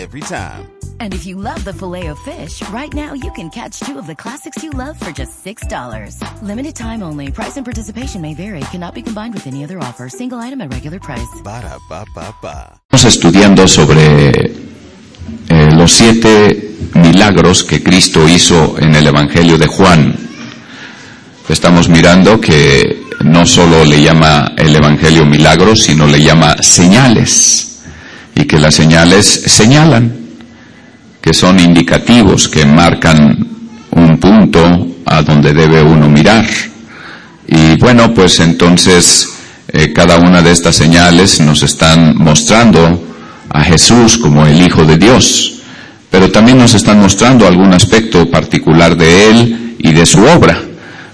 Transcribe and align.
Every 0.00 0.20
time. 0.22 0.64
And 0.98 1.12
if 1.12 1.26
you 1.26 1.36
love 1.36 1.62
the 1.62 1.74
filet 1.74 2.06
of 2.06 2.18
fish, 2.20 2.66
right 2.70 2.88
now 2.94 3.12
you 3.12 3.30
can 3.32 3.50
catch 3.50 3.80
two 3.80 3.98
of 3.98 4.06
the 4.06 4.14
classics 4.14 4.64
you 4.64 4.70
love 4.70 4.98
for 4.98 5.12
just 5.12 5.44
$6. 5.44 6.40
Limited 6.42 6.74
time 6.74 7.02
only. 7.02 7.30
Price 7.30 7.58
and 7.58 7.66
participation 7.66 8.22
may 8.22 8.32
vary. 8.32 8.60
Cannot 8.72 8.94
be 8.94 9.02
combined 9.02 9.34
with 9.34 9.46
any 9.46 9.62
other 9.62 9.78
offer. 9.78 10.08
Single 10.08 10.38
item 10.38 10.62
at 10.62 10.72
regular 10.72 11.00
price. 11.00 11.28
Ba 11.44 11.60
da 11.60 11.76
ba 11.90 12.06
ba 12.14 12.34
ba. 12.40 12.80
Estamos 12.90 13.04
estudiando 13.14 13.68
sobre 13.68 14.30
eh, 15.50 15.70
los 15.76 15.92
siete 15.92 16.78
milagros 16.94 17.62
que 17.62 17.82
Cristo 17.82 18.26
hizo 18.26 18.78
en 18.78 18.94
el 18.94 19.06
Evangelio 19.06 19.58
de 19.58 19.66
Juan. 19.66 20.16
Estamos 21.46 21.90
mirando 21.90 22.40
que 22.40 23.04
no 23.22 23.44
solo 23.44 23.84
le 23.84 24.00
llama 24.00 24.54
el 24.56 24.74
Evangelio 24.74 25.26
milagros, 25.26 25.82
sino 25.82 26.06
le 26.06 26.22
llama 26.22 26.56
señales. 26.62 27.69
Y 28.34 28.44
que 28.44 28.58
las 28.58 28.74
señales 28.74 29.26
señalan, 29.26 30.12
que 31.20 31.34
son 31.34 31.58
indicativos, 31.60 32.48
que 32.48 32.64
marcan 32.64 33.46
un 33.90 34.18
punto 34.18 34.88
a 35.04 35.22
donde 35.22 35.52
debe 35.52 35.82
uno 35.82 36.08
mirar. 36.08 36.46
Y 37.46 37.76
bueno, 37.76 38.14
pues 38.14 38.40
entonces 38.40 39.28
eh, 39.68 39.92
cada 39.92 40.18
una 40.18 40.42
de 40.42 40.52
estas 40.52 40.76
señales 40.76 41.40
nos 41.40 41.62
están 41.62 42.16
mostrando 42.16 43.02
a 43.48 43.62
Jesús 43.62 44.18
como 44.18 44.46
el 44.46 44.60
Hijo 44.62 44.84
de 44.84 44.96
Dios, 44.96 45.60
pero 46.10 46.30
también 46.30 46.58
nos 46.58 46.74
están 46.74 47.00
mostrando 47.00 47.46
algún 47.46 47.72
aspecto 47.72 48.30
particular 48.30 48.96
de 48.96 49.30
Él 49.30 49.76
y 49.78 49.92
de 49.92 50.06
su 50.06 50.22
obra. 50.24 50.60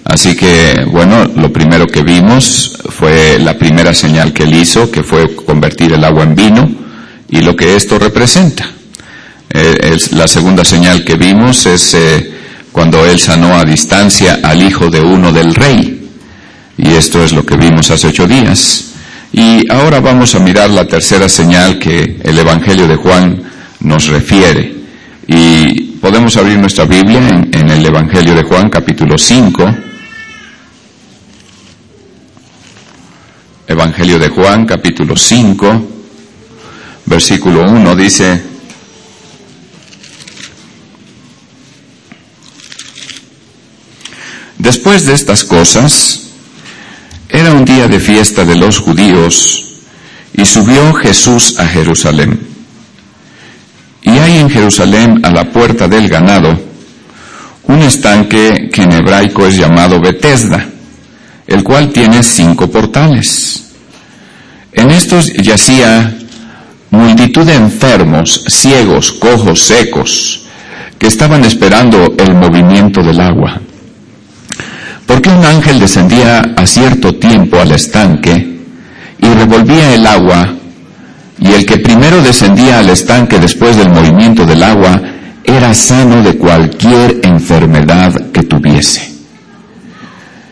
Así 0.04 0.36
que, 0.36 0.86
bueno, 0.90 1.24
lo 1.34 1.52
primero 1.52 1.86
que 1.86 2.02
vimos 2.02 2.78
fue 2.90 3.38
la 3.40 3.58
primera 3.58 3.92
señal 3.92 4.32
que 4.32 4.44
Él 4.44 4.54
hizo, 4.54 4.90
que 4.90 5.02
fue 5.02 5.34
convertir 5.34 5.92
el 5.92 6.04
agua 6.04 6.22
en 6.22 6.34
vino, 6.34 6.70
y 7.28 7.40
lo 7.40 7.54
que 7.56 7.76
esto 7.76 7.98
representa. 7.98 8.70
Eh, 9.50 9.92
es- 9.94 10.12
la 10.12 10.28
segunda 10.28 10.64
señal 10.64 11.04
que 11.04 11.14
vimos 11.16 11.66
es 11.66 11.94
eh, 11.94 12.32
cuando 12.72 13.04
Él 13.06 13.18
sanó 13.18 13.54
a 13.56 13.64
distancia 13.64 14.40
al 14.42 14.62
hijo 14.62 14.90
de 14.90 15.00
uno 15.00 15.32
del 15.32 15.54
rey. 15.54 16.08
Y 16.78 16.88
esto 16.92 17.24
es 17.24 17.32
lo 17.32 17.44
que 17.44 17.56
vimos 17.56 17.90
hace 17.90 18.08
ocho 18.08 18.26
días. 18.26 18.90
Y 19.32 19.70
ahora 19.70 20.00
vamos 20.00 20.34
a 20.34 20.38
mirar 20.40 20.70
la 20.70 20.86
tercera 20.86 21.28
señal 21.28 21.78
que 21.78 22.20
el 22.22 22.38
Evangelio 22.38 22.86
de 22.86 22.96
Juan 22.96 23.42
nos 23.80 24.08
refiere. 24.08 24.74
Y 25.26 25.82
podemos 26.00 26.36
abrir 26.36 26.58
nuestra 26.58 26.84
Biblia 26.84 27.18
en, 27.28 27.48
en 27.52 27.70
el 27.70 27.84
Evangelio 27.84 28.34
de 28.34 28.42
Juan 28.42 28.68
capítulo 28.70 29.16
5. 29.18 29.74
Evangelio 33.68 34.18
de 34.18 34.28
Juan 34.28 34.64
capítulo 34.64 35.16
5, 35.16 35.95
versículo 37.06 37.62
1 37.62 37.96
dice, 37.96 38.42
Después 44.58 45.06
de 45.06 45.14
estas 45.14 45.44
cosas, 45.44 46.22
era 47.28 47.52
un 47.52 47.64
día 47.64 47.86
de 47.86 48.00
fiesta 48.00 48.44
de 48.44 48.56
los 48.56 48.78
judíos 48.78 49.64
y 50.32 50.44
subió 50.44 50.92
Jesús 50.94 51.58
a 51.58 51.66
Jerusalén. 51.66 52.40
Y 54.02 54.10
hay 54.10 54.38
en 54.38 54.50
Jerusalén 54.50 55.24
a 55.24 55.30
la 55.30 55.50
puerta 55.50 55.88
del 55.88 56.08
ganado 56.08 56.58
un 57.64 57.82
estanque 57.82 58.68
que 58.72 58.82
en 58.82 58.92
hebraico 58.92 59.46
es 59.46 59.56
llamado 59.56 60.00
Betesda, 60.00 60.66
el 61.46 61.62
cual 61.62 61.92
tiene 61.92 62.22
cinco 62.22 62.70
portales. 62.70 63.64
En 64.72 64.90
estos 64.90 65.32
yacía 65.32 66.16
multitud 66.90 67.44
de 67.46 67.54
enfermos, 67.54 68.44
ciegos, 68.48 69.12
cojos, 69.12 69.62
secos, 69.62 70.46
que 70.98 71.06
estaban 71.06 71.44
esperando 71.44 72.14
el 72.18 72.34
movimiento 72.34 73.02
del 73.02 73.20
agua. 73.20 73.60
Porque 75.06 75.30
un 75.30 75.44
ángel 75.44 75.78
descendía 75.78 76.40
a 76.56 76.66
cierto 76.66 77.14
tiempo 77.14 77.60
al 77.60 77.72
estanque 77.72 78.56
y 79.18 79.26
revolvía 79.26 79.94
el 79.94 80.06
agua, 80.06 80.54
y 81.38 81.52
el 81.52 81.66
que 81.66 81.78
primero 81.78 82.22
descendía 82.22 82.78
al 82.78 82.88
estanque 82.88 83.38
después 83.38 83.76
del 83.76 83.90
movimiento 83.90 84.46
del 84.46 84.62
agua 84.62 85.00
era 85.44 85.74
sano 85.74 86.22
de 86.22 86.36
cualquier 86.36 87.20
enfermedad 87.22 88.30
que 88.32 88.42
tuviese. 88.42 89.12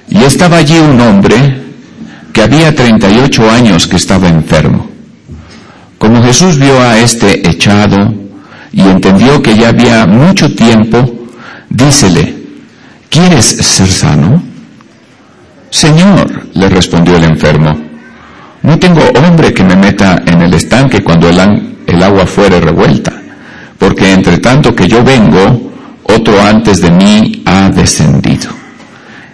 Y 0.08 0.22
estaba 0.22 0.58
allí 0.58 0.78
un 0.78 1.00
hombre 1.00 1.62
que 2.32 2.42
había 2.42 2.74
38 2.74 3.50
años 3.50 3.86
que 3.86 3.96
estaba 3.96 4.28
enfermo. 4.28 4.93
Como 6.04 6.22
Jesús 6.22 6.58
vio 6.58 6.78
a 6.82 6.98
este 6.98 7.48
echado 7.48 8.12
y 8.70 8.82
entendió 8.82 9.40
que 9.42 9.56
ya 9.56 9.70
había 9.70 10.06
mucho 10.06 10.54
tiempo, 10.54 10.98
dícele, 11.70 12.34
¿quieres 13.08 13.46
ser 13.46 13.88
sano? 13.88 14.42
Señor, 15.70 16.46
le 16.52 16.68
respondió 16.68 17.16
el 17.16 17.24
enfermo, 17.24 17.74
no 18.64 18.78
tengo 18.78 19.00
hombre 19.16 19.54
que 19.54 19.64
me 19.64 19.76
meta 19.76 20.22
en 20.26 20.42
el 20.42 20.52
estanque 20.52 21.02
cuando 21.02 21.26
el, 21.30 21.40
el 21.86 22.02
agua 22.02 22.26
fuere 22.26 22.60
revuelta, 22.60 23.10
porque 23.78 24.12
entre 24.12 24.36
tanto 24.40 24.76
que 24.76 24.86
yo 24.86 25.02
vengo, 25.02 25.72
otro 26.02 26.38
antes 26.38 26.82
de 26.82 26.90
mí 26.90 27.42
ha 27.46 27.70
descendido. 27.70 28.50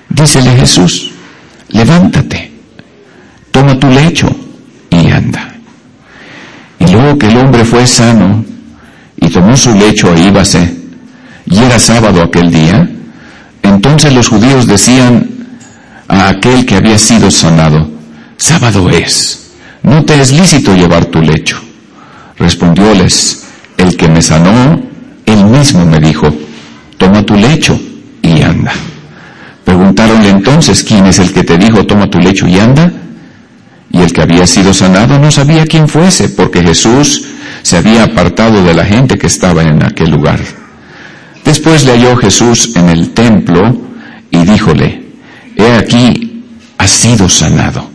Dícele 0.08 0.54
Jesús, 0.54 1.10
levántate, 1.70 2.52
toma 3.50 3.76
tu 3.76 3.88
lecho 3.88 4.30
y 4.88 5.10
anda. 5.10 5.50
Luego 6.90 7.18
que 7.18 7.26
el 7.26 7.36
hombre 7.36 7.64
fue 7.64 7.86
sano 7.86 8.44
y 9.16 9.28
tomó 9.28 9.56
su 9.56 9.72
lecho 9.74 10.14
e 10.14 10.20
íbase, 10.20 10.76
y 11.46 11.58
era 11.58 11.78
sábado 11.78 12.22
aquel 12.22 12.50
día, 12.50 12.88
entonces 13.62 14.12
los 14.12 14.28
judíos 14.28 14.66
decían 14.66 15.28
a 16.08 16.28
aquel 16.28 16.66
que 16.66 16.76
había 16.76 16.98
sido 16.98 17.30
sanado, 17.30 17.88
sábado 18.36 18.88
es, 18.90 19.52
no 19.82 20.04
te 20.04 20.20
es 20.20 20.32
lícito 20.32 20.74
llevar 20.74 21.04
tu 21.06 21.20
lecho. 21.22 21.60
Respondióles, 22.38 23.44
el 23.76 23.96
que 23.96 24.08
me 24.08 24.22
sanó, 24.22 24.80
él 25.26 25.44
mismo 25.44 25.84
me 25.84 26.00
dijo, 26.00 26.28
toma 26.96 27.22
tu 27.24 27.34
lecho 27.34 27.78
y 28.22 28.42
anda. 28.42 28.72
Preguntaronle 29.64 30.30
entonces, 30.30 30.82
¿quién 30.82 31.06
es 31.06 31.18
el 31.18 31.32
que 31.32 31.44
te 31.44 31.56
dijo, 31.56 31.86
toma 31.86 32.08
tu 32.08 32.18
lecho 32.18 32.48
y 32.48 32.58
anda? 32.58 32.90
Y 33.90 34.00
el 34.00 34.12
que 34.12 34.22
había 34.22 34.46
sido 34.46 34.72
sanado 34.72 35.18
no 35.18 35.30
sabía 35.30 35.66
quién 35.66 35.88
fuese, 35.88 36.28
porque 36.28 36.62
Jesús 36.62 37.24
se 37.62 37.76
había 37.76 38.04
apartado 38.04 38.62
de 38.64 38.74
la 38.74 38.84
gente 38.84 39.18
que 39.18 39.26
estaba 39.26 39.62
en 39.62 39.84
aquel 39.84 40.10
lugar. 40.10 40.40
Después 41.44 41.84
le 41.84 41.92
halló 41.92 42.16
Jesús 42.16 42.76
en 42.76 42.88
el 42.88 43.10
templo 43.10 43.76
y 44.30 44.38
díjole, 44.44 45.02
he 45.56 45.72
aquí, 45.72 46.44
has 46.78 46.90
sido 46.90 47.28
sanado. 47.28 47.90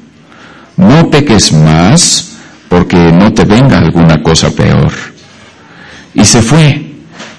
No 0.78 1.10
peques 1.10 1.54
más, 1.54 2.36
porque 2.68 2.98
no 2.98 3.34
te 3.34 3.46
venga 3.46 3.78
alguna 3.78 4.22
cosa 4.22 4.50
peor. 4.52 4.92
Y 6.14 6.26
se 6.26 6.42
fue 6.42 6.94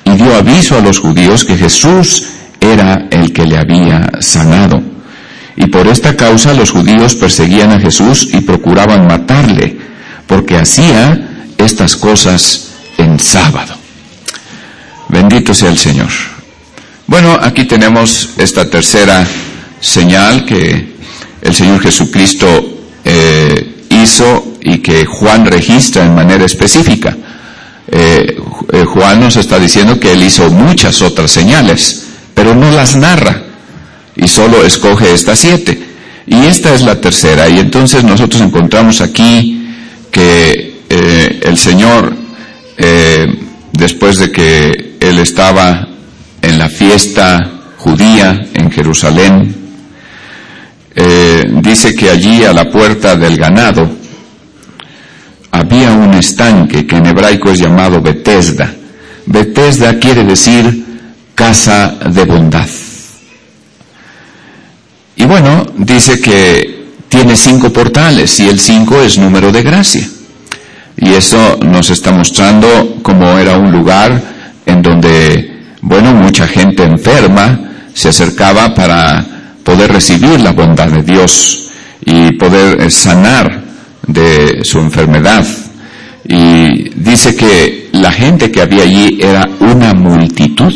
y 0.05 0.11
dio 0.11 0.35
aviso 0.35 0.77
a 0.77 0.81
los 0.81 0.99
judíos 0.99 1.45
que 1.45 1.57
Jesús 1.57 2.25
era 2.61 3.09
el 3.11 3.33
que 3.33 3.45
le 3.45 3.59
había 3.59 4.11
sanado. 4.21 4.96
Y 5.57 5.67
por 5.67 5.89
esta 5.89 6.17
causa 6.17 6.53
los 6.53 6.71
judíos 6.71 7.15
perseguían 7.15 7.73
a 7.73 7.81
Jesús 7.81 8.29
y 8.33 8.41
procuraban 8.43 9.07
matarle, 9.07 9.77
porque 10.27 10.57
hacía 10.57 11.29
estas 11.57 11.97
cosas 11.97 12.73
en 12.99 13.19
sábado. 13.19 13.75
Bendito 15.09 15.55
sea 15.55 15.71
el 15.71 15.79
Señor. 15.79 16.11
Bueno, 17.07 17.39
aquí 17.41 17.65
tenemos 17.65 18.31
esta 18.37 18.69
tercera 18.69 19.27
señal 19.81 20.45
que 20.45 20.97
el 21.41 21.55
Señor 21.55 21.81
Jesucristo 21.81 22.81
eh, 23.05 23.85
hizo 23.89 24.57
y 24.61 24.79
que 24.79 25.07
Juan 25.07 25.47
registra 25.47 26.05
en 26.05 26.15
manera 26.15 26.45
específica. 26.45 27.17
Eh, 27.89 28.37
eh, 28.73 28.85
Juan 28.85 29.21
nos 29.21 29.37
está 29.37 29.59
diciendo 29.59 30.01
que 30.01 30.13
él 30.13 30.23
hizo 30.25 30.51
muchas 30.51 31.01
otras 31.03 31.31
señales, 31.31 32.07
pero 32.35 32.55
no 32.55 32.71
las 32.73 32.97
narra 32.97 33.46
y 34.17 34.29
solo 34.29 34.65
escoge 34.65 35.13
estas 35.13 35.39
siete. 35.39 35.79
Y 36.27 36.47
esta 36.47 36.75
es 36.75 36.83
la 36.83 37.01
tercera. 37.01 37.49
Y 37.49 37.59
entonces 37.59 38.03
nosotros 38.03 38.43
encontramos 38.43 39.01
aquí 39.01 39.75
que 40.11 40.83
eh, 40.89 41.41
el 41.43 41.57
Señor, 41.57 42.15
eh, 42.79 43.27
después 43.73 44.19
de 44.19 44.31
que 44.33 44.97
él 45.01 45.19
estaba 45.19 45.89
en 46.43 46.59
la 46.59 46.69
fiesta 46.69 47.51
judía 47.77 48.47
en 48.55 48.71
Jerusalén, 48.71 49.55
eh, 50.95 51.45
dice 51.63 51.95
que 51.95 52.11
allí 52.11 52.45
a 52.45 52.53
la 52.53 52.71
puerta 52.71 53.17
del 53.17 53.37
ganado 53.37 53.89
había 55.51 55.93
un 55.93 56.15
estanque 56.15 56.87
que 56.87 56.97
en 56.97 57.07
hebraico 57.07 57.51
es 57.51 57.59
llamado 57.59 58.01
Bethesda. 58.01 58.73
Bethesda 59.27 59.99
quiere 59.99 60.25
decir 60.25 60.85
casa 61.35 61.97
de 62.11 62.25
bondad. 62.25 62.69
Y 65.17 65.25
bueno, 65.25 65.67
dice 65.79 66.21
que 66.21 66.87
tiene 67.09 67.37
cinco 67.37 67.73
portales 67.73 68.39
y 68.41 68.49
el 68.49 68.61
cinco 68.61 69.01
es 69.01 69.19
número 69.19 69.51
de 69.51 69.63
gracia. 69.63 70.09
Y 70.99 71.11
eso 71.11 71.59
nos 71.63 71.91
está 71.91 72.13
mostrando 72.13 72.99
cómo 73.03 73.39
era 73.39 73.59
un 73.59 73.73
lugar 73.73 74.23
en 74.65 74.83
donde, 74.83 75.65
bueno, 75.81 76.13
mucha 76.13 76.47
gente 76.47 76.85
enferma 76.85 77.67
se 77.97 78.11
acercaba 78.11 78.75
para 78.75 79.25
poder 79.65 79.91
recibir 79.91 80.39
la 80.41 80.53
bondad 80.53 80.89
de 80.89 81.03
Dios 81.03 81.71
y 82.05 82.33
poder 82.33 82.79
eh, 82.83 82.91
sanar 82.91 83.65
de 84.07 84.61
su 84.65 84.79
enfermedad. 84.79 85.47
Y 86.29 86.91
dice 86.91 87.35
que 87.35 87.89
la 87.93 88.13
gente 88.13 88.51
que 88.51 88.61
había 88.61 88.83
allí 88.83 89.19
era 89.21 89.49
una 89.61 89.95
multitud. 89.95 90.75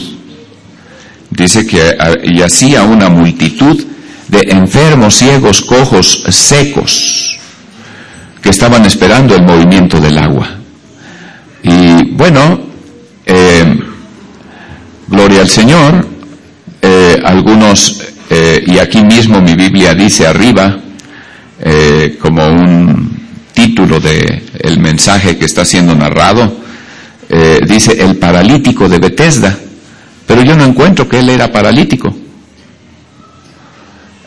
Dice 1.29 1.67
que 1.67 1.95
y 2.25 2.41
hacía 2.41 2.85
una 2.85 3.11
multitud 3.11 3.85
de 4.31 4.53
enfermos, 4.53 5.17
ciegos, 5.17 5.61
cojos, 5.63 6.23
secos, 6.29 7.37
que 8.41 8.51
estaban 8.51 8.87
esperando 8.87 9.35
el 9.35 9.43
movimiento 9.43 10.01
del 10.01 10.19
agua. 10.19 10.49
Y 11.63 12.05
bueno, 12.13 12.61
eh, 13.27 13.79
gloria 15.09 15.41
al 15.41 15.49
Señor, 15.49 16.07
eh, 16.81 17.21
algunos, 17.25 18.03
eh, 18.31 18.63
y 18.67 18.79
aquí 18.79 19.03
mismo 19.03 19.41
mi 19.41 19.55
Biblia 19.55 19.95
dice 19.95 20.27
arriba, 20.27 20.79
como 22.23 22.47
un 22.47 23.21
título 23.53 24.01
de 24.01 24.43
el 24.61 24.81
mensaje 24.81 25.37
que 25.37 25.45
está 25.45 25.67
siendo 25.67 25.95
narrado, 25.95 26.57
dice 27.67 28.03
el 28.03 28.17
paralítico 28.17 28.89
de 28.89 28.99
Bethesda, 28.99 29.59
pero 30.27 30.43
yo 30.43 30.57
no 30.57 30.65
encuentro 30.65 31.07
que 31.07 31.19
él 31.19 31.29
era 31.29 31.53
paralítico. 31.53 32.17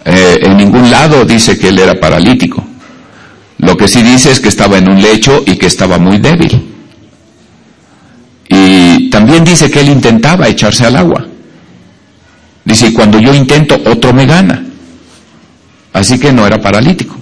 Eh, 0.06 0.40
en 0.42 0.58
ningún 0.58 0.92
lado 0.92 1.24
dice 1.26 1.58
que 1.58 1.70
él 1.70 1.80
era 1.80 2.00
paralítico. 2.00 2.64
Lo 3.60 3.78
que 3.78 3.88
sí 3.88 4.02
dice 4.02 4.32
es 4.32 4.40
que 4.40 4.50
estaba 4.50 4.78
en 4.78 4.90
un 4.90 5.02
lecho 5.02 5.44
y 5.46 5.56
que 5.56 5.68
estaba 5.68 5.98
muy 5.98 6.18
débil. 6.18 6.70
Y 8.50 9.10
también 9.10 9.44
dice 9.44 9.72
que 9.72 9.80
él 9.80 9.90
intentaba 9.90 10.48
echarse 10.48 10.86
al 10.86 10.98
agua. 10.98 11.26
Dice, 12.66 12.94
cuando 12.94 13.20
yo 13.20 13.34
intento, 13.34 13.82
otro 13.86 14.14
me 14.14 14.26
gana. 14.26 14.64
Así 15.94 16.20
que 16.20 16.34
no 16.34 16.46
era 16.46 16.62
paralítico. 16.62 17.16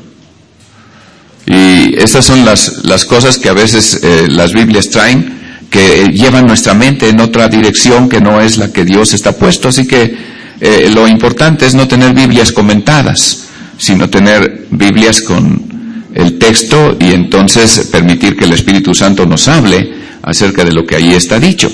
Y 1.46 1.96
estas 1.98 2.26
son 2.26 2.46
las, 2.46 2.86
las 2.86 3.06
cosas 3.06 3.38
que 3.38 3.50
a 3.50 3.54
veces 3.54 4.00
eh, 4.04 4.28
las 4.30 4.54
Biblias 4.54 4.90
traen, 4.90 5.40
que 5.70 6.08
llevan 6.14 6.48
nuestra 6.48 6.74
mente 6.74 7.10
en 7.10 7.20
otra 7.20 7.48
dirección 7.48 8.10
que 8.10 8.20
no 8.20 8.42
es 8.42 8.58
la 8.58 8.72
que 8.72 8.84
Dios 8.86 9.14
está 9.14 9.34
puesto. 9.34 9.70
Así 9.70 9.88
que 9.88 10.31
eh, 10.62 10.92
lo 10.94 11.08
importante 11.08 11.66
es 11.66 11.74
no 11.74 11.88
tener 11.88 12.14
Biblias 12.14 12.52
comentadas, 12.52 13.48
sino 13.80 14.12
tener 14.12 14.68
Biblias 14.70 15.22
con 15.22 16.06
el 16.14 16.38
texto 16.38 16.98
y 17.00 17.14
entonces 17.14 17.90
permitir 17.92 18.38
que 18.38 18.46
el 18.46 18.54
Espíritu 18.54 18.94
Santo 18.94 19.26
nos 19.26 19.48
hable 19.48 19.92
acerca 20.22 20.64
de 20.64 20.72
lo 20.72 20.86
que 20.86 20.98
ahí 20.98 21.14
está 21.14 21.40
dicho. 21.40 21.72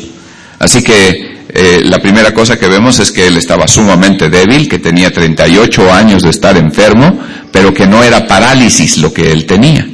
Así 0.60 0.82
que 0.82 1.38
eh, 1.50 1.82
la 1.84 2.00
primera 2.00 2.34
cosa 2.34 2.58
que 2.58 2.70
vemos 2.70 3.00
es 3.00 3.12
que 3.12 3.28
él 3.28 3.36
estaba 3.36 3.68
sumamente 3.68 4.30
débil, 4.30 4.70
que 4.70 4.80
tenía 4.80 5.12
38 5.12 5.92
años 5.92 6.24
de 6.24 6.30
estar 6.30 6.56
enfermo, 6.56 7.20
pero 7.52 7.74
que 7.74 7.88
no 7.88 8.02
era 8.04 8.26
parálisis 8.26 9.00
lo 9.00 9.14
que 9.14 9.34
él 9.34 9.46
tenía. 9.46 9.86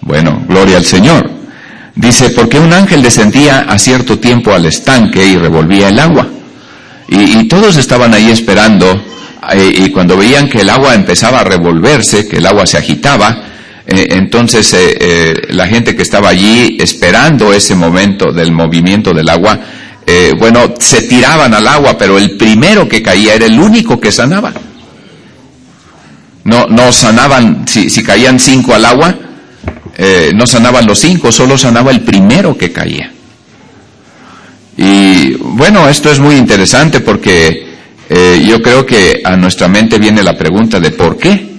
Bueno, 0.00 0.42
gloria 0.48 0.78
al 0.78 0.86
Señor. 0.86 1.30
Dice, 1.94 2.30
porque 2.30 2.58
un 2.58 2.72
ángel 2.72 3.02
descendía 3.02 3.66
a 3.68 3.78
cierto 3.78 4.18
tiempo 4.18 4.54
al 4.54 4.64
estanque 4.64 5.26
y 5.26 5.36
revolvía 5.36 5.88
el 5.90 5.98
agua. 5.98 6.39
Y, 7.12 7.48
todos 7.48 7.76
estaban 7.76 8.14
ahí 8.14 8.30
esperando 8.30 9.02
eh, 9.52 9.72
y 9.84 9.90
cuando 9.90 10.16
veían 10.16 10.48
que 10.48 10.60
el 10.60 10.70
agua 10.70 10.94
empezaba 10.94 11.40
a 11.40 11.44
revolverse, 11.44 12.28
que 12.28 12.36
el 12.36 12.46
agua 12.46 12.68
se 12.68 12.78
agitaba, 12.78 13.46
eh, 13.84 14.06
entonces 14.10 14.72
eh, 14.78 15.34
la 15.48 15.66
gente 15.66 15.96
que 15.96 16.02
estaba 16.02 16.28
allí 16.28 16.76
esperando 16.78 17.52
ese 17.52 17.74
momento 17.74 18.32
del 18.32 18.52
movimiento 18.52 19.12
del 19.12 19.28
agua, 19.28 19.58
bueno, 20.38 20.74
se 20.80 21.02
tiraban 21.02 21.54
al 21.54 21.68
agua, 21.68 21.96
pero 21.96 22.18
el 22.18 22.36
primero 22.36 22.88
que 22.88 23.00
caía 23.00 23.34
era 23.34 23.46
el 23.46 23.60
único 23.60 24.00
que 24.00 24.10
sanaba. 24.10 24.52
No, 26.42 26.66
no 26.66 26.90
sanaban, 26.90 27.64
si, 27.68 27.88
si 27.90 28.02
caían 28.02 28.40
cinco 28.40 28.74
al 28.74 28.86
agua, 28.86 29.14
no 30.34 30.46
sanaban 30.48 30.84
los 30.84 30.98
cinco, 30.98 31.30
solo 31.30 31.56
sanaba 31.56 31.92
el 31.92 32.00
primero 32.00 32.58
que 32.58 32.72
caía. 32.72 33.12
Y 34.82 35.34
bueno, 35.34 35.86
esto 35.90 36.10
es 36.10 36.18
muy 36.18 36.36
interesante 36.36 37.00
porque 37.00 37.66
eh, 38.08 38.42
yo 38.48 38.62
creo 38.62 38.86
que 38.86 39.20
a 39.22 39.36
nuestra 39.36 39.68
mente 39.68 39.98
viene 39.98 40.22
la 40.22 40.38
pregunta 40.38 40.80
de 40.80 40.90
por 40.90 41.18
qué, 41.18 41.50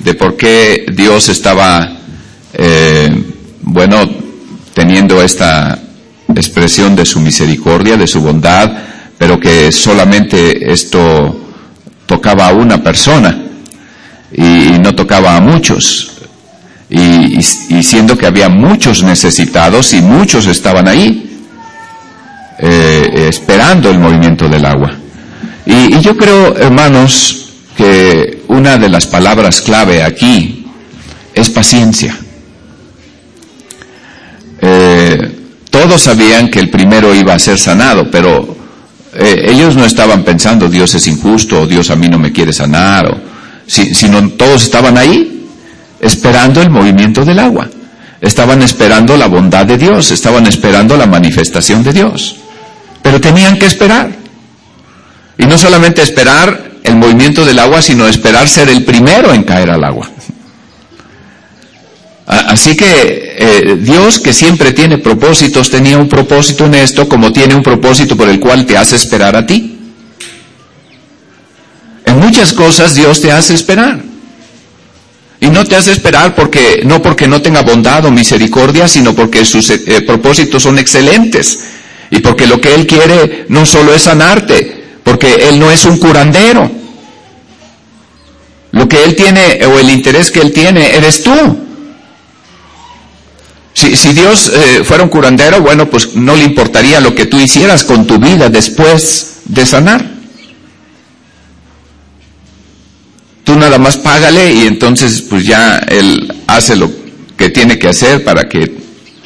de 0.00 0.12
por 0.12 0.36
qué 0.36 0.84
Dios 0.92 1.30
estaba, 1.30 1.90
eh, 2.52 3.10
bueno, 3.62 4.06
teniendo 4.74 5.22
esta 5.22 5.78
expresión 6.34 6.94
de 6.94 7.06
su 7.06 7.18
misericordia, 7.18 7.96
de 7.96 8.06
su 8.06 8.20
bondad, 8.20 8.70
pero 9.16 9.40
que 9.40 9.72
solamente 9.72 10.70
esto 10.70 11.48
tocaba 12.04 12.48
a 12.48 12.52
una 12.52 12.82
persona 12.82 13.42
y, 14.30 14.78
no 14.82 14.94
tocaba 14.94 15.34
a 15.34 15.40
muchos. 15.40 16.10
y 16.90 17.42
siendo 17.82 18.18
que 18.18 18.26
había 18.26 18.50
muchos 18.50 19.02
necesitados 19.02 19.94
y 19.94 20.02
muchos 20.02 20.46
estaban 20.46 20.86
ahí, 20.86 21.23
esperando 23.28 23.90
el 23.90 23.98
movimiento 23.98 24.48
del 24.48 24.64
agua. 24.64 24.92
Y, 25.66 26.00
yo 26.00 26.16
creo, 26.16 26.56
hermanos, 26.56 27.46
que 27.76 28.42
una 28.48 28.76
de 28.76 28.88
las 28.88 29.06
palabras 29.06 29.60
clave 29.60 30.02
aquí 30.02 30.66
es 31.34 31.50
paciencia. 31.50 32.16
Eh, 34.60 35.32
todos 35.70 36.02
sabían 36.02 36.50
que 36.50 36.60
el 36.60 36.70
primero 36.70 37.14
iba 37.14 37.34
a 37.34 37.38
ser 37.38 37.58
sanado, 37.58 38.10
pero 38.10 38.56
eh, 39.14 39.46
ellos 39.48 39.76
no 39.76 39.84
estaban 39.84 40.22
pensando 40.22 40.68
Dios 40.68 40.94
es 40.94 41.06
injusto 41.06 41.62
o 41.62 41.66
Dios 41.66 41.90
a 41.90 41.96
mí 41.96 42.08
no 42.08 42.18
me 42.18 42.32
quiere 42.32 42.52
sanar, 42.52 43.06
o, 43.06 43.20
sino 43.66 44.28
todos 44.30 44.64
estaban 44.64 44.98
ahí 44.98 45.46
esperando 46.00 46.60
el 46.62 46.70
movimiento 46.70 47.24
del 47.24 47.38
agua. 47.38 47.68
Estaban 48.20 48.62
esperando 48.62 49.16
la 49.16 49.26
bondad 49.26 49.66
de 49.66 49.76
Dios, 49.76 50.10
estaban 50.10 50.46
esperando 50.46 50.96
la 50.96 51.06
manifestación 51.06 51.82
de 51.82 51.92
Dios. 51.92 52.36
Pero 53.04 53.20
tenían 53.20 53.58
que 53.58 53.66
esperar. 53.66 54.10
Y 55.36 55.44
no 55.44 55.58
solamente 55.58 56.00
esperar 56.00 56.72
el 56.82 56.96
movimiento 56.96 57.44
del 57.44 57.58
agua, 57.58 57.82
sino 57.82 58.08
esperar 58.08 58.48
ser 58.48 58.70
el 58.70 58.82
primero 58.82 59.34
en 59.34 59.42
caer 59.42 59.70
al 59.70 59.84
agua. 59.84 60.10
Así 62.26 62.74
que 62.74 63.36
eh, 63.36 63.76
Dios, 63.78 64.18
que 64.18 64.32
siempre 64.32 64.72
tiene 64.72 64.96
propósitos, 64.96 65.70
tenía 65.70 65.98
un 65.98 66.08
propósito 66.08 66.64
en 66.64 66.76
esto, 66.76 67.06
como 67.06 67.30
tiene 67.30 67.54
un 67.54 67.62
propósito 67.62 68.16
por 68.16 68.30
el 68.30 68.40
cual 68.40 68.64
te 68.64 68.78
hace 68.78 68.96
esperar 68.96 69.36
a 69.36 69.44
ti. 69.44 69.78
En 72.06 72.18
muchas 72.18 72.54
cosas 72.54 72.94
Dios 72.94 73.20
te 73.20 73.30
hace 73.30 73.52
esperar. 73.52 74.00
Y 75.40 75.48
no 75.48 75.66
te 75.66 75.76
hace 75.76 75.92
esperar 75.92 76.34
porque, 76.34 76.80
no 76.86 77.02
porque 77.02 77.28
no 77.28 77.42
tenga 77.42 77.60
bondad 77.60 78.06
o 78.06 78.10
misericordia, 78.10 78.88
sino 78.88 79.14
porque 79.14 79.44
sus 79.44 79.68
eh, 79.68 80.00
propósitos 80.06 80.62
son 80.62 80.78
excelentes 80.78 81.60
y 82.14 82.20
porque 82.20 82.46
lo 82.46 82.60
que 82.60 82.72
Él 82.72 82.86
quiere 82.86 83.44
no 83.48 83.66
solo 83.66 83.92
es 83.92 84.02
sanarte, 84.02 84.84
porque 85.02 85.48
Él 85.48 85.58
no 85.58 85.68
es 85.72 85.84
un 85.84 85.98
curandero. 85.98 86.70
Lo 88.70 88.88
que 88.88 89.02
Él 89.02 89.16
tiene 89.16 89.64
o 89.66 89.80
el 89.80 89.90
interés 89.90 90.30
que 90.30 90.40
Él 90.40 90.52
tiene 90.52 90.94
eres 90.94 91.24
tú. 91.24 91.58
Si, 93.72 93.96
si 93.96 94.12
Dios 94.12 94.48
eh, 94.54 94.84
fuera 94.84 95.02
un 95.02 95.08
curandero, 95.08 95.60
bueno, 95.60 95.90
pues 95.90 96.14
no 96.14 96.36
le 96.36 96.44
importaría 96.44 97.00
lo 97.00 97.16
que 97.16 97.26
tú 97.26 97.40
hicieras 97.40 97.82
con 97.82 98.06
tu 98.06 98.20
vida 98.20 98.48
después 98.48 99.38
de 99.46 99.66
sanar. 99.66 100.08
Tú 103.42 103.56
nada 103.56 103.78
más 103.78 103.96
págale 103.96 104.54
y 104.54 104.66
entonces 104.68 105.20
pues 105.22 105.44
ya 105.44 105.78
Él 105.78 106.32
hace 106.46 106.76
lo 106.76 106.92
que 107.36 107.50
tiene 107.50 107.76
que 107.76 107.88
hacer 107.88 108.22
para 108.22 108.48
que 108.48 108.72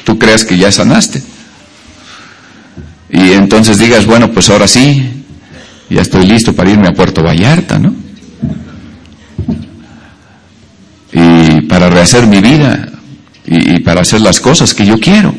tú 0.04 0.18
creas 0.18 0.46
que 0.46 0.56
ya 0.56 0.72
sanaste. 0.72 1.22
Y 3.10 3.32
entonces 3.32 3.78
digas, 3.78 4.06
bueno, 4.06 4.30
pues 4.30 4.50
ahora 4.50 4.68
sí, 4.68 5.24
ya 5.88 6.02
estoy 6.02 6.26
listo 6.26 6.52
para 6.54 6.70
irme 6.70 6.88
a 6.88 6.94
Puerto 6.94 7.22
Vallarta, 7.22 7.78
¿no? 7.78 7.94
Y 11.12 11.62
para 11.62 11.88
rehacer 11.88 12.26
mi 12.26 12.40
vida 12.40 12.88
y, 13.46 13.80
para 13.80 14.02
hacer 14.02 14.20
las 14.20 14.40
cosas 14.40 14.74
que 14.74 14.84
yo 14.84 14.98
quiero. 15.00 15.34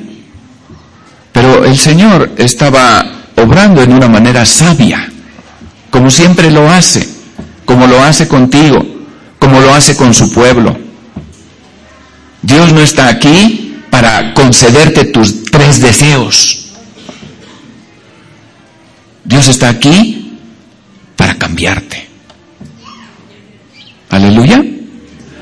Pero 1.31 1.63
el 1.63 1.77
Señor 1.77 2.31
estaba 2.37 3.05
obrando 3.35 3.83
en 3.83 3.93
una 3.93 4.07
manera 4.07 4.45
sabia, 4.45 5.07
como 5.91 6.09
siempre 6.09 6.49
lo 6.49 6.69
hace, 6.69 7.07
como 7.65 7.85
lo 7.85 8.03
hace 8.03 8.27
contigo, 8.27 8.83
como 9.37 9.61
lo 9.61 9.73
hace 9.73 9.95
con 9.95 10.13
su 10.15 10.33
pueblo. 10.33 10.75
Dios 12.41 12.73
no 12.73 12.81
está 12.81 13.09
aquí 13.09 13.75
para 13.91 14.33
concederte 14.33 15.05
tus 15.05 15.45
tres 15.45 15.79
deseos. 15.81 16.68
Dios 19.29 19.47
está 19.47 19.69
aquí 19.69 20.33
para 21.15 21.35
cambiarte. 21.35 22.07
Aleluya. 24.09 24.65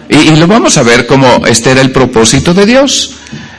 Y, 0.10 0.36
lo 0.36 0.46
vamos 0.46 0.78
a 0.78 0.84
ver 0.84 1.08
como 1.08 1.46
este 1.48 1.72
era 1.72 1.80
el 1.80 1.92
propósito 1.92 2.54
de 2.54 2.66
Dios. 2.66 3.14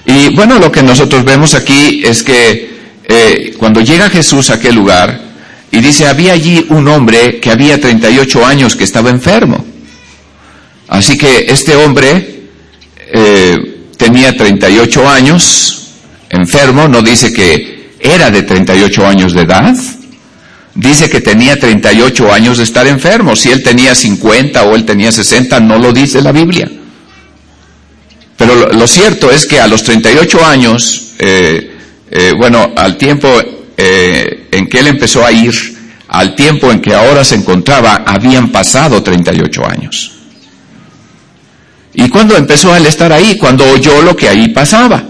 Y 0.04 0.28
bueno, 0.34 0.58
lo 0.58 0.70
que 0.70 0.82
nosotros 0.82 1.24
vemos 1.24 1.54
aquí 1.54 2.02
es 2.04 2.22
que 2.22 2.70
eh, 3.04 3.54
cuando 3.56 3.80
llega 3.80 4.10
Jesús 4.10 4.50
a 4.50 4.54
aquel 4.54 4.74
lugar 4.74 5.18
y 5.72 5.80
dice, 5.80 6.06
había 6.06 6.34
allí 6.34 6.66
un 6.68 6.86
hombre 6.88 7.40
que 7.40 7.50
había 7.50 7.80
38 7.80 8.44
años 8.44 8.76
que 8.76 8.84
estaba 8.84 9.08
enfermo. 9.08 9.64
Así 10.88 11.16
que 11.16 11.46
este 11.48 11.74
hombre 11.74 12.42
eh, 13.14 13.56
tenía 13.96 14.36
38 14.36 15.08
años, 15.08 15.88
enfermo, 16.28 16.86
no 16.86 17.00
dice 17.00 17.32
que 17.32 17.92
era 17.98 18.30
de 18.30 18.42
38 18.42 19.06
años 19.06 19.32
de 19.32 19.40
edad, 19.40 19.74
dice 20.78 21.10
que 21.10 21.20
tenía 21.20 21.58
38 21.58 22.32
años 22.32 22.58
de 22.58 22.64
estar 22.64 22.86
enfermo. 22.86 23.34
Si 23.34 23.50
él 23.50 23.62
tenía 23.62 23.94
50 23.94 24.62
o 24.62 24.76
él 24.76 24.84
tenía 24.84 25.10
60, 25.10 25.60
no 25.60 25.78
lo 25.78 25.92
dice 25.92 26.22
la 26.22 26.32
Biblia. 26.32 26.70
Pero 28.36 28.72
lo, 28.72 28.86
cierto 28.86 29.30
es 29.32 29.46
que 29.46 29.60
a 29.60 29.66
los 29.66 29.82
38 29.82 30.46
años, 30.46 31.14
eh, 31.18 31.76
eh, 32.10 32.32
bueno, 32.36 32.72
al 32.76 32.96
tiempo 32.96 33.28
eh, 33.76 34.46
en 34.52 34.68
que 34.68 34.78
él 34.78 34.86
empezó 34.86 35.26
a 35.26 35.32
ir, 35.32 35.52
al 36.06 36.36
tiempo 36.36 36.70
en 36.70 36.80
que 36.80 36.94
ahora 36.94 37.24
se 37.24 37.34
encontraba, 37.34 38.04
habían 38.06 38.50
pasado 38.52 39.02
38 39.02 39.66
años. 39.66 40.12
¿Y 41.94 42.08
cuando 42.08 42.36
empezó 42.36 42.72
a 42.72 42.78
él 42.78 42.86
estar 42.86 43.12
ahí? 43.12 43.36
Cuando 43.36 43.68
oyó 43.68 44.00
lo 44.02 44.14
que 44.14 44.28
ahí 44.28 44.48
pasaba. 44.50 45.02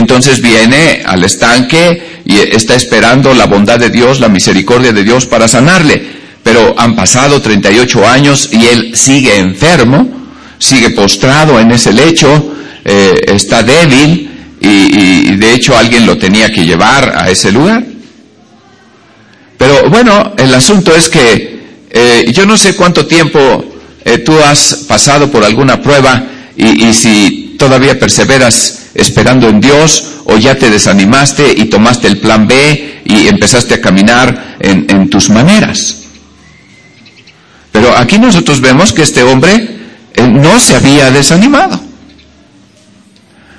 Entonces 0.00 0.40
viene 0.40 1.02
al 1.04 1.22
estanque 1.24 2.22
y 2.24 2.38
está 2.38 2.74
esperando 2.74 3.34
la 3.34 3.44
bondad 3.44 3.78
de 3.78 3.90
Dios, 3.90 4.18
la 4.18 4.30
misericordia 4.30 4.94
de 4.94 5.04
Dios 5.04 5.26
para 5.26 5.46
sanarle. 5.46 6.02
Pero 6.42 6.74
han 6.78 6.96
pasado 6.96 7.42
38 7.42 8.08
años 8.08 8.48
y 8.50 8.64
él 8.64 8.96
sigue 8.96 9.38
enfermo, 9.38 10.08
sigue 10.58 10.88
postrado 10.90 11.60
en 11.60 11.70
ese 11.70 11.92
lecho, 11.92 12.54
eh, 12.82 13.14
está 13.26 13.62
débil 13.62 14.30
y, 14.58 15.36
de 15.36 15.52
hecho 15.52 15.76
alguien 15.76 16.06
lo 16.06 16.16
tenía 16.16 16.50
que 16.50 16.64
llevar 16.64 17.12
a 17.14 17.28
ese 17.28 17.52
lugar. 17.52 17.84
Pero 19.58 19.90
bueno, 19.90 20.32
el 20.38 20.54
asunto 20.54 20.96
es 20.96 21.10
que 21.10 21.60
eh, 21.90 22.24
yo 22.32 22.46
no 22.46 22.56
sé 22.56 22.74
cuánto 22.74 23.04
tiempo 23.04 23.64
eh, 24.02 24.16
tú 24.18 24.32
has 24.38 24.86
pasado 24.88 25.30
por 25.30 25.44
alguna 25.44 25.82
prueba 25.82 26.24
y 26.56 26.92
si 26.94 27.56
todavía 27.58 27.98
perseveras 27.98 28.79
esperando 28.94 29.48
en 29.48 29.60
Dios 29.60 30.20
o 30.24 30.36
ya 30.36 30.56
te 30.56 30.70
desanimaste 30.70 31.54
y 31.56 31.66
tomaste 31.66 32.08
el 32.08 32.18
plan 32.18 32.46
B 32.46 33.02
y 33.04 33.28
empezaste 33.28 33.74
a 33.74 33.80
caminar 33.80 34.56
en, 34.60 35.08
tus 35.08 35.30
maneras. 35.30 35.96
Pero 37.72 37.96
aquí 37.96 38.18
nosotros 38.18 38.60
vemos 38.60 38.92
que 38.92 39.02
este 39.02 39.22
hombre 39.22 39.78
eh, 40.14 40.28
no 40.28 40.58
se 40.58 40.76
había 40.76 41.10
desanimado. 41.10 41.80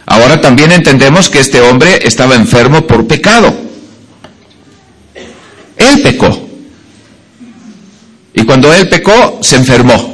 Ahora 0.05 0.41
también 0.41 0.71
entendemos 0.71 1.29
que 1.29 1.39
este 1.39 1.61
hombre 1.61 1.99
estaba 2.03 2.35
enfermo 2.35 2.85
por 2.85 3.07
pecado. 3.07 3.53
Él 5.77 6.01
pecó. 6.01 6.49
Y 8.33 8.43
cuando 8.43 8.73
él 8.73 8.89
pecó, 8.89 9.39
se 9.41 9.55
enfermó. 9.55 10.10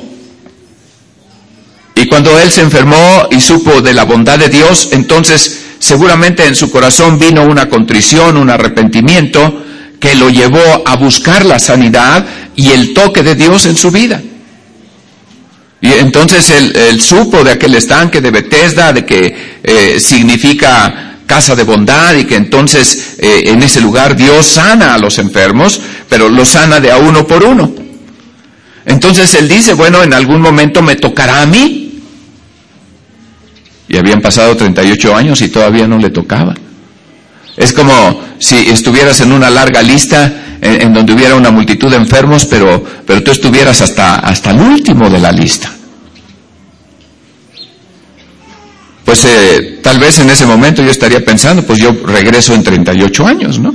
Cuando 2.18 2.40
él 2.40 2.52
se 2.52 2.62
enfermó 2.62 3.28
y 3.30 3.40
supo 3.40 3.80
de 3.80 3.94
la 3.94 4.04
bondad 4.04 4.40
de 4.40 4.50
Dios, 4.50 4.90
entonces 4.92 5.66
seguramente 5.78 6.48
en 6.48 6.56
su 6.56 6.72
corazón 6.72 7.20
vino 7.20 7.44
una 7.44 7.70
contrición, 7.70 8.38
un 8.38 8.50
arrepentimiento 8.50 9.64
que 10.00 10.16
lo 10.16 10.32
llevó 10.32 10.82
a 10.84 10.96
buscar 10.96 11.46
la 11.46 11.60
sanidad 11.60 12.26
y 12.56 12.72
el 12.72 12.96
toque 12.96 13.22
de 13.22 13.36
Dios 13.36 13.68
en 13.68 13.76
su 13.76 13.92
vida. 13.92 14.20
Y 15.80 15.92
entonces 15.94 16.50
él, 16.50 17.00
supo 17.00 17.44
de 17.44 17.52
aquel 17.52 17.76
estanque 17.76 18.20
de 18.20 18.32
Bethesda, 18.32 18.94
de 18.94 19.06
que 19.06 19.60
eh, 19.62 20.00
significa 20.00 21.20
casa 21.28 21.56
de 21.56 21.66
bondad 21.66 22.16
y 22.16 22.26
que 22.26 22.36
entonces 22.36 23.18
eh, 23.20 23.44
en 23.46 23.62
ese 23.62 23.80
lugar 23.80 24.16
Dios 24.16 24.44
sana 24.44 24.96
a 24.96 24.98
los 24.98 25.20
enfermos, 25.20 25.80
pero 26.10 26.30
los 26.30 26.48
sana 26.48 26.80
de 26.80 26.92
a 26.92 26.98
uno 26.98 27.28
por 27.28 27.44
uno. 27.44 27.72
Entonces 28.86 29.36
él 29.36 29.48
dice, 29.48 29.74
bueno, 29.74 30.02
en 30.02 30.16
algún 30.16 30.42
momento 30.42 30.82
me 30.82 30.96
tocará 30.96 31.44
a 31.44 31.46
mí. 31.46 31.84
Y 33.88 33.98
habían 33.98 34.22
pasado 34.22 34.56
38 34.56 35.16
años 35.16 35.42
y 35.42 35.50
todavía 35.50 35.88
no 35.88 35.98
le 35.98 36.10
tocaba. 36.10 36.54
Es 37.56 37.74
como 37.74 38.22
si 38.40 38.56
estuvieras 38.70 39.22
en 39.22 39.32
una 39.32 39.50
larga 39.50 39.82
lista 39.82 40.60
en, 40.62 40.94
donde 40.94 41.14
hubiera 41.14 41.36
una 41.36 41.52
multitud 41.52 41.90
de 41.90 41.98
enfermos, 41.98 42.46
pero, 42.46 42.84
pero 43.06 43.24
tú 43.24 43.32
estuvieras 43.32 43.82
hasta, 43.82 44.20
hasta 44.20 44.52
el 44.52 44.60
último 44.60 45.10
de 45.10 45.20
la 45.20 45.32
lista. 45.32 45.72
Pues 49.06 49.24
eh, 49.26 49.80
tal 49.82 50.00
vez 50.00 50.20
en 50.20 50.30
ese 50.30 50.46
momento 50.46 50.84
yo 50.84 50.92
estaría 50.92 51.24
pensando, 51.24 51.64
pues 51.64 51.80
yo 51.80 51.96
regreso 52.06 52.54
en 52.54 52.62
38 52.62 53.26
años, 53.26 53.58
¿no? 53.58 53.74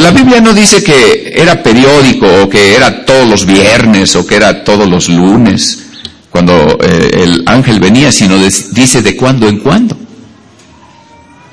La 0.00 0.10
Biblia 0.10 0.40
no 0.40 0.52
dice 0.54 0.82
que 0.82 1.32
era 1.34 1.62
periódico 1.62 2.26
o 2.42 2.48
que 2.48 2.74
era 2.74 3.04
todos 3.04 3.28
los 3.28 3.46
viernes 3.46 4.16
o 4.16 4.26
que 4.26 4.36
era 4.36 4.64
todos 4.64 4.88
los 4.88 5.08
lunes 5.08 5.86
cuando 6.30 6.78
eh, 6.80 7.10
el 7.24 7.42
ángel 7.46 7.80
venía, 7.80 8.12
sino 8.12 8.38
dice 8.38 9.02
de 9.02 9.16
cuando 9.16 9.48
en 9.48 9.58
cuando. 9.58 9.96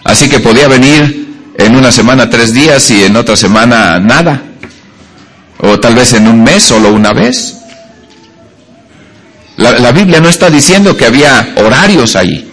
Así 0.03 0.29
que 0.29 0.39
podía 0.39 0.67
venir 0.67 1.53
en 1.57 1.75
una 1.75 1.91
semana 1.91 2.29
tres 2.29 2.53
días 2.53 2.89
y 2.91 3.03
en 3.03 3.15
otra 3.15 3.35
semana 3.35 3.99
nada. 3.99 4.43
O 5.59 5.79
tal 5.79 5.95
vez 5.95 6.13
en 6.13 6.27
un 6.27 6.43
mes 6.43 6.63
solo 6.63 6.93
una 6.93 7.11
vez. 7.13 7.55
La, 9.57 9.91
Biblia 9.91 10.19
no 10.19 10.29
está 10.29 10.51
diciendo 10.51 10.95
que 10.95 11.05
había 11.05 11.55
horarios 11.57 12.15
ahí. 12.15 12.47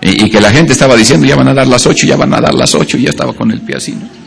Y, 0.00 0.24
y, 0.24 0.30
que 0.30 0.40
la 0.40 0.52
gente 0.52 0.72
estaba 0.72 0.96
diciendo, 0.96 1.26
ya 1.26 1.34
van 1.34 1.48
a 1.48 1.54
dar 1.54 1.66
las 1.66 1.84
ocho, 1.84 2.06
ya 2.06 2.16
van 2.16 2.32
a 2.32 2.40
dar 2.40 2.54
las 2.54 2.74
ocho, 2.74 2.96
y 2.96 3.02
ya 3.02 3.10
estaba 3.10 3.34
con 3.34 3.50
el 3.50 3.60
pie 3.60 3.76
así, 3.76 3.92
¿no? 3.92 4.19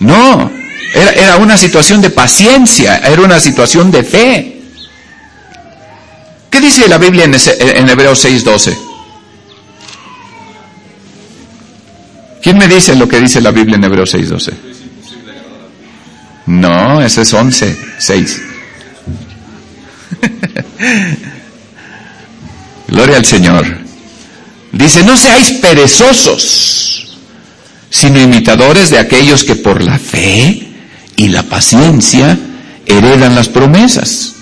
No, 0.00 0.50
era, 0.94 1.36
una 1.36 1.56
situación 1.56 2.00
de 2.00 2.10
paciencia, 2.10 2.98
era 2.98 3.22
una 3.22 3.40
situación 3.40 3.90
de 3.90 4.04
fe. 4.04 4.60
¿Qué 6.50 6.60
dice 6.60 6.88
la 6.88 6.98
Biblia 6.98 7.24
en, 7.24 7.34
en 7.34 7.88
Hebreos 7.88 8.24
6:12? 8.24 8.76
¿Quién 12.42 12.58
me 12.58 12.68
dice 12.68 12.94
lo 12.94 13.08
que 13.08 13.20
dice 13.20 13.40
la 13.40 13.50
Biblia 13.50 13.76
en 13.76 13.84
Hebreos 13.84 14.14
6:12? 14.14 14.52
No, 16.46 17.00
ese 17.00 17.22
es 17.22 17.32
11, 17.32 17.76
6. 17.98 18.42
Gloria 22.88 23.16
al 23.16 23.24
Señor. 23.24 23.78
Dice, 24.70 25.02
no 25.02 25.16
seáis 25.16 25.52
perezosos 25.52 27.03
sino 27.94 28.20
imitadores 28.20 28.90
de 28.90 28.98
aquellos 28.98 29.44
que 29.44 29.54
por 29.54 29.80
la 29.80 30.00
fe 30.00 30.66
y 31.14 31.28
la 31.28 31.44
paciencia 31.44 32.36
heredan 32.86 33.36
las 33.36 33.48
promesas. 33.48 34.32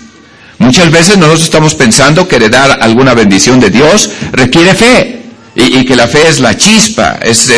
Muchas 0.57 0.89
veces 0.89 1.17
nosotros 1.17 1.43
estamos 1.43 1.75
pensando 1.75 2.27
que 2.27 2.37
heredar 2.37 2.79
alguna 2.81 3.13
bendición 3.13 3.59
de 3.59 3.69
Dios 3.69 4.09
requiere 4.31 4.73
fe. 4.73 5.19
Y, 5.55 5.85
que 5.85 5.95
la 5.95 6.07
fe 6.07 6.27
es 6.27 6.39
la 6.39 6.57
chispa, 6.57 7.19
es 7.21 7.47
eh, 7.47 7.53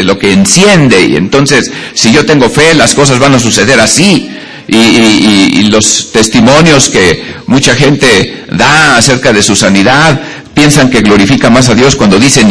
eh, 0.00 0.02
lo 0.04 0.18
que 0.18 0.34
enciende. 0.34 1.02
Y 1.06 1.16
entonces, 1.16 1.72
si 1.94 2.12
yo 2.12 2.26
tengo 2.26 2.50
fe, 2.50 2.74
las 2.74 2.94
cosas 2.94 3.18
van 3.18 3.34
a 3.34 3.38
suceder 3.38 3.80
así. 3.80 4.28
Y, 4.68 5.62
los 5.70 6.12
testimonios 6.12 6.90
que 6.90 7.24
mucha 7.46 7.74
gente 7.74 8.44
da 8.52 8.98
acerca 8.98 9.32
de 9.32 9.42
su 9.42 9.56
sanidad, 9.56 10.20
piensan 10.52 10.90
que 10.90 11.00
glorifica 11.00 11.48
más 11.48 11.70
a 11.70 11.74
Dios 11.74 11.96
cuando 11.96 12.18
dicen, 12.18 12.48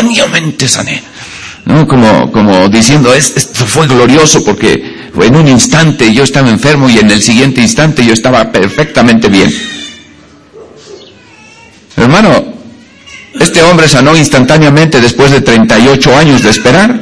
instantáneamente 0.00 0.68
sané. 0.68 1.02
¿no? 1.66 1.86
Como, 1.86 2.32
como 2.32 2.68
diciendo, 2.68 3.12
esto 3.14 3.66
fue 3.66 3.86
glorioso 3.86 4.44
porque 4.44 5.10
en 5.20 5.36
un 5.36 5.48
instante 5.48 6.12
yo 6.12 6.24
estaba 6.24 6.48
enfermo 6.48 6.88
y 6.88 6.98
en 6.98 7.10
el 7.10 7.22
siguiente 7.22 7.60
instante 7.60 8.04
yo 8.04 8.12
estaba 8.12 8.50
perfectamente 8.50 9.28
bien. 9.28 9.52
Hermano, 11.96 12.44
este 13.38 13.62
hombre 13.62 13.88
sanó 13.88 14.16
instantáneamente 14.16 15.00
después 15.00 15.30
de 15.30 15.40
38 15.42 16.16
años 16.16 16.42
de 16.42 16.50
esperar. 16.50 17.00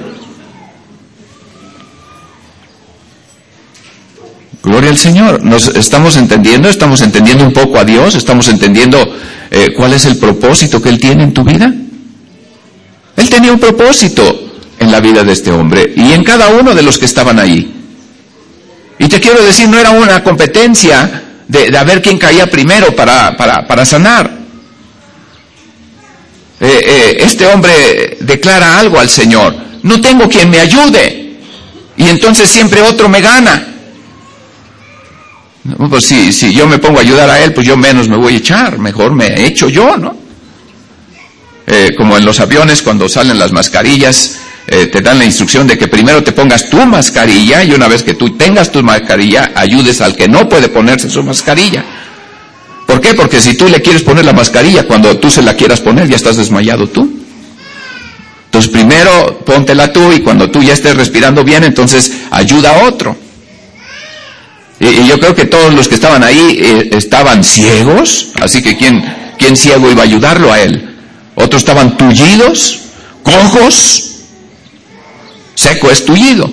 Gloria 4.62 4.90
al 4.90 4.98
Señor. 4.98 5.44
Nos 5.44 5.68
estamos 5.68 6.16
entendiendo, 6.16 6.68
estamos 6.68 7.00
entendiendo 7.00 7.44
un 7.44 7.52
poco 7.52 7.78
a 7.78 7.84
Dios, 7.84 8.16
estamos 8.16 8.48
entendiendo 8.48 8.98
eh, 9.50 9.72
cuál 9.74 9.94
es 9.94 10.04
el 10.04 10.16
propósito 10.16 10.82
que 10.82 10.90
Él 10.90 10.98
tiene 10.98 11.22
en 11.22 11.32
tu 11.32 11.44
vida. 11.44 11.72
Él 13.18 13.28
tenía 13.28 13.52
un 13.52 13.60
propósito 13.60 14.50
en 14.78 14.90
la 14.90 15.00
vida 15.00 15.22
de 15.22 15.32
este 15.32 15.50
hombre 15.50 15.92
y 15.94 16.12
en 16.12 16.24
cada 16.24 16.48
uno 16.48 16.74
de 16.74 16.82
los 16.82 16.96
que 16.96 17.04
estaban 17.04 17.38
ahí. 17.38 17.74
Y 18.98 19.08
te 19.08 19.20
quiero 19.20 19.44
decir, 19.44 19.68
no 19.68 19.78
era 19.78 19.90
una 19.90 20.24
competencia 20.24 21.42
de, 21.46 21.76
a 21.76 21.84
ver 21.84 22.00
quién 22.00 22.18
caía 22.18 22.50
primero 22.50 22.96
para 22.96 23.84
sanar. 23.84 24.38
Eh, 26.60 26.80
eh, 26.84 27.16
este 27.20 27.46
hombre 27.46 28.16
declara 28.20 28.80
algo 28.80 28.98
al 28.98 29.08
Señor, 29.08 29.54
no 29.82 30.00
tengo 30.00 30.28
quien 30.28 30.50
me 30.50 30.58
ayude. 30.58 31.38
Y 31.96 32.08
entonces 32.08 32.48
siempre 32.48 32.82
otro 32.82 33.08
me 33.08 33.20
gana. 33.20 33.66
pues 35.88 36.04
si, 36.04 36.32
si 36.32 36.52
yo 36.52 36.66
me 36.66 36.78
pongo 36.78 36.98
a 36.98 37.02
ayudar 37.02 37.30
a 37.30 37.42
él, 37.42 37.52
pues 37.52 37.66
yo 37.66 37.76
menos 37.76 38.08
me 38.08 38.16
voy 38.16 38.34
a 38.34 38.38
echar, 38.38 38.78
mejor 38.78 39.12
me 39.12 39.46
echo 39.46 39.68
yo, 39.68 39.96
¿no? 39.96 40.27
Eh, 41.70 41.94
como 41.96 42.16
en 42.16 42.24
los 42.24 42.40
aviones 42.40 42.82
cuando 42.82 43.08
salen 43.08 43.38
las 43.38 43.52
mascarillas, 43.52 44.40
te 44.66 45.00
dan 45.00 45.18
la 45.18 45.24
instrucción 45.24 45.66
de 45.66 45.78
que 45.78 45.88
primero 45.88 46.22
te 46.22 46.32
pongas 46.32 46.68
tu 46.68 46.76
mascarilla 46.84 47.64
y 47.64 47.72
una 47.72 47.88
vez 47.88 48.02
que 48.02 48.12
tú 48.12 48.36
tengas 48.36 48.70
tu 48.70 48.82
mascarilla, 48.82 49.52
ayudes 49.54 50.02
al 50.02 50.14
que 50.14 50.28
no 50.28 50.46
puede 50.46 50.68
ponerse 50.68 51.08
su 51.08 51.22
mascarilla. 51.22 51.82
¿Por 52.88 53.00
qué? 53.02 53.12
Porque 53.14 53.40
si 53.40 53.54
tú 53.54 53.68
le 53.68 53.82
quieres 53.82 54.02
poner 54.02 54.24
la 54.24 54.32
mascarilla, 54.32 54.86
cuando 54.86 55.18
tú 55.18 55.30
se 55.30 55.42
la 55.42 55.54
quieras 55.54 55.80
poner, 55.80 56.08
ya 56.08 56.16
estás 56.16 56.36
desmayado 56.36 56.86
tú. 56.86 57.18
Entonces 58.46 58.70
primero 58.70 59.40
póntela 59.44 59.92
tú 59.92 60.10
y 60.10 60.20
cuando 60.20 60.50
tú 60.50 60.62
ya 60.62 60.72
estés 60.72 60.96
respirando 60.96 61.44
bien, 61.44 61.64
entonces 61.64 62.10
ayuda 62.30 62.70
a 62.70 62.88
otro. 62.88 63.14
Y, 64.80 65.06
yo 65.06 65.20
creo 65.20 65.34
que 65.34 65.44
todos 65.44 65.74
los 65.74 65.86
que 65.86 65.96
estaban 65.96 66.24
ahí 66.24 66.58
eh, 66.60 66.88
estaban 66.92 67.44
ciegos, 67.44 68.28
así 68.40 68.62
que 68.62 68.78
¿quién, 68.78 69.04
¿quién 69.38 69.54
ciego 69.54 69.90
iba 69.90 70.00
a 70.00 70.06
ayudarlo 70.06 70.50
a 70.50 70.60
él? 70.60 70.96
Otros 71.40 71.62
estaban 71.62 71.96
tullidos, 71.96 72.80
cojos, 73.22 74.10
seco 75.54 75.90
es 75.90 76.04
tullido. 76.04 76.50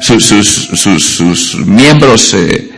Sus, 0.00 0.24
sus, 0.24 1.56
miembros 1.56 2.32
eh, 2.34 2.70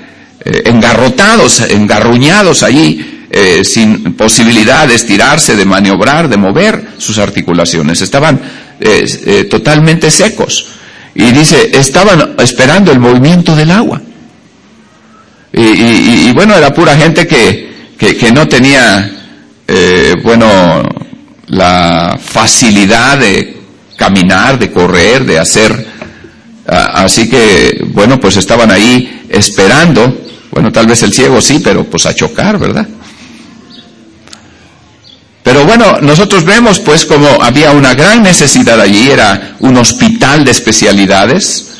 eh, 0.42 0.62
engarrotados, 0.64 1.61
engarruñados 1.61 2.62
allí, 2.62 3.26
eh, 3.30 3.62
sin 3.62 4.14
posibilidad 4.14 4.88
de 4.88 4.95
estirarse, 4.95 5.54
de 5.54 5.66
maniobrar, 5.66 6.28
de 6.28 6.38
mover 6.38 6.95
sus 6.99 7.19
articulaciones. 7.19 8.00
Estaban 8.00 8.40
totalmente 9.50 10.11
secos. 10.11 10.66
Y 11.14 11.25
dice, 11.33 11.71
estaban 11.75 12.37
esperando 12.38 12.90
el 12.90 12.99
movimiento 12.99 13.54
del 13.54 13.71
agua. 13.71 14.00
Y, 15.52 16.33
bueno, 16.33 16.54
era 16.54 16.73
pura 16.73 16.97
gente 16.97 17.26
que, 17.26 17.69
que, 17.99 18.33
no 18.33 18.49
tenía, 18.49 19.20
bueno, 20.23 20.83
la 21.49 22.19
facilidad 22.23 23.19
de 23.19 23.61
caminar, 23.97 24.59
de 24.59 24.71
correr, 24.71 25.25
de 25.25 25.39
hacer. 25.39 25.87
Así 26.67 27.29
que, 27.29 27.85
bueno, 27.93 28.19
pues 28.21 28.37
estaban 28.37 28.71
ahí 28.71 29.27
esperando 29.29 30.31
bueno, 30.50 30.73
tal 30.73 30.87
vez 30.87 31.03
el 31.03 31.12
ciego 31.12 31.41
sí, 31.41 31.61
pero 31.62 31.85
pues 31.85 32.07
a 32.07 32.15
chocar, 32.15 32.59
¿verdad? 32.59 32.87
Pero 35.43 35.65
bueno, 35.65 36.00
nosotros 36.03 36.45
vemos 36.45 36.81
pues 36.81 37.05
como 37.05 37.27
había 37.43 37.71
una 37.73 37.95
gran 37.95 38.23
necesidad 38.23 38.81
allí, 38.81 39.11
era 39.11 39.57
un 39.61 39.77
hospital 39.77 40.45
de 40.45 40.50
especialidades, 40.50 41.73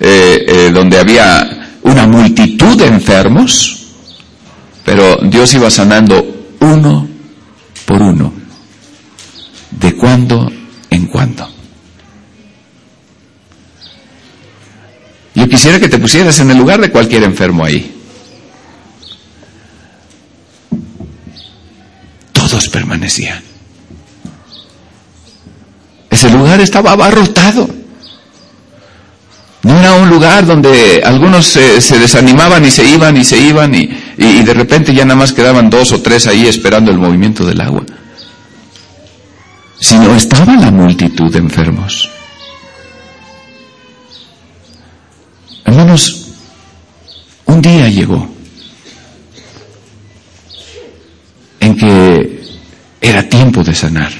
eh, 0.00 0.44
eh, 0.48 0.70
donde 0.72 0.98
había 0.98 1.68
una 1.82 2.06
multitud 2.06 2.76
de 2.76 2.86
enfermos, 2.86 3.86
pero 4.84 5.18
Dios 5.22 5.52
iba 5.54 5.70
sanando 5.70 6.54
uno 6.60 7.08
por 7.84 8.02
uno, 8.02 8.32
de 9.70 9.96
cuando 9.96 10.50
en 10.90 11.06
cuando. 11.06 11.48
Yo 15.34 15.48
quisiera 15.48 15.80
que 15.80 15.88
te 15.88 15.98
pusieras 15.98 16.38
en 16.40 16.50
el 16.50 16.58
lugar 16.58 16.80
de 16.80 16.90
cualquier 16.90 17.24
enfermo 17.24 17.64
ahí. 17.64 17.94
permanecían. 22.74 23.40
Ese 26.10 26.28
lugar 26.30 26.60
estaba 26.60 26.90
abarrotado. 26.92 27.68
No 29.64 29.80
era 29.80 29.94
un 29.94 30.10
lugar 30.10 30.44
donde 30.44 31.02
algunos 31.02 31.46
se, 31.46 31.98
desanimaban 31.98 32.62
y 32.66 32.70
se 32.70 32.84
iban 32.84 33.16
y 33.16 33.24
se 33.24 33.38
iban 33.38 33.74
y, 33.74 33.88
y, 34.18 34.42
de 34.42 34.52
repente 34.52 34.92
ya 34.92 35.06
nada 35.06 35.18
más 35.18 35.32
quedaban 35.32 35.70
dos 35.70 35.90
o 35.92 36.02
tres 36.02 36.26
ahí 36.26 36.46
esperando 36.46 36.90
el 36.90 36.98
movimiento 36.98 37.46
del 37.46 37.62
agua. 37.62 37.82
Sino 39.80 40.14
estaba 40.14 40.54
la 40.54 40.70
multitud 40.70 41.32
de 41.32 41.38
enfermos. 41.38 42.10
Hermanos, 45.64 46.26
un 47.46 47.62
día 47.62 47.88
llegó 47.88 48.28
en 51.60 51.74
que 51.74 52.44
era 53.00 53.26
tiempo 53.30 53.64
de 53.64 53.74
sanar. 53.74 54.12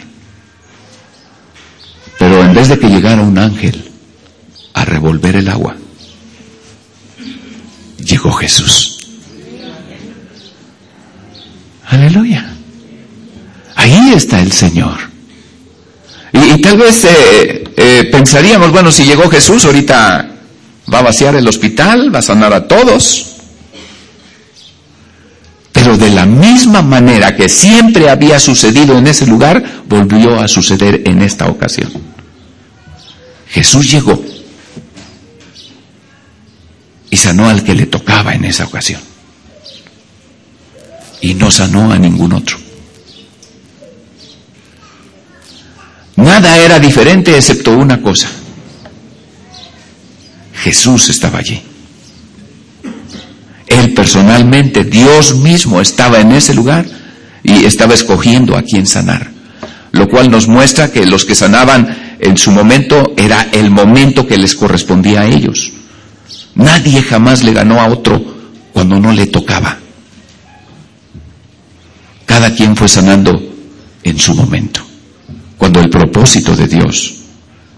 Pero 2.18 2.42
en 2.42 2.54
vez 2.54 2.68
de 2.68 2.78
que 2.78 2.88
llegara 2.88 3.20
un 3.20 3.37
ángel 3.37 3.93
a 4.74 4.84
revolver 4.84 5.37
el 5.37 5.48
agua, 5.48 5.76
llegó 7.98 8.32
Jesús. 8.32 8.98
Aleluya. 11.87 12.44
Ahí 13.76 14.12
está 14.14 14.40
el 14.40 14.52
Señor. 14.52 14.96
Y, 16.32 16.60
tal 16.60 16.78
vez 16.78 17.04
eh, 17.04 17.64
eh, 17.76 18.08
pensaríamos, 18.10 18.72
bueno, 18.72 18.90
si 18.90 19.04
llegó 19.04 19.30
Jesús, 19.30 19.64
ahorita 19.64 20.28
va 20.92 20.98
a 20.98 21.02
vaciar 21.02 21.37
el 21.37 21.46
hospital, 21.46 22.12
va 22.12 22.18
a 22.18 22.22
sanar 22.22 22.52
a 22.52 22.66
todos. 22.66 23.37
Pero 25.70 25.96
de 25.96 26.10
la 26.10 26.26
misma 26.26 26.82
manera 26.82 27.37
que 27.37 27.48
siempre 27.48 28.08
había 28.08 28.40
sucedido 28.40 28.98
en 28.98 29.06
ese 29.06 29.26
lugar, 29.26 29.62
volvió 29.88 30.40
a 30.40 30.48
suceder 30.48 31.02
en 31.04 31.22
esta 31.22 31.46
ocasión. 31.46 31.92
Jesús 33.48 33.90
llegó 33.90 34.20
sanó 37.24 37.48
al 37.48 37.64
que 37.64 37.74
le 37.74 37.87
tocaba 37.87 38.34
en 38.34 38.44
esa 38.44 38.64
ocasión. 38.64 39.00
Y 41.22 41.32
no 41.32 41.50
sanó 41.50 41.90
a 41.90 41.98
ningún 41.98 42.34
otro. 42.34 42.58
Nada 46.16 46.58
era 46.58 46.78
diferente 46.78 47.34
excepto 47.34 47.72
una 47.72 48.02
cosa. 48.02 48.28
Jesús 50.52 51.08
estaba 51.08 51.38
allí. 51.38 51.62
Él 53.68 53.94
personalmente, 53.94 54.84
Dios 54.84 55.37
mismo 55.37 55.80
estaba 55.80 56.20
en 56.20 56.32
ese 56.32 56.52
lugar 56.52 56.84
y 57.42 57.64
estaba 57.64 57.94
escogiendo 57.94 58.54
a 58.54 58.62
quien 58.62 58.87
sanar. 58.87 59.30
Lo 59.92 60.10
cual 60.10 60.30
nos 60.30 60.46
muestra 60.46 60.92
que 60.92 61.06
los 61.06 61.24
que 61.24 61.34
sanaban 61.34 62.16
en 62.20 62.37
su 62.37 62.50
momento 62.50 63.14
era 63.16 63.48
el 63.52 63.70
momento 63.70 64.26
que 64.26 64.37
les 64.37 64.54
correspondía 64.54 65.22
a 65.22 65.26
ellos. 65.26 65.72
Nadie 66.54 67.02
jamás 67.02 67.42
le 67.42 67.52
ganó 67.52 67.80
a 67.80 67.88
otro 67.88 68.22
cuando 68.72 68.98
no 68.98 69.12
le 69.12 69.26
tocaba. 69.26 69.78
Cada 72.26 72.54
quien 72.54 72.76
fue 72.76 72.88
sanando 72.88 73.40
en 74.02 74.18
su 74.18 74.34
momento, 74.34 74.80
cuando 75.56 75.80
el 75.80 75.90
propósito 75.90 76.54
de 76.56 76.66
Dios 76.66 77.14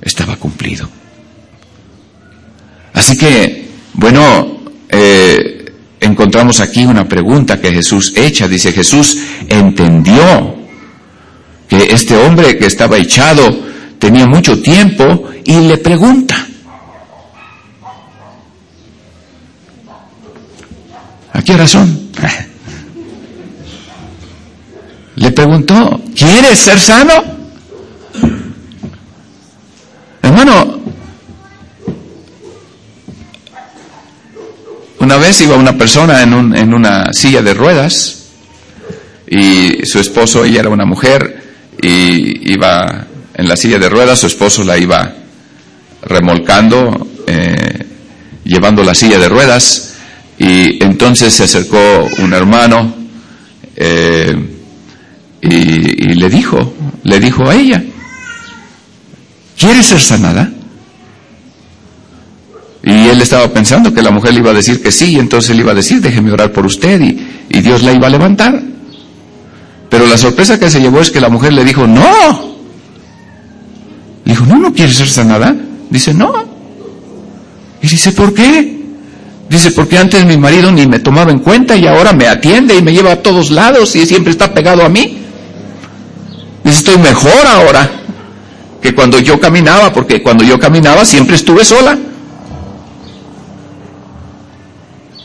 estaba 0.00 0.36
cumplido. 0.36 0.88
Así 2.92 3.16
que, 3.16 3.68
bueno, 3.94 4.60
eh, 4.88 5.72
encontramos 6.00 6.60
aquí 6.60 6.84
una 6.84 7.06
pregunta 7.06 7.60
que 7.60 7.72
Jesús 7.72 8.12
echa. 8.16 8.48
Dice, 8.48 8.72
Jesús 8.72 9.18
entendió 9.48 10.56
que 11.68 11.88
este 11.90 12.16
hombre 12.16 12.56
que 12.56 12.66
estaba 12.66 12.96
echado 12.96 13.66
tenía 13.98 14.26
mucho 14.26 14.60
tiempo 14.60 15.24
y 15.44 15.60
le 15.60 15.78
pregunta. 15.78 16.45
¿A 21.37 21.42
qué 21.42 21.55
razón? 21.55 22.09
Le 25.16 25.31
preguntó, 25.33 26.01
¿quieres 26.16 26.59
ser 26.59 26.81
sano? 26.81 27.12
Hermano, 30.22 30.77
Una 34.99 35.18
vez 35.18 35.40
iba 35.42 35.57
una 35.57 35.79
persona 35.79 36.22
en, 36.22 36.35
un, 36.35 36.57
en 36.57 36.75
una 36.75 37.12
silla 37.12 37.40
de 37.40 37.55
ruedas 37.55 38.25
y 39.29 39.87
su 39.87 40.01
esposo, 40.01 40.44
ella 40.44 40.61
era 40.61 40.68
una 40.68 40.85
mujer, 40.85 41.42
y 41.81 42.51
iba 42.53 43.07
en 43.35 43.49
la 43.49 43.57
silla 43.57 43.79
de 43.79 43.88
ruedas, 43.88 44.18
su 44.18 44.27
esposo 44.27 44.64
la 44.64 44.79
iba 44.79 45.14
remolcando, 46.03 47.07
eh, 47.27 47.87
llevando 48.42 48.83
la 48.83 48.96
silla 48.96 49.18
de 49.18 49.29
ruedas, 49.29 49.95
y 50.38 50.83
entonces 50.85 51.33
se 51.33 51.44
acercó 51.44 51.79
un 52.18 52.33
hermano 52.35 52.94
eh, 53.75 54.37
y, 55.40 56.14
le 56.14 56.29
dijo, 56.29 56.75
le 57.05 57.20
dijo 57.20 57.49
a 57.49 57.55
ella, 57.55 57.83
¿quieres 59.57 59.87
ser 59.87 60.01
sanada? 60.01 60.51
Y 62.83 63.09
él 63.09 63.20
estaba 63.20 63.53
pensando 63.53 63.92
que 63.92 64.03
la 64.03 64.11
mujer 64.11 64.35
le 64.35 64.40
iba 64.40 64.51
a 64.51 64.55
decir 64.55 64.83
que 64.83 64.92
sí, 64.92 65.12
y 65.12 65.18
entonces 65.18 65.51
él 65.51 65.61
iba 65.61 65.72
a 65.72 65.75
decir, 65.75 66.01
déjeme 66.01 66.33
orar 66.33 66.53
por 66.53 66.66
usted, 66.66 67.01
y, 67.01 67.27
y 67.49 67.61
Dios 67.61 67.83
la 67.83 67.92
iba 67.92 68.07
a 68.07 68.11
levantar. 68.11 68.62
Pero 69.88 70.07
la 70.07 70.18
sorpresa 70.18 70.59
que 70.59 70.70
se 70.70 70.81
llevó 70.81 71.01
es 71.01 71.11
que 71.11 71.20
la 71.20 71.29
mujer 71.29 71.53
le 71.53 71.64
dijo, 71.64 71.87
no. 71.87 72.57
Le 74.25 74.33
dijo, 74.33 74.44
no, 74.46 74.59
no 74.59 74.72
quieres 74.72 74.96
ser 74.96 75.09
sanada. 75.09 75.55
Dice, 75.90 76.12
no. 76.12 76.33
Y 77.83 77.88
dice, 77.88 78.12
¿por 78.12 78.35
qué? 78.35 78.75
Dice, 79.48 79.70
porque 79.70 79.96
antes 79.96 80.24
mi 80.24 80.37
marido 80.37 80.72
ni 80.72 80.87
me 80.87 80.98
tomaba 80.98 81.30
en 81.30 81.38
cuenta 81.38 81.76
y 81.76 81.87
ahora 81.87 82.12
me 82.12 82.26
atiende 82.26 82.74
y 82.76 82.82
me 82.82 82.92
lleva 82.92 83.12
a 83.12 83.22
todos 83.22 83.50
lados 83.50 83.94
y 83.94 84.04
siempre 84.04 84.32
está 84.32 84.52
pegado 84.52 84.85
a 84.85 84.88
mí. 84.88 85.18
Dice, 86.64 86.78
estoy 86.78 86.98
mejor 86.98 87.46
ahora 87.46 87.88
que 88.82 88.94
cuando 88.94 89.18
yo 89.20 89.38
caminaba, 89.38 89.92
porque 89.92 90.22
cuando 90.22 90.42
yo 90.42 90.59
caminaba 90.59 91.04
siempre 91.04 91.37
estuve 91.37 91.64
sola. 91.64 91.96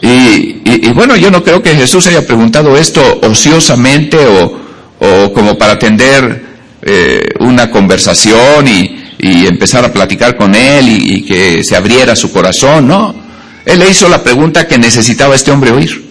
Y, 0.03 0.89
bueno, 0.93 1.15
yo 1.15 1.29
no 1.29 1.43
creo 1.43 1.61
que 1.61 1.75
Jesús 1.75 2.07
haya 2.07 2.25
preguntado 2.25 2.75
esto 2.75 3.19
ociosamente 3.23 4.17
o, 4.17 5.33
como 5.33 5.57
para 5.57 5.73
atender 5.73 6.45
eh, 6.81 7.29
una 7.39 7.69
conversación 7.69 8.67
y, 8.67 8.97
empezar 9.23 9.85
a 9.85 9.93
platicar 9.93 10.35
con 10.35 10.55
él 10.55 10.89
y, 10.89 11.17
y 11.17 11.21
que 11.21 11.63
se 11.63 11.75
abriera 11.75 12.15
su 12.15 12.31
corazón, 12.31 12.87
no. 12.87 13.20
Él 13.65 13.79
le 13.79 13.89
hizo 13.89 14.09
la 14.09 14.23
pregunta 14.23 14.67
que 14.67 14.77
necesitaba 14.77 15.35
este 15.35 15.51
hombre 15.51 15.71
oír. 15.71 16.09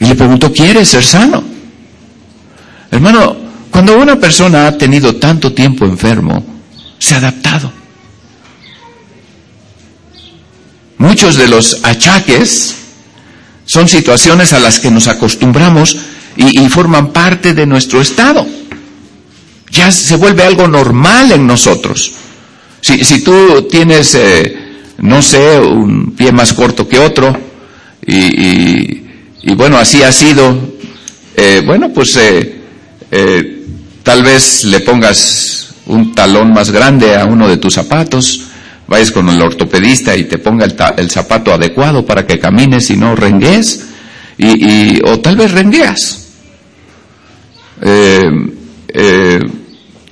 Y 0.00 0.06
le 0.06 0.14
preguntó, 0.14 0.52
¿quieres 0.52 0.88
ser 0.88 1.04
sano? 1.04 1.42
Hermano, 2.90 3.36
cuando 3.70 3.98
una 3.98 4.16
persona 4.16 4.66
ha 4.66 4.78
tenido 4.78 5.16
tanto 5.16 5.52
tiempo 5.52 5.84
enfermo, 5.84 6.44
se 6.98 7.14
ha 7.14 7.18
adaptado. 7.18 7.72
Muchos 10.98 11.36
de 11.36 11.46
los 11.46 11.84
achaques 11.84 12.74
son 13.66 13.88
situaciones 13.88 14.52
a 14.52 14.58
las 14.58 14.80
que 14.80 14.90
nos 14.90 15.06
acostumbramos 15.06 15.96
y, 16.36 16.68
forman 16.68 17.12
parte 17.12 17.54
de 17.54 17.66
nuestro 17.66 18.00
estado. 18.00 18.46
Ya 19.70 19.92
se 19.92 20.16
vuelve 20.16 20.42
algo 20.44 20.66
normal 20.66 21.32
en 21.32 21.46
nosotros. 21.46 22.12
Si, 22.80 23.22
tú 23.22 23.68
tienes, 23.70 24.14
eh, 24.14 24.57
no 24.98 25.22
sé, 25.22 25.58
un 25.60 26.12
pie 26.16 26.32
más 26.32 26.52
corto 26.52 26.88
que 26.88 26.98
otro, 26.98 27.36
y, 28.06 29.54
bueno, 29.54 29.76
así 29.78 30.02
ha 30.02 30.12
sido, 30.12 30.56
eh, 31.36 31.62
bueno, 31.64 31.90
pues 31.92 32.16
eh, 32.16 33.64
tal 34.02 34.22
vez 34.22 34.64
le 34.64 34.80
pongas 34.80 35.74
un 35.86 36.14
talón 36.14 36.52
más 36.52 36.70
grande 36.70 37.16
a 37.16 37.24
uno 37.24 37.48
de 37.48 37.56
tus 37.56 37.74
zapatos, 37.74 38.42
vayas 38.86 39.10
con 39.10 39.28
el 39.28 39.40
ortopedista 39.40 40.16
y 40.16 40.24
te 40.24 40.38
ponga 40.38 40.66
el, 40.96 41.10
zapato 41.10 41.52
adecuado 41.52 42.04
para 42.04 42.26
que 42.26 42.38
camines 42.38 42.90
y 42.90 42.96
no 42.96 43.14
rengues, 43.14 43.86
y, 44.38 45.00
o 45.04 45.18
tal 45.20 45.36
vez 45.36 45.52
rengueas. 45.52 46.28
Eh, 47.80 48.30
eh, 48.88 49.40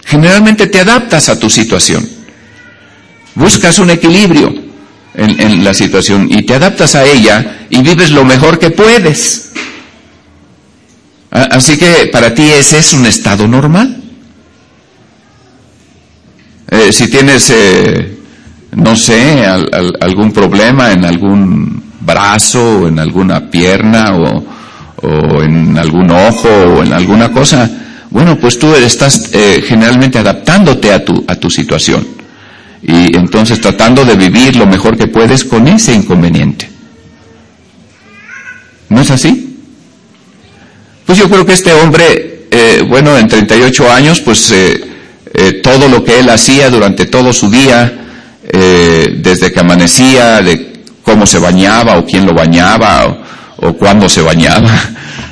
generalmente 0.05 0.67
te 0.67 0.81
adaptas 0.81 1.29
a 1.29 1.39
tu 1.39 1.51
situación, 1.51 2.07
buscas 3.35 3.79
un 3.79 3.91
equilibrio 3.91 4.66
en, 5.17 5.65
la 5.65 5.75
situación 5.75 6.29
y 6.31 6.43
te 6.43 6.55
adaptas 6.55 6.95
a 6.95 7.05
ella 7.05 7.67
y 7.71 7.83
vives 7.83 8.11
lo 8.11 8.25
mejor 8.25 8.59
que 8.59 8.71
puedes. 8.71 9.53
Así 11.31 11.77
que 11.77 12.09
para 12.13 12.35
ti 12.35 12.43
ese 12.45 12.79
es 12.79 12.93
un 12.93 13.07
estado 13.07 13.49
normal. 13.49 14.03
Eh, 16.71 16.93
si 16.93 17.09
tienes 17.09 17.53
no 18.77 18.95
sé, 18.95 19.45
algún 20.01 20.33
problema 20.33 20.93
en 20.93 21.05
algún 21.05 21.83
brazo 22.01 22.81
o 22.81 22.89
en 22.89 22.99
alguna 22.99 23.51
pierna 23.51 24.15
o, 24.17 24.45
en 25.43 25.79
algún 25.79 26.11
ojo 26.11 26.49
o 26.49 26.83
en 26.83 26.93
alguna 26.93 27.31
cosa, 27.31 27.71
bueno, 28.11 28.39
pues 28.39 28.59
tú 28.59 28.75
estás 28.75 29.31
eh, 29.33 29.63
generalmente 29.67 30.19
adaptándote 30.19 30.93
a 30.93 31.05
tu, 31.05 31.25
a 31.29 31.37
tu 31.37 31.51
situación 31.51 32.07
y 32.87 33.17
entonces 33.17 33.61
tratando 33.61 34.05
de 34.05 34.15
vivir 34.15 34.57
lo 34.57 34.67
mejor 34.67 34.97
que 34.97 35.09
puedes 35.09 35.45
con 35.45 35.67
ese 35.67 35.93
inconveniente. 35.93 36.71
¿No 38.89 39.01
es 39.01 39.11
así? 39.11 39.59
Pues 41.05 41.19
yo 41.19 41.29
creo 41.29 41.45
que 41.45 41.53
este 41.53 41.73
hombre, 41.73 42.47
eh, 42.51 42.85
bueno, 42.89 43.19
en 43.19 43.27
38 43.27 43.91
años, 43.91 44.21
pues 44.21 44.53
eh, 45.39 45.61
todo 45.63 45.89
lo 45.89 46.03
que 46.03 46.21
él 46.21 46.31
hacía 46.31 46.71
durante 46.71 47.07
todo 47.07 47.33
su 47.33 47.51
día, 47.51 47.93
eh, 48.49 49.19
desde 49.19 49.53
que 49.53 49.61
amanecía, 49.61 50.41
de 50.41 50.83
cómo 51.03 51.27
se 51.27 51.39
bañaba 51.39 51.99
o 51.99 52.07
quién 52.07 52.25
lo 52.25 52.33
bañaba 52.33 53.25
o, 53.57 53.73
cuándo 53.75 54.09
se 54.09 54.23
bañaba, 54.23 54.71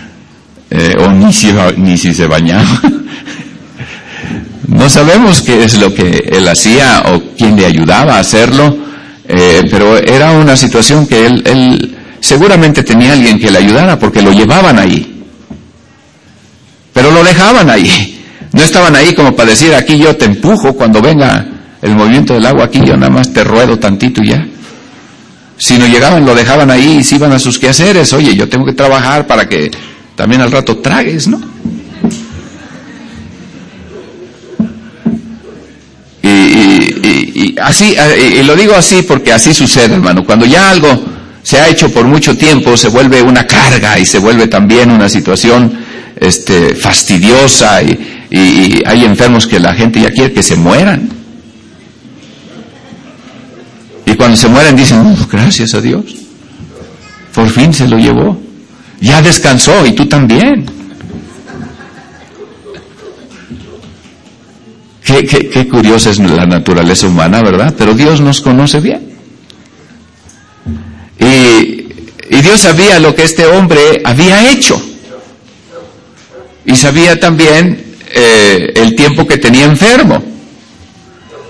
eh, 0.71 0.95
o 0.99 1.09
ni 1.11 1.33
si, 1.33 1.53
ni 1.77 1.97
si 1.97 2.13
se 2.13 2.27
bañaba. 2.27 2.81
no 4.75 4.91
sabemos 4.91 5.41
qué 5.41 5.63
es 5.63 5.79
lo 5.79 5.95
que 5.95 6.29
él 6.33 6.49
hacía 6.49 7.05
o 7.07 7.23
quién 7.39 7.55
le 7.55 7.65
ayudaba 7.65 8.17
a 8.17 8.19
hacerlo, 8.19 8.77
eh, 9.27 9.63
pero 9.71 9.97
era 9.97 10.33
una 10.33 10.57
situación 10.57 11.07
que 11.07 11.27
él, 11.27 11.43
él 11.47 11.97
seguramente 12.19 12.83
tenía 12.83 13.13
alguien 13.13 13.39
que 13.39 13.53
le 13.53 13.59
ayudara 13.59 13.97
porque 14.01 14.21
lo 14.21 14.33
llevaban 14.33 14.77
ahí. 14.81 15.23
Pero 16.93 17.13
lo 17.13 17.23
dejaban 17.23 17.71
ahí. 17.71 18.21
No 18.53 18.65
estaban 18.65 18.97
ahí 18.97 19.15
como 19.15 19.37
para 19.37 19.51
decir, 19.51 19.73
aquí 19.75 19.97
yo 19.97 20.17
te 20.17 20.25
empujo 20.25 20.75
cuando 20.75 21.01
venga 21.01 21.47
el 21.81 21.95
movimiento 21.95 22.35
del 22.35 22.47
agua 22.47 22.65
aquí, 22.65 22.81
yo 22.85 22.97
nada 22.97 23.11
más 23.11 23.33
te 23.33 23.45
ruedo 23.45 23.79
tantito 23.79 24.25
y 24.25 24.31
ya. 24.31 24.45
Si 25.57 25.79
no 25.79 25.87
llegaban, 25.87 26.27
lo 26.27 26.35
dejaban 26.35 26.73
ahí 26.73 26.97
y 26.99 27.05
se 27.05 27.15
iban 27.15 27.31
a 27.31 27.39
sus 27.39 27.61
quehaceres. 27.61 28.13
Oye, 28.13 28.35
yo 28.35 28.49
tengo 28.49 28.67
que 28.67 28.73
trabajar 28.73 29.29
para 29.29 29.49
que 29.49 29.71
también 30.17 30.41
al 30.41 30.51
rato 30.51 30.79
tragues, 30.79 31.29
¿no? 31.29 31.41
Y, 37.55 37.61
así, 37.61 37.97
y 38.39 38.43
lo 38.43 38.57
digo 38.57 38.75
así 38.75 39.03
porque 39.03 39.33
así 39.33 39.55
sucede, 39.55 39.95
hermano. 39.95 40.25
Cuando 40.25 40.47
ya 40.47 40.71
algo 40.71 41.05
se 41.43 41.61
ha 41.61 41.69
hecho 41.69 41.91
por 41.91 42.07
mucho 42.07 42.37
tiempo, 42.37 42.77
se 42.77 42.89
vuelve 42.89 43.23
una 43.23 43.47
carga 43.47 43.99
y 43.99 44.07
se 44.07 44.19
vuelve 44.19 44.49
también 44.49 44.91
una 44.91 45.09
situación 45.09 45.73
este, 46.19 46.75
fastidiosa 46.75 47.83
y, 47.83 48.27
y 48.31 48.83
hay 48.87 49.05
enfermos 49.05 49.47
que 49.47 49.61
la 49.61 49.75
gente 49.75 50.01
ya 50.01 50.11
quiere 50.11 50.33
que 50.33 50.43
se 50.43 50.57
mueran. 50.57 51.09
Y 54.07 54.15
cuando 54.15 54.37
se 54.37 54.49
mueren 54.49 54.77
dicen, 54.77 54.99
oh, 54.99 55.27
gracias 55.31 55.75
a 55.75 55.81
Dios. 55.81 56.05
Por 57.35 57.49
fin 57.49 57.73
se 57.73 57.89
lo 57.89 57.99
llevó. 57.99 58.41
Ya 59.01 59.23
descansó 59.23 59.85
y 59.87 59.93
tú 59.93 60.07
también. 60.07 60.67
Qué, 65.23 65.69
curiosa 65.69 66.11
es 66.11 66.19
la 66.19 66.47
naturaleza 66.47 67.07
humana, 67.07 67.43
¿verdad? 67.43 67.75
Pero 67.79 67.95
Dios 67.95 68.21
nos 68.21 68.41
conoce 68.41 68.81
bien. 68.81 69.15
Y, 71.19 71.85
Dios 72.43 72.61
sabía 72.61 72.99
lo 72.99 73.15
que 73.15 73.23
este 73.23 73.47
hombre 73.47 74.03
había 74.05 74.51
hecho. 74.51 74.81
Y 76.67 76.75
sabía 76.77 77.19
también 77.21 77.97
eh, 78.11 78.73
el 78.75 78.97
tiempo 78.97 79.27
que 79.27 79.39
tenía 79.39 79.67
enfermo. 79.67 80.23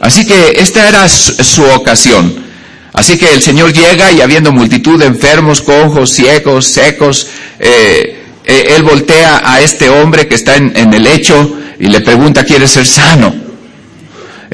Así 0.00 0.27
que 0.27 0.57
esta 0.59 0.88
era 0.88 1.09
su 1.09 1.64
ocasión. 1.64 2.44
Así 2.92 3.18
que 3.18 3.33
el 3.33 3.42
Señor 3.42 3.72
llega 3.72 4.12
y 4.12 4.20
habiendo 4.20 4.53
multitud 4.53 5.00
de 5.00 5.07
enfermos, 5.07 5.62
cojos, 5.62 6.12
ciegos, 6.12 6.66
secos, 6.68 7.29
eh, 7.59 8.24
eh, 8.44 8.74
Él 8.77 8.83
voltea 8.83 9.42
a 9.44 9.61
este 9.61 9.88
hombre 9.88 10.29
que 10.29 10.35
está 10.35 10.57
en, 10.57 10.94
el 10.94 11.03
lecho 11.03 11.59
y 11.81 11.87
le 11.87 12.00
pregunta, 12.03 12.44
¿quiere 12.44 12.68
ser 12.68 12.87
sano? 12.87 13.43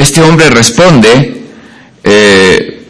Este 0.00 0.22
hombre 0.22 0.50
responde, 0.50 1.42
eh, 2.02 2.82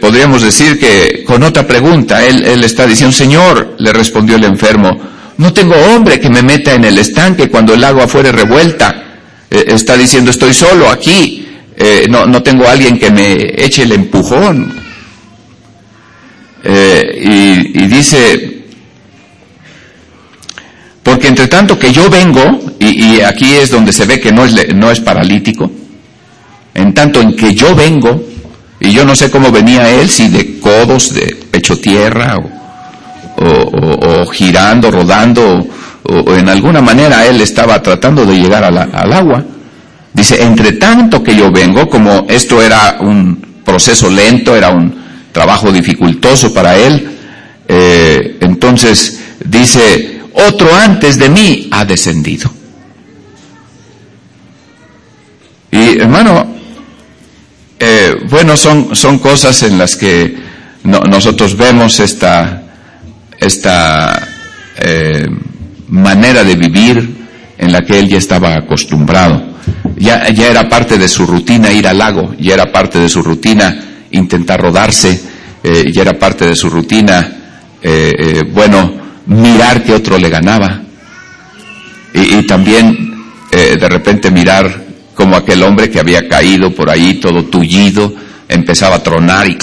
podríamos 0.00 0.42
decir 0.42 0.78
que 0.80 1.22
con 1.24 1.42
otra 1.42 1.66
pregunta, 1.66 2.24
él, 2.24 2.64
está 2.64 2.86
diciendo, 2.86 3.14
Señor, 3.14 3.76
le 3.78 3.92
respondió 3.92 4.36
el 4.36 4.44
enfermo, 4.44 4.98
no 5.38 5.52
tengo 5.52 5.74
hombre 5.94 6.18
que 6.18 6.30
me 6.30 6.42
meta 6.42 6.74
en 6.74 6.84
el 6.84 6.98
estanque 6.98 7.48
cuando 7.48 7.74
el 7.74 7.84
agua 7.84 8.08
fuere 8.08 8.32
revuelta. 8.32 9.02
está 9.50 9.96
diciendo, 9.96 10.30
estoy 10.30 10.52
solo 10.52 10.90
aquí 10.90 11.46
eh, 11.78 12.06
no, 12.08 12.26
no 12.26 12.42
tengo 12.42 12.66
alguien 12.66 12.98
que 12.98 13.10
me 13.10 13.34
eche 13.62 13.82
el 13.82 13.92
empujón. 13.92 14.72
Eh, 16.64 17.70
y, 17.74 17.86
dice, 17.86 18.55
porque 21.06 21.28
entre 21.28 21.46
tanto 21.46 21.78
que 21.78 21.92
yo 21.92 22.10
vengo, 22.10 22.58
y, 22.80 23.20
aquí 23.20 23.52
es 23.54 23.70
donde 23.70 23.92
se 23.92 24.06
ve 24.06 24.18
que 24.18 24.32
no 24.32 24.44
es, 24.44 24.74
no 24.74 24.90
es 24.90 24.98
paralítico, 24.98 25.70
en 26.74 26.92
tanto 26.94 27.20
en 27.20 27.36
que 27.36 27.54
yo 27.54 27.76
vengo, 27.76 28.20
y 28.80 28.90
yo 28.90 29.04
no 29.04 29.14
sé 29.14 29.30
cómo 29.30 29.52
venía 29.52 29.88
él, 29.88 30.08
si 30.08 30.26
de 30.26 30.58
codos, 30.58 31.14
de 31.14 31.36
pecho 31.48 31.78
tierra, 31.78 32.36
o, 33.36 34.26
girando, 34.32 34.90
rodando, 34.90 35.64
o, 36.02 36.34
en 36.34 36.48
alguna 36.48 36.80
manera 36.80 37.24
él 37.24 37.40
estaba 37.40 37.80
tratando 37.80 38.26
de 38.26 38.40
llegar 38.40 38.64
al 38.64 39.12
agua. 39.12 39.44
Dice, 40.12 40.42
entre 40.42 40.72
tanto 40.72 41.22
que 41.22 41.36
yo 41.36 41.52
vengo, 41.52 41.88
como 41.88 42.26
esto 42.28 42.60
era 42.60 42.96
un 42.98 43.60
proceso 43.64 44.10
lento, 44.10 44.56
era 44.56 44.70
un 44.70 44.92
trabajo 45.30 45.70
dificultoso 45.70 46.52
para 46.52 46.76
él, 46.76 47.08
eh, 47.68 48.38
entonces 48.40 49.20
dice, 49.44 50.15
otro 50.36 50.74
antes 50.74 51.18
de 51.18 51.28
mí 51.28 51.68
ha 51.70 51.84
descendido. 51.84 52.50
Y 55.70 55.98
hermano, 55.98 56.54
eh, 57.78 58.14
bueno, 58.30 58.56
son, 58.56 58.94
son 58.94 59.18
cosas 59.18 59.62
en 59.62 59.78
las 59.78 59.96
que 59.96 60.34
nosotros 60.84 61.56
vemos 61.56 62.00
esta, 62.00 62.62
esta 63.38 64.28
eh, 64.78 65.26
manera 65.88 66.44
de 66.44 66.54
vivir 66.54 67.16
en 67.58 67.72
la 67.72 67.82
que 67.82 67.98
él 67.98 68.08
ya 68.08 68.18
estaba 68.18 68.54
acostumbrado. 68.54 69.56
Ya, 69.96 70.28
ya 70.30 70.48
era 70.48 70.68
parte 70.68 70.98
de 70.98 71.08
su 71.08 71.26
rutina 71.26 71.72
ir 71.72 71.88
al 71.88 71.98
lago, 71.98 72.34
ya 72.38 72.54
era 72.54 72.70
parte 72.70 72.98
de 72.98 73.08
su 73.08 73.22
rutina 73.22 73.82
intentar 74.10 74.60
rodarse, 74.60 75.20
eh, 75.62 75.90
ya 75.92 76.02
era 76.02 76.18
parte 76.18 76.46
de 76.46 76.54
su 76.56 76.70
rutina, 76.70 77.32
bueno, 78.52 79.05
mirar 79.26 79.82
que 79.82 79.92
otro 79.92 80.18
le 80.18 80.28
ganaba. 80.28 80.82
Y, 82.14 82.36
y 82.36 82.46
también 82.46 83.14
de 83.50 83.88
repente 83.88 84.30
mirar 84.30 84.84
como 85.14 85.34
aquel 85.34 85.62
hombre 85.62 85.90
que 85.90 85.98
había 85.98 86.28
caído 86.28 86.70
por 86.70 86.90
ahí 86.90 87.14
todo 87.14 87.44
tullido, 87.44 88.12
empezaba 88.48 88.96
a 88.96 89.02
tronar 89.02 89.48
y 89.48 89.56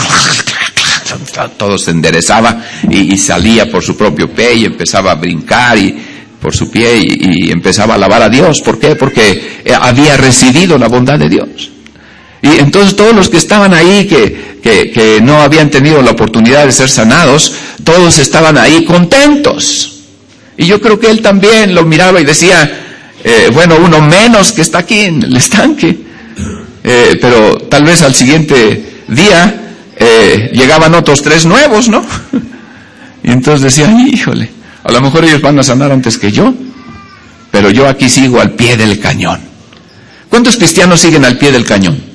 todo 1.57 1.77
se 1.77 1.91
enderezaba 1.91 2.61
y, 2.89 3.17
salía 3.17 3.69
por 3.69 3.83
su 3.83 3.95
propio 3.95 4.29
pie 4.29 4.55
y 4.55 4.65
empezaba 4.65 5.11
a 5.11 5.15
brincar 5.15 5.77
y 5.77 5.95
por 6.41 6.55
su 6.55 6.69
pie 6.69 6.99
y, 6.99 7.51
empezaba 7.51 7.93
a 7.93 7.97
alabar 7.97 8.23
a 8.23 8.29
Dios. 8.29 8.61
¿Por 8.61 8.79
qué? 8.79 8.95
Porque 8.95 9.61
eh, 9.63 9.73
había 9.79 10.17
recibido 10.17 10.77
la 10.77 10.87
bondad 10.87 11.19
de 11.19 11.29
Dios. 11.29 11.71
Y 12.41 12.59
entonces 12.59 12.95
todos 12.95 13.15
los 13.15 13.29
que 13.29 13.37
estaban 13.37 13.73
ahí, 13.73 14.05
que, 14.05 14.52
que, 14.63 15.19
no 15.21 15.41
habían 15.41 15.69
tenido 15.69 16.01
la 16.01 16.11
oportunidad 16.11 16.65
de 16.65 16.71
ser 16.71 16.89
sanados, 16.89 17.53
todos 17.83 18.17
estaban 18.17 18.57
ahí 18.57 18.85
contentos. 18.85 19.99
Y 20.57 20.65
yo 20.65 20.79
creo 20.79 20.99
que 20.99 21.09
él 21.09 21.21
también 21.21 21.75
lo 21.75 21.83
miraba 21.83 22.21
y 22.21 22.23
decía, 22.23 22.71
eh, 23.23 23.49
bueno, 23.53 23.75
uno 23.83 23.99
menos 24.01 24.53
que 24.53 24.61
está 24.61 24.79
aquí 24.79 25.01
en 25.01 25.21
el 25.23 25.35
estanque, 25.35 25.97
eh, 26.83 27.17
pero 27.21 27.57
tal 27.69 27.83
vez 27.83 28.01
al 28.01 28.15
siguiente 28.15 29.03
día 29.07 29.61
eh, 29.97 30.51
llegaban 30.53 30.95
otros 30.95 31.21
tres 31.21 31.45
nuevos, 31.45 31.89
¿no? 31.89 32.05
y 33.23 33.31
entonces 33.31 33.61
decían, 33.61 34.07
híjole, 34.07 34.49
a 34.83 34.91
lo 34.91 35.01
mejor 35.01 35.25
ellos 35.25 35.41
van 35.41 35.59
a 35.59 35.63
sanar 35.63 35.91
antes 35.91 36.17
que 36.17 36.31
yo, 36.31 36.53
pero 37.51 37.69
yo 37.69 37.87
aquí 37.87 38.07
sigo 38.07 38.39
al 38.39 38.51
pie 38.51 38.77
del 38.77 38.99
cañón. 38.99 39.41
¿Cuántos 40.29 40.55
cristianos 40.55 41.01
siguen 41.01 41.25
al 41.25 41.37
pie 41.37 41.51
del 41.51 41.65
cañón? 41.65 42.12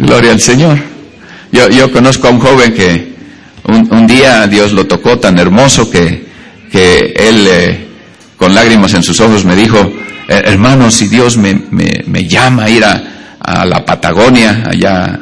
Gloria 0.00 0.32
al 0.32 0.40
Señor. 0.40 0.78
Yo, 1.52 1.68
yo 1.68 1.92
conozco 1.92 2.28
a 2.28 2.30
un 2.30 2.40
joven 2.40 2.72
que 2.72 3.14
un, 3.64 4.06
día 4.06 4.46
Dios 4.46 4.72
lo 4.72 4.86
tocó 4.86 5.18
tan 5.18 5.38
hermoso 5.38 5.90
que, 5.90 6.26
que 6.72 7.12
él, 7.14 7.46
eh, 7.48 7.88
con 8.36 8.54
lágrimas 8.54 8.94
en 8.94 9.02
sus 9.02 9.20
ojos, 9.20 9.44
me 9.44 9.54
dijo, 9.54 9.78
eh, 10.28 10.42
hermano, 10.46 10.90
si 10.90 11.08
Dios 11.08 11.36
me, 11.36 11.54
me, 11.70 12.26
llama 12.26 12.64
a 12.64 12.70
ir 12.70 12.84
a, 12.84 13.64
la 13.64 13.84
Patagonia, 13.84 14.64
allá 14.70 15.20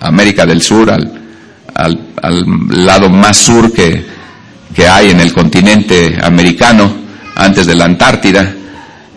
a 0.00 0.06
América 0.08 0.46
del 0.46 0.62
Sur, 0.62 0.90
al, 0.90 1.10
al, 1.74 2.44
lado 2.68 3.08
más 3.08 3.36
sur 3.38 3.72
que, 3.72 4.04
que, 4.74 4.86
hay 4.86 5.10
en 5.10 5.20
el 5.20 5.32
continente 5.32 6.18
americano, 6.22 6.94
antes 7.34 7.66
de 7.66 7.74
la 7.74 7.86
Antártida, 7.86 8.54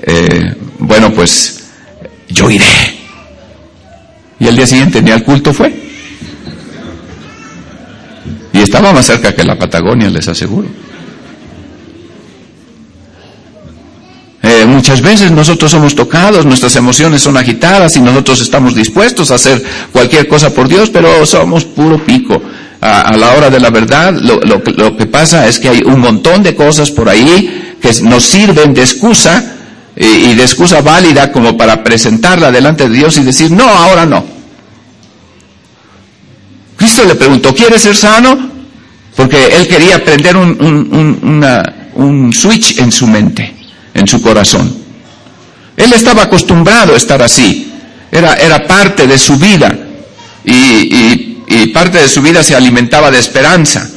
eh, 0.01 0.55
bueno, 0.79 1.11
pues 1.13 1.63
yo 2.29 2.49
iré. 2.49 2.94
Y 4.39 4.47
el 4.47 4.55
día 4.55 4.67
siguiente 4.67 5.01
ni 5.01 5.11
al 5.11 5.23
culto 5.23 5.53
fue. 5.53 5.73
Y 8.53 8.59
estaba 8.59 8.93
más 8.93 9.05
cerca 9.05 9.33
que 9.33 9.43
la 9.43 9.57
Patagonia, 9.57 10.09
les 10.09 10.27
aseguro. 10.27 10.67
Eh, 14.41 14.65
muchas 14.67 15.01
veces 15.01 15.31
nosotros 15.31 15.71
somos 15.71 15.95
tocados, 15.95 16.45
nuestras 16.45 16.75
emociones 16.75 17.21
son 17.23 17.35
agitadas 17.35 17.95
y 17.97 17.99
nosotros 17.99 18.41
estamos 18.41 18.75
dispuestos 18.75 19.31
a 19.31 19.35
hacer 19.35 19.63
cualquier 19.91 20.27
cosa 20.27 20.53
por 20.53 20.67
Dios, 20.67 20.91
pero 20.91 21.25
somos 21.25 21.65
puro 21.65 21.97
pico. 21.97 22.41
A, 22.79 23.17
la 23.17 23.31
hora 23.31 23.49
de 23.49 23.59
la 23.59 23.71
verdad, 23.71 24.13
lo, 24.13 24.39
lo, 24.39 24.95
que 24.95 25.07
pasa 25.07 25.47
es 25.47 25.57
que 25.57 25.69
hay 25.69 25.81
un 25.81 25.99
montón 25.99 26.43
de 26.43 26.53
cosas 26.53 26.91
por 26.91 27.09
ahí 27.09 27.75
que 27.81 27.91
nos 28.03 28.23
sirven 28.23 28.75
de 28.75 28.81
excusa 28.81 29.54
y, 29.95 30.05
y 30.05 30.35
de 30.35 30.43
excusa 30.43 30.81
válida 30.81 31.31
como 31.31 31.57
para 31.57 31.83
presentarla 31.83 32.51
delante 32.51 32.89
de 32.89 32.95
Dios 32.95 33.17
y 33.17 33.23
decir, 33.23 33.51
no, 33.51 33.67
ahora 33.67 34.05
no. 34.05 34.35
Cristo 36.77 37.03
le 37.05 37.15
preguntó, 37.15 37.53
¿quieres 37.53 37.81
ser 37.81 37.95
sano? 37.95 38.51
Porque 39.15 39.47
él 39.55 39.67
quería 39.67 40.03
prender 40.03 40.35
un, 40.35 42.31
switch 42.33 42.79
en 42.79 42.91
su 42.91 43.07
mente, 43.07 43.55
en 43.93 44.07
su 44.07 44.21
corazón. 44.21 44.75
Él 45.77 45.93
estaba 45.93 46.23
acostumbrado 46.23 46.93
a 46.93 46.97
estar 46.97 47.21
así. 47.21 47.71
Era, 48.11 48.35
era 48.35 48.67
parte 48.67 49.07
de 49.07 49.17
su 49.17 49.37
vida. 49.37 49.75
Y, 50.43 51.33
parte 51.73 51.99
de 51.99 52.07
su 52.07 52.21
vida 52.21 52.43
se 52.43 52.55
alimentaba 52.55 53.11
de 53.11 53.19
esperanza. 53.19 53.89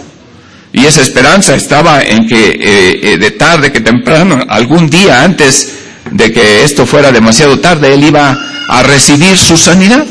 Y 0.73 0.85
esa 0.85 1.01
esperanza 1.03 1.55
estaba 1.55 2.03
en 2.03 2.27
que 2.27 2.51
eh, 2.51 3.01
eh, 3.03 3.19
de 3.19 3.31
tarde 3.33 3.73
que 3.73 3.81
temprano, 3.81 4.45
algún 4.49 4.89
día 4.91 5.23
antes 5.23 5.75
de 6.11 6.33
que 6.33 6.65
esto 6.65 6.87
fuera 6.87 7.13
demasiado 7.13 7.59
tarde, 7.59 7.95
él 7.95 8.05
iba 8.05 8.39
a 8.69 8.83
recibir 8.83 9.37
su 9.37 9.57
sanidad. 9.57 10.07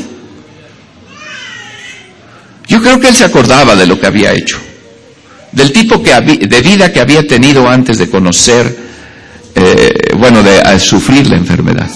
Yo 2.66 2.82
creo 2.82 3.00
que 3.00 3.08
él 3.08 3.16
se 3.16 3.24
acordaba 3.24 3.74
de 3.74 3.86
lo 3.86 3.98
que 3.98 4.06
había 4.06 4.32
hecho, 4.32 4.58
del 5.52 5.72
tipo 5.72 6.02
que 6.02 6.12
de 6.20 6.60
vida 6.60 6.92
que 6.92 7.00
había 7.00 7.26
tenido 7.26 7.68
antes 7.68 7.98
de 7.98 8.10
conocer, 8.10 8.76
eh, 9.54 10.14
bueno, 10.16 10.42
de 10.42 10.78
sufrir 10.78 11.28
la 11.28 11.36
enfermedad. 11.36 11.90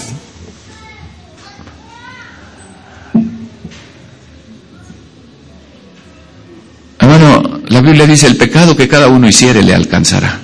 Hermano, 6.99 7.61
la 7.67 7.81
Biblia 7.81 8.07
dice, 8.07 8.27
el 8.27 8.37
pecado 8.37 8.75
que 8.75 8.87
cada 8.87 9.09
uno 9.09 9.27
hiciere 9.27 9.61
le 9.61 9.75
alcanzará. 9.75 10.42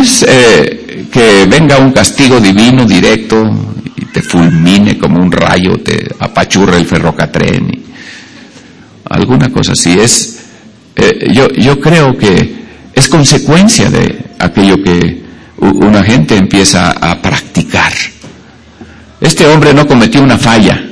Es 0.00 0.24
eh, 0.28 1.06
que 1.10 1.46
venga 1.46 1.78
un 1.78 1.92
castigo 1.92 2.40
divino 2.40 2.84
directo 2.84 3.50
te 4.12 4.22
fulmine 4.22 4.98
como 4.98 5.20
un 5.20 5.30
rayo, 5.30 5.78
te 5.78 6.08
apachurre 6.18 6.78
el 6.78 6.86
ferrocatren, 6.86 7.70
y 7.70 7.84
alguna 9.08 9.50
cosa 9.50 9.72
así. 9.72 9.98
Es, 9.98 10.40
eh, 10.96 11.28
yo, 11.32 11.48
yo 11.48 11.80
creo 11.80 12.16
que 12.16 12.60
es 12.94 13.08
consecuencia 13.08 13.90
de 13.90 14.32
aquello 14.38 14.82
que 14.82 15.20
una 15.58 16.02
gente 16.02 16.36
empieza 16.36 16.90
a 16.90 17.20
practicar. 17.20 17.92
Este 19.20 19.46
hombre 19.46 19.74
no 19.74 19.86
cometió 19.86 20.22
una 20.22 20.38
falla, 20.38 20.82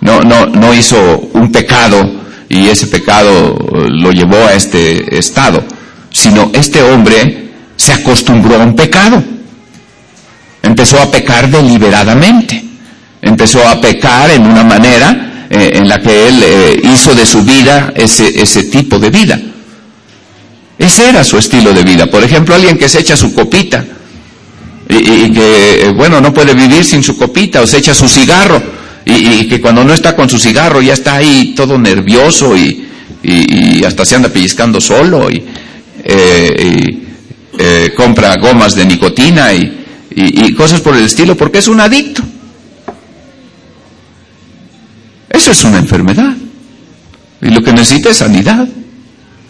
no, 0.00 0.20
no, 0.22 0.46
no 0.46 0.74
hizo 0.74 1.30
un 1.34 1.52
pecado 1.52 2.22
y 2.48 2.68
ese 2.68 2.86
pecado 2.86 3.56
lo 3.88 4.10
llevó 4.10 4.36
a 4.36 4.54
este 4.54 5.18
estado, 5.18 5.62
sino 6.10 6.50
este 6.54 6.82
hombre 6.82 7.43
se 7.84 7.92
acostumbró 7.92 8.56
a 8.56 8.64
un 8.64 8.74
pecado 8.74 9.22
empezó 10.64 11.00
a 11.00 11.10
pecar 11.10 11.48
deliberadamente, 11.50 12.64
empezó 13.22 13.66
a 13.66 13.80
pecar 13.80 14.30
en 14.30 14.42
una 14.42 14.64
manera 14.64 15.46
eh, 15.50 15.72
en 15.74 15.88
la 15.88 16.00
que 16.00 16.28
él 16.28 16.42
eh, 16.42 16.82
hizo 16.92 17.14
de 17.14 17.26
su 17.26 17.42
vida 17.42 17.92
ese, 17.94 18.40
ese 18.40 18.64
tipo 18.64 18.98
de 18.98 19.10
vida. 19.10 19.40
Ese 20.78 21.08
era 21.08 21.22
su 21.22 21.38
estilo 21.38 21.72
de 21.72 21.84
vida. 21.84 22.06
Por 22.06 22.24
ejemplo, 22.24 22.54
alguien 22.54 22.76
que 22.76 22.88
se 22.88 23.00
echa 23.00 23.16
su 23.16 23.32
copita 23.32 23.84
y, 24.88 25.30
que, 25.32 25.86
eh, 25.86 25.92
bueno, 25.92 26.20
no 26.20 26.34
puede 26.34 26.54
vivir 26.54 26.84
sin 26.84 27.02
su 27.02 27.16
copita 27.16 27.60
o 27.60 27.66
se 27.66 27.78
echa 27.78 27.94
su 27.94 28.08
cigarro 28.08 28.60
y, 29.04 29.46
que 29.46 29.60
cuando 29.60 29.84
no 29.84 29.94
está 29.94 30.16
con 30.16 30.28
su 30.28 30.38
cigarro 30.38 30.82
ya 30.82 30.94
está 30.94 31.14
ahí 31.16 31.54
todo 31.56 31.78
nervioso 31.78 32.56
y, 32.56 32.80
hasta 33.86 34.04
se 34.04 34.16
anda 34.16 34.28
pellizcando 34.28 34.80
solo 34.80 35.28
y, 37.58 37.90
compra 37.90 38.36
gomas 38.36 38.74
de 38.74 38.84
nicotina 38.84 39.52
y, 39.52 39.84
y, 40.10 40.54
cosas 40.54 40.80
por 40.80 40.96
el 40.96 41.04
estilo, 41.04 41.36
porque 41.36 41.58
es 41.58 41.68
un 41.68 41.80
adicto. 41.80 42.22
Eso 45.30 45.50
es 45.50 45.64
una 45.64 45.78
enfermedad. 45.78 46.32
Y 47.42 47.48
lo 47.48 47.62
que 47.62 47.72
necesita 47.72 48.10
es 48.10 48.18
sanidad. 48.18 48.66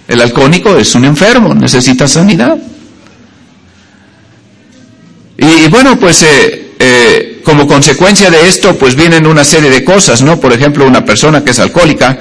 El 0.08 0.20
alcohólico 0.20 0.76
es 0.76 0.94
un 0.94 1.04
enfermo, 1.04 1.54
necesita 1.54 2.08
sanidad. 2.08 2.56
Y, 5.36 5.68
bueno, 5.68 5.98
pues 5.98 6.22
eh, 6.22 6.72
eh, 6.78 7.40
como 7.44 7.66
consecuencia 7.66 8.30
de 8.30 8.48
esto, 8.48 8.76
pues 8.76 8.94
vienen 8.94 9.26
una 9.26 9.44
serie 9.44 9.70
de 9.70 9.84
cosas, 9.84 10.22
¿no? 10.22 10.40
Por 10.40 10.52
ejemplo, 10.52 10.86
una 10.86 11.04
persona 11.04 11.44
que 11.44 11.50
es 11.50 11.58
alcohólica, 11.58 12.18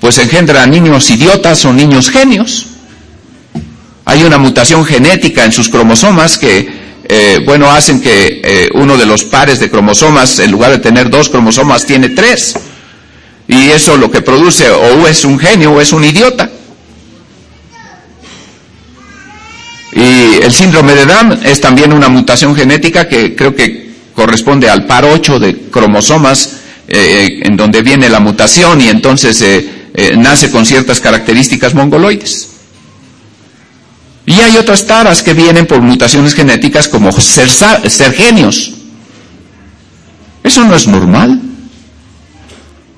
pues 0.00 0.18
engendra 0.18 0.66
niños 0.66 1.10
idiotas 1.10 1.64
o 1.64 1.72
niños 1.72 2.10
genios. 2.10 2.69
Hay 4.10 4.24
una 4.24 4.38
mutación 4.38 4.84
genética 4.84 5.44
en 5.44 5.52
sus 5.52 5.68
cromosomas 5.68 6.36
que, 6.36 6.68
eh, 7.08 7.38
bueno, 7.44 7.70
hacen 7.70 8.00
que 8.00 8.40
eh, 8.42 8.68
uno 8.74 8.96
de 8.96 9.06
los 9.06 9.22
pares 9.22 9.60
de 9.60 9.70
cromosomas, 9.70 10.40
en 10.40 10.50
lugar 10.50 10.72
de 10.72 10.78
tener 10.78 11.08
dos 11.10 11.28
cromosomas, 11.28 11.86
tiene 11.86 12.08
tres. 12.08 12.56
Y 13.46 13.68
eso 13.68 13.96
lo 13.96 14.10
que 14.10 14.20
produce 14.20 14.68
o 14.68 15.06
es 15.06 15.24
un 15.24 15.38
genio 15.38 15.70
o 15.70 15.80
es 15.80 15.92
un 15.92 16.02
idiota. 16.02 16.50
Y 19.92 20.42
el 20.42 20.52
síndrome 20.52 20.96
de 20.96 21.06
Down 21.06 21.40
es 21.44 21.60
también 21.60 21.92
una 21.92 22.08
mutación 22.08 22.56
genética 22.56 23.08
que 23.08 23.36
creo 23.36 23.54
que 23.54 23.92
corresponde 24.12 24.68
al 24.68 24.86
par 24.86 25.04
8 25.04 25.38
de 25.38 25.56
cromosomas 25.70 26.56
eh, 26.88 27.42
en 27.44 27.56
donde 27.56 27.80
viene 27.82 28.08
la 28.08 28.18
mutación 28.18 28.80
y 28.80 28.88
entonces 28.88 29.44
nace 30.16 30.50
con 30.50 30.66
ciertas 30.66 30.98
características 30.98 31.74
mongoloides. 31.74 32.49
Y 34.30 34.40
hay 34.42 34.56
otras 34.58 34.86
taras 34.86 35.24
que 35.24 35.34
vienen 35.34 35.66
por 35.66 35.80
mutaciones 35.80 36.34
genéticas 36.34 36.86
como 36.86 37.10
ser, 37.10 37.48
genios. 38.14 38.74
Eso 40.44 40.64
no 40.64 40.76
es 40.76 40.86
normal. 40.86 41.40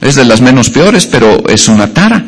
Es 0.03 0.17
de 0.17 0.27
las 0.27 0.43
menos 0.43 0.69
peores, 0.69 1.07
pero 1.07 1.49
es 1.49 1.69
una 1.69 1.95
tara. 1.95 2.23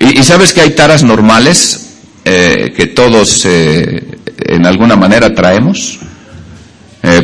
Y, 0.00 0.24
sabes 0.24 0.52
que 0.52 0.62
hay 0.62 0.70
taras 0.70 1.04
normales 1.04 2.00
eh, 2.24 2.72
que 2.76 2.86
todos 2.86 3.44
eh, 3.44 4.18
en 4.38 4.66
alguna 4.66 4.96
manera 4.96 5.32
traemos. 5.32 6.00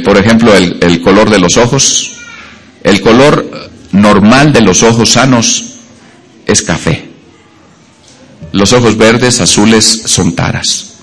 por 0.04 0.16
ejemplo, 0.18 0.54
el 0.54 1.02
color 1.02 1.30
de 1.30 1.40
los 1.40 1.56
ojos. 1.56 2.12
El 2.84 3.00
color 3.00 3.72
normal 3.90 4.52
de 4.52 4.60
los 4.60 4.84
ojos 4.84 5.10
sanos 5.10 5.64
es 6.46 6.62
café. 6.62 7.05
Los 8.56 8.72
ojos 8.72 8.96
verdes, 8.96 9.42
azules 9.42 9.84
son 10.06 10.34
taras. 10.34 10.94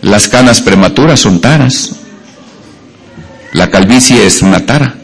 Las 0.00 0.26
canas 0.26 0.62
prematuras 0.62 1.20
son 1.20 1.38
taras. 1.38 1.90
La 3.52 3.70
calvicie 3.70 4.26
es 4.26 4.40
una 4.40 4.64
tara. 4.64 4.94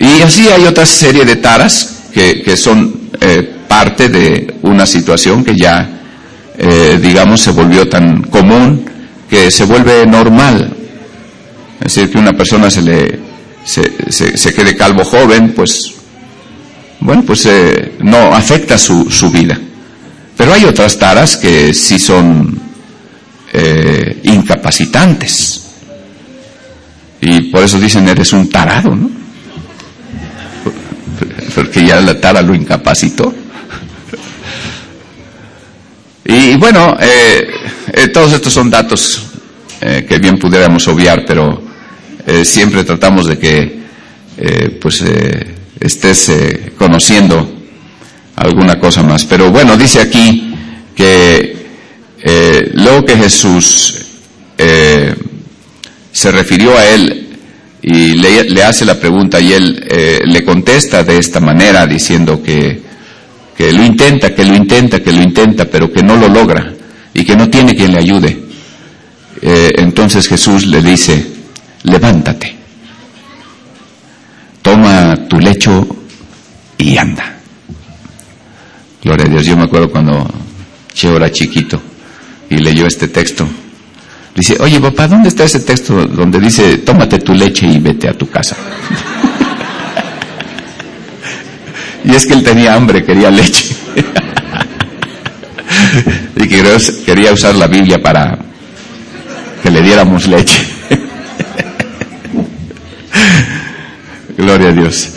Y 0.00 0.22
así 0.22 0.48
hay 0.48 0.66
otra 0.66 0.84
serie 0.86 1.24
de 1.24 1.36
taras 1.36 2.00
que, 2.12 2.56
son 2.56 3.10
eh, 3.20 3.58
parte 3.68 4.08
de 4.08 4.56
una 4.62 4.86
situación 4.86 5.44
que 5.44 5.54
ya, 5.56 5.88
eh, 6.58 6.98
digamos, 7.00 7.42
se 7.42 7.52
volvió 7.52 7.88
tan 7.88 8.22
común 8.22 8.90
que 9.28 9.52
se 9.52 9.66
vuelve 9.66 10.04
normal. 10.04 10.74
Es 11.80 11.94
decir, 11.94 12.10
que 12.10 12.18
una 12.18 12.32
persona 12.32 12.68
se 12.72 12.82
le 12.82 13.20
se, 13.64 14.52
quede 14.52 14.74
calvo 14.74 15.04
joven, 15.04 15.52
pues, 15.54 15.99
bueno, 17.00 17.22
pues 17.24 17.46
eh, 17.46 17.94
no 18.00 18.34
afecta 18.34 18.78
su, 18.78 19.10
su, 19.10 19.30
vida. 19.30 19.58
Pero 20.36 20.52
hay 20.52 20.64
otras 20.64 20.98
taras 20.98 21.36
que 21.36 21.72
sí 21.74 21.98
son 21.98 22.58
eh, 23.52 24.20
incapacitantes. 24.24 25.66
Y 27.20 27.40
por 27.50 27.64
eso 27.64 27.78
dicen, 27.78 28.08
eres 28.08 28.32
un 28.32 28.48
tarado, 28.48 28.94
¿no? 28.94 29.10
Porque 31.54 31.84
ya 31.86 32.00
la 32.00 32.18
tara 32.18 32.40
lo 32.42 32.54
incapacitó. 32.54 33.34
Y 36.24 36.56
bueno, 36.56 36.96
eh, 37.00 38.08
todos 38.12 38.32
estos 38.32 38.52
son 38.52 38.70
datos 38.70 39.30
eh, 39.82 40.04
que 40.06 40.18
bien 40.18 40.38
pudiéramos 40.38 40.86
obviar, 40.88 41.24
pero 41.26 41.62
eh, 42.26 42.44
siempre 42.44 42.84
tratamos 42.84 43.26
de 43.26 43.38
que 43.38 43.80
eh, 44.36 44.78
pues 44.80 45.02
estés 45.80 46.30
conociendo 46.76 47.50
alguna 48.36 48.78
cosa 48.78 49.02
más. 49.02 49.24
Pero 49.24 49.50
bueno, 49.50 49.76
dice 49.76 50.00
aquí 50.00 50.54
que 50.94 51.56
luego 52.74 53.04
que 53.04 53.16
Jesús 53.16 53.96
se 56.12 56.32
refirió 56.32 56.76
a 56.76 56.86
él 56.86 57.28
y 57.82 58.12
le, 58.12 58.62
hace 58.62 58.84
la 58.84 59.00
pregunta 59.00 59.40
y 59.40 59.52
él 59.52 60.22
le 60.26 60.44
contesta 60.44 61.02
de 61.02 61.18
esta 61.18 61.40
manera 61.40 61.86
diciendo 61.86 62.42
que, 62.42 62.82
que 63.56 63.72
lo 63.72 63.84
intenta, 63.84 64.34
que 64.34 64.44
lo 64.44 64.54
intenta, 64.54 65.00
que 65.00 65.12
lo 65.12 65.22
intenta, 65.22 65.64
pero 65.64 65.92
que 65.92 66.02
no 66.02 66.16
lo 66.16 66.28
logra 66.28 66.72
y 67.12 67.24
que 67.24 67.36
no 67.36 67.48
tiene 67.48 67.74
quien 67.74 67.92
le 67.92 67.98
ayude. 67.98 68.50
Eh, 69.42 69.72
entonces 69.76 70.28
Jesús 70.28 70.66
le 70.66 70.82
dice, 70.82 71.26
levántate, 71.84 72.56
toma 74.62 74.99
tu 75.16 75.38
lecho 75.38 75.86
y 76.78 76.96
anda. 76.96 77.36
Gloria 79.02 79.26
a 79.26 79.28
Dios, 79.28 79.46
yo 79.46 79.56
me 79.56 79.64
acuerdo 79.64 79.90
cuando 79.90 80.28
Cheo 80.92 81.16
era 81.16 81.30
chiquito 81.30 81.80
y 82.48 82.58
leyó 82.58 82.86
este 82.86 83.08
texto. 83.08 83.46
Dice, 84.34 84.56
oye 84.60 84.80
papá, 84.80 85.08
¿dónde 85.08 85.28
está 85.28 85.44
ese 85.44 85.60
texto 85.60 86.06
donde 86.06 86.38
dice, 86.38 86.78
tómate 86.78 87.18
tu 87.18 87.34
leche 87.34 87.66
y 87.66 87.78
vete 87.78 88.08
a 88.08 88.12
tu 88.12 88.28
casa? 88.28 88.56
y 92.04 92.14
es 92.14 92.26
que 92.26 92.34
él 92.34 92.42
tenía 92.42 92.74
hambre, 92.74 93.04
quería 93.04 93.30
leche. 93.30 93.76
y 96.36 96.48
quería 96.48 97.32
usar 97.32 97.54
la 97.54 97.66
Biblia 97.66 97.98
para, 98.02 98.38
que 99.62 99.70
le 99.70 99.82
diéramos 99.82 100.26
leche. 100.26 100.79
Gloria 104.40 104.68
a 104.68 104.72
Dios. 104.72 105.10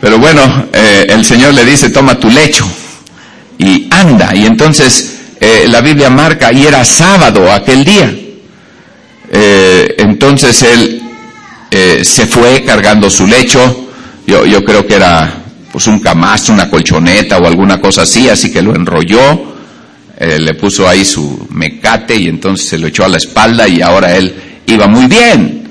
Pero 0.00 0.18
bueno, 0.18 0.66
eh, 0.72 1.06
el 1.10 1.24
Señor 1.26 1.52
le 1.52 1.62
dice, 1.62 1.90
toma 1.90 2.18
tu 2.18 2.30
lecho 2.30 2.66
y 3.58 3.86
anda. 3.90 4.34
Y 4.34 4.46
entonces 4.46 5.18
eh, 5.38 5.66
la 5.68 5.82
Biblia 5.82 6.08
marca, 6.08 6.50
y 6.52 6.66
era 6.66 6.82
sábado 6.82 7.52
aquel 7.52 7.84
día. 7.84 8.10
Eh, 9.30 9.94
entonces 9.98 10.62
él 10.62 10.98
se 12.02 12.26
fue 12.26 12.64
cargando 12.64 13.10
su 13.10 13.26
lecho. 13.26 13.88
Yo, 14.26 14.46
yo 14.46 14.64
creo 14.64 14.86
que 14.86 14.94
era 14.94 15.42
pues 15.70 15.86
un 15.86 16.00
camastro, 16.00 16.54
una 16.54 16.70
colchoneta 16.70 17.38
o 17.38 17.46
alguna 17.46 17.80
cosa 17.80 18.02
así, 18.02 18.28
así 18.28 18.50
que 18.50 18.62
lo 18.62 18.74
enrolló 18.74 19.52
le 20.20 20.54
puso 20.54 20.88
ahí 20.88 21.04
su 21.04 21.48
mecate 21.50 22.14
y 22.14 22.28
entonces 22.28 22.68
se 22.68 22.78
lo 22.78 22.86
echó 22.86 23.04
a 23.04 23.08
la 23.08 23.16
espalda 23.16 23.66
y 23.66 23.82
ahora 23.82 24.16
él 24.16 24.32
iba 24.66 24.86
muy 24.86 25.06
bien. 25.06 25.62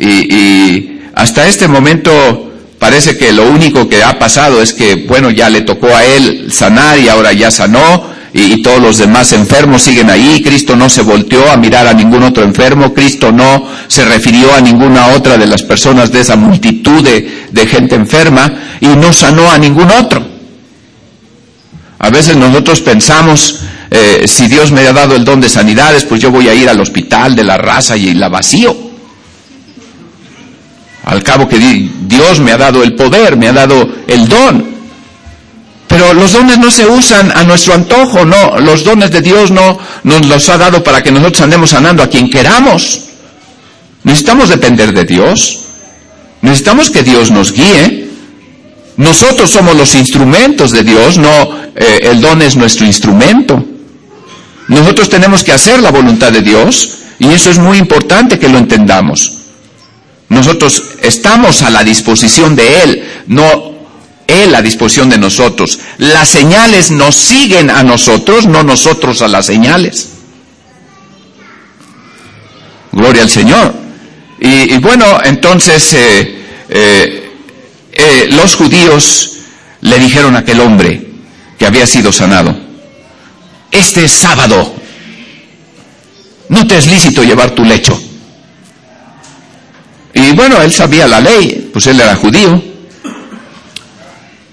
Y, 0.00 0.91
hasta 1.14 1.46
este 1.46 1.68
momento 1.68 2.50
parece 2.78 3.16
que 3.16 3.32
lo 3.32 3.48
único 3.48 3.88
que 3.88 4.02
ha 4.02 4.18
pasado 4.18 4.60
es 4.62 4.72
que, 4.72 4.96
bueno, 5.06 5.30
ya 5.30 5.48
le 5.50 5.60
tocó 5.60 5.88
a 5.88 6.04
él 6.04 6.48
sanar 6.50 6.98
y 6.98 7.08
ahora 7.08 7.32
ya 7.32 7.50
sanó 7.50 8.12
y, 8.34 8.62
todos 8.62 8.80
los 8.80 8.98
demás 8.98 9.32
enfermos 9.32 9.82
siguen 9.82 10.08
ahí. 10.10 10.42
Cristo 10.42 10.74
no 10.74 10.88
se 10.88 11.02
volteó 11.02 11.50
a 11.50 11.56
mirar 11.56 11.86
a 11.86 11.92
ningún 11.92 12.22
otro 12.22 12.42
enfermo. 12.42 12.94
Cristo 12.94 13.30
no 13.30 13.68
se 13.88 14.04
refirió 14.04 14.54
a 14.54 14.60
ninguna 14.60 15.08
otra 15.08 15.36
de 15.36 15.46
las 15.46 15.62
personas 15.62 16.10
de 16.10 16.20
esa 16.20 16.36
multitud 16.36 17.04
de, 17.04 17.66
gente 17.66 17.94
enferma 17.94 18.52
y 18.80 18.86
no 18.88 19.12
sanó 19.12 19.50
a 19.50 19.58
ningún 19.58 19.90
otro. 19.90 20.26
A 21.98 22.10
veces 22.10 22.36
nosotros 22.36 22.80
pensamos 22.80 23.60
eh, 23.90 24.24
si 24.26 24.48
Dios 24.48 24.72
me 24.72 24.80
ha 24.80 24.92
dado 24.92 25.14
el 25.14 25.24
don 25.24 25.40
de 25.40 25.48
sanidades, 25.48 26.04
pues 26.04 26.20
yo 26.20 26.30
voy 26.30 26.48
a 26.48 26.54
ir 26.54 26.68
al 26.68 26.80
hospital 26.80 27.36
de 27.36 27.44
la 27.44 27.58
raza 27.58 27.96
y 27.96 28.14
la 28.14 28.28
vacío. 28.28 28.91
Al 31.04 31.22
cabo 31.22 31.48
que 31.48 31.58
Dios 31.58 32.40
me 32.40 32.52
ha 32.52 32.58
dado 32.58 32.82
el 32.82 32.94
poder, 32.94 33.36
me 33.36 33.48
ha 33.48 33.52
dado 33.52 33.88
el 34.06 34.28
don. 34.28 34.72
Pero 35.88 36.14
los 36.14 36.32
dones 36.32 36.58
no 36.58 36.70
se 36.70 36.86
usan 36.86 37.30
a 37.36 37.44
nuestro 37.44 37.74
antojo, 37.74 38.24
no. 38.24 38.58
Los 38.60 38.84
dones 38.84 39.10
de 39.10 39.20
Dios 39.20 39.50
no 39.50 39.78
nos 40.04 40.26
los 40.26 40.48
ha 40.48 40.56
dado 40.56 40.82
para 40.82 41.02
que 41.02 41.10
nosotros 41.10 41.42
andemos 41.42 41.70
sanando 41.70 42.02
a 42.02 42.08
quien 42.08 42.30
queramos. 42.30 43.00
Necesitamos 44.04 44.48
depender 44.48 44.94
de 44.94 45.04
Dios. 45.04 45.60
Necesitamos 46.40 46.90
que 46.90 47.02
Dios 47.02 47.30
nos 47.30 47.52
guíe. 47.52 48.08
Nosotros 48.96 49.50
somos 49.50 49.76
los 49.76 49.94
instrumentos 49.94 50.70
de 50.70 50.82
Dios, 50.82 51.18
no 51.18 51.28
eh, 51.74 51.98
el 52.02 52.20
don 52.20 52.40
es 52.42 52.56
nuestro 52.56 52.86
instrumento. 52.86 53.62
Nosotros 54.68 55.08
tenemos 55.08 55.42
que 55.42 55.52
hacer 55.52 55.80
la 55.80 55.90
voluntad 55.90 56.32
de 56.32 56.42
Dios 56.42 56.98
y 57.18 57.28
eso 57.28 57.50
es 57.50 57.58
muy 57.58 57.78
importante 57.78 58.38
que 58.38 58.48
lo 58.48 58.58
entendamos. 58.58 59.41
Nosotros 60.32 60.82
estamos 61.02 61.60
a 61.60 61.68
la 61.68 61.84
disposición 61.84 62.56
de 62.56 62.82
Él, 62.82 63.04
no 63.26 63.74
Él 64.26 64.54
a 64.54 64.62
disposición 64.62 65.10
de 65.10 65.18
nosotros. 65.18 65.78
Las 65.98 66.30
señales 66.30 66.90
nos 66.90 67.14
siguen 67.14 67.68
a 67.68 67.82
nosotros, 67.82 68.46
no 68.46 68.62
nosotros 68.62 69.20
a 69.20 69.28
las 69.28 69.44
señales. 69.44 70.08
Gloria 72.92 73.22
al 73.22 73.28
Señor. 73.28 73.74
Y, 74.40 74.78
bueno, 74.78 75.04
entonces 75.22 75.92
eh, 75.92 76.42
eh, 76.70 77.30
eh, 77.92 78.28
los 78.30 78.54
judíos 78.54 79.32
le 79.82 79.98
dijeron 79.98 80.34
a 80.34 80.38
aquel 80.38 80.60
hombre 80.60 81.08
que 81.58 81.66
había 81.66 81.86
sido 81.86 82.10
sanado, 82.10 82.58
este 83.70 84.08
sábado. 84.08 84.76
No 86.48 86.66
te 86.66 86.78
es 86.78 86.86
lícito 86.86 87.22
llevar 87.22 87.50
tu 87.50 87.66
lecho. 87.66 88.01
Y 90.14 90.32
bueno, 90.32 90.60
él 90.60 90.72
sabía 90.72 91.06
la 91.06 91.20
ley, 91.20 91.70
pues 91.72 91.86
él 91.86 92.00
era 92.00 92.16
judío. 92.16 92.62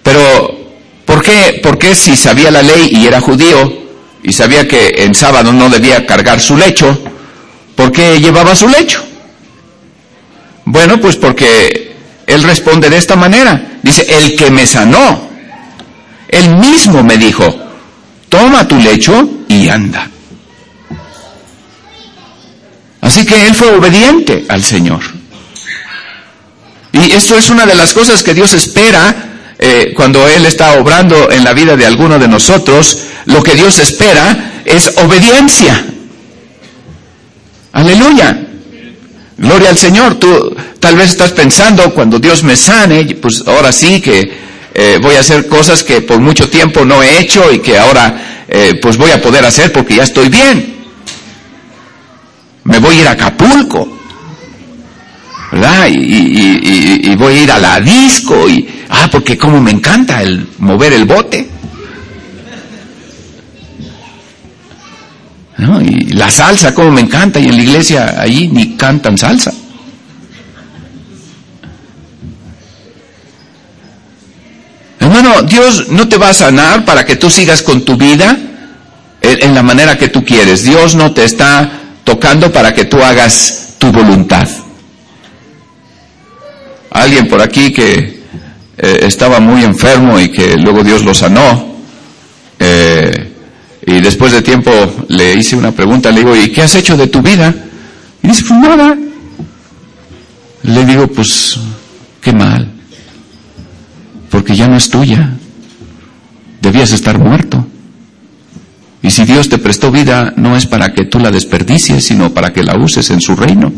Pero, 0.04 0.58
¿por 1.06 1.22
qué, 1.22 1.60
¿por 1.62 1.78
qué 1.78 1.94
si 1.94 2.16
sabía 2.16 2.50
la 2.50 2.62
ley 2.62 2.90
y 2.92 3.08
era 3.08 3.20
judío 3.22 3.80
y 4.24 4.34
sabía 4.34 4.68
que 4.68 5.04
en 5.04 5.16
sábado 5.16 5.54
no 5.54 5.70
debía 5.70 6.06
cargar 6.06 6.40
su 6.40 6.58
lecho, 6.58 6.98
¿por 7.76 7.92
qué 7.92 8.20
llevaba 8.20 8.56
su 8.56 8.68
lecho? 8.68 9.04
Bueno, 10.66 11.00
pues 11.00 11.16
porque 11.16 11.96
él 12.28 12.44
responde 12.44 12.90
de 12.90 12.98
esta 12.98 13.16
manera. 13.16 13.80
Dice, 13.82 14.06
el 14.08 14.36
que 14.36 14.52
me 14.52 14.66
sanó, 14.68 15.30
él 16.28 16.56
mismo 16.56 17.04
me 17.04 17.18
dijo, 17.18 17.44
toma 18.30 18.68
tu 18.68 18.78
lecho 18.78 19.30
y 19.48 19.68
anda. 19.68 20.10
Así 23.02 23.26
que 23.26 23.48
él 23.48 23.56
fue 23.56 23.76
obediente 23.76 24.46
al 24.48 24.64
Señor. 24.64 25.19
Y 26.92 27.12
esto 27.12 27.38
es 27.38 27.50
una 27.50 27.66
de 27.66 27.76
las 27.76 27.94
cosas 27.94 28.24
que 28.24 28.34
Dios 28.34 28.54
espera 28.54 29.16
eh, 29.60 29.94
cuando 29.96 30.28
Él 30.28 30.46
está 30.46 30.80
obrando 30.80 31.30
en 31.30 31.44
la 31.44 31.54
vida 31.54 31.76
de 31.76 31.86
alguno 31.86 32.18
de 32.18 32.28
nosotros. 32.28 33.00
Lo 33.26 33.44
que 33.44 33.56
Dios 33.56 33.80
espera 33.80 34.62
es 34.66 34.98
obediencia. 34.98 35.86
Aleluya. 37.74 38.40
Gloria 39.38 39.70
al 39.70 39.78
Señor. 39.78 40.16
Tú 40.16 40.56
tal 40.80 40.96
vez 40.96 41.12
estás 41.12 41.32
pensando, 41.32 41.94
cuando 41.94 42.20
Dios 42.20 42.44
me 42.44 42.56
sane, 42.56 43.06
pues 43.16 43.44
ahora 43.46 43.72
sí 43.72 44.02
que 44.02 44.32
eh, 44.74 45.00
voy 45.02 45.16
a 45.16 45.20
hacer 45.20 45.48
cosas 45.48 45.84
que 45.84 46.02
por 46.02 46.20
mucho 46.20 46.50
tiempo 46.50 46.86
no 46.86 47.04
he 47.04 47.20
hecho 47.20 47.52
y 47.52 47.60
que 47.60 47.78
ahora 47.78 48.46
eh, 48.48 48.80
pues 48.82 48.98
voy 48.98 49.12
a 49.12 49.22
poder 49.22 49.46
hacer 49.46 49.72
porque 49.72 49.96
ya 49.96 50.04
estoy 50.04 50.30
bien. 50.30 50.78
Me 52.64 52.80
voy 52.80 52.98
a 52.98 53.02
ir 53.02 53.08
a 53.08 53.12
Acapulco. 53.12 53.99
Y, 55.52 57.16
voy 57.16 57.34
a 57.34 57.44
ir 57.44 57.52
a 57.52 57.60
la 57.60 57.80
disco 57.80 58.48
y, 58.48 58.68
ah, 58.90 59.10
porque 59.12 59.38
como 59.38 59.60
me 59.60 59.72
encanta 59.72 60.22
el 60.22 60.48
mover 60.60 60.94
el 60.94 61.06
bote. 61.06 61.50
Y 65.82 66.14
la 66.14 66.32
salsa, 66.32 66.74
como 66.74 66.92
me 66.92 67.02
encanta, 67.02 67.40
y 67.40 67.48
en 67.48 67.58
la 67.58 67.64
iglesia 67.64 68.22
allí 68.22 68.48
ni 68.48 68.76
cantan 68.78 69.18
salsa. 69.18 69.52
Hermano, 75.00 75.42
Dios 75.44 75.90
no 75.90 76.08
te 76.08 76.18
va 76.18 76.30
a 76.30 76.34
sanar 76.34 76.86
para 76.86 77.06
que 77.06 77.16
tú 77.16 77.30
sigas 77.30 77.62
con 77.62 77.84
tu 77.84 77.98
vida 77.98 78.38
en 79.22 79.56
la 79.56 79.64
manera 79.64 79.98
que 79.98 80.10
tú 80.10 80.24
quieres. 80.24 80.64
Dios 80.64 80.96
no 80.96 81.12
te 81.14 81.26
está 81.26 81.70
tocando 82.04 82.52
para 82.52 82.74
que 82.74 82.86
tú 82.86 83.02
hagas 83.02 83.76
tu 83.80 83.92
voluntad. 83.92 84.48
Alguien 86.92 87.28
por 87.28 87.42
aquí 87.42 87.72
que 87.72 88.20
eh, 88.78 89.00
estaba 89.02 89.40
muy 89.40 89.64
enfermo 89.64 90.20
y 90.20 90.30
que 90.30 90.58
luego 90.58 90.84
Dios 90.84 91.04
lo 91.04 91.14
sanó. 91.14 91.76
Eh, 92.60 93.34
y 93.86 94.02
después 94.02 94.32
de 94.32 94.42
tiempo 94.42 94.72
le 95.08 95.36
hice 95.36 95.56
una 95.56 95.72
pregunta, 95.72 96.12
le 96.12 96.20
digo, 96.20 96.36
¿y 96.36 96.50
qué 96.50 96.62
has 96.62 96.76
hecho 96.76 96.96
de 96.96 97.08
tu 97.08 97.22
vida? 97.22 97.54
Y 98.22 98.28
dice, 98.28 98.44
pues 98.48 98.60
nada. 98.60 98.98
Le 100.64 100.86
digo, 100.86 101.08
pues, 101.08 101.60
qué 102.22 102.34
mal, 102.34 102.70
porque 104.30 104.56
ya 104.56 104.68
no 104.68 104.76
es 104.76 104.90
tuya, 104.90 105.34
debías 106.62 106.92
estar 106.92 107.18
muerto. 107.18 107.66
Y 109.02 109.12
si 109.12 109.24
Dios 109.24 109.48
te 109.48 109.58
prestó 109.58 109.92
vida, 109.92 110.34
no 110.36 110.58
es 110.58 110.66
para 110.66 110.94
que 110.94 111.06
tú 111.06 111.20
la 111.20 111.32
desperdicies, 111.32 112.04
sino 112.04 112.34
para 112.34 112.52
que 112.52 112.64
la 112.64 112.78
uses 112.78 113.10
en 113.10 113.22
su 113.22 113.36
reino. 113.36 113.72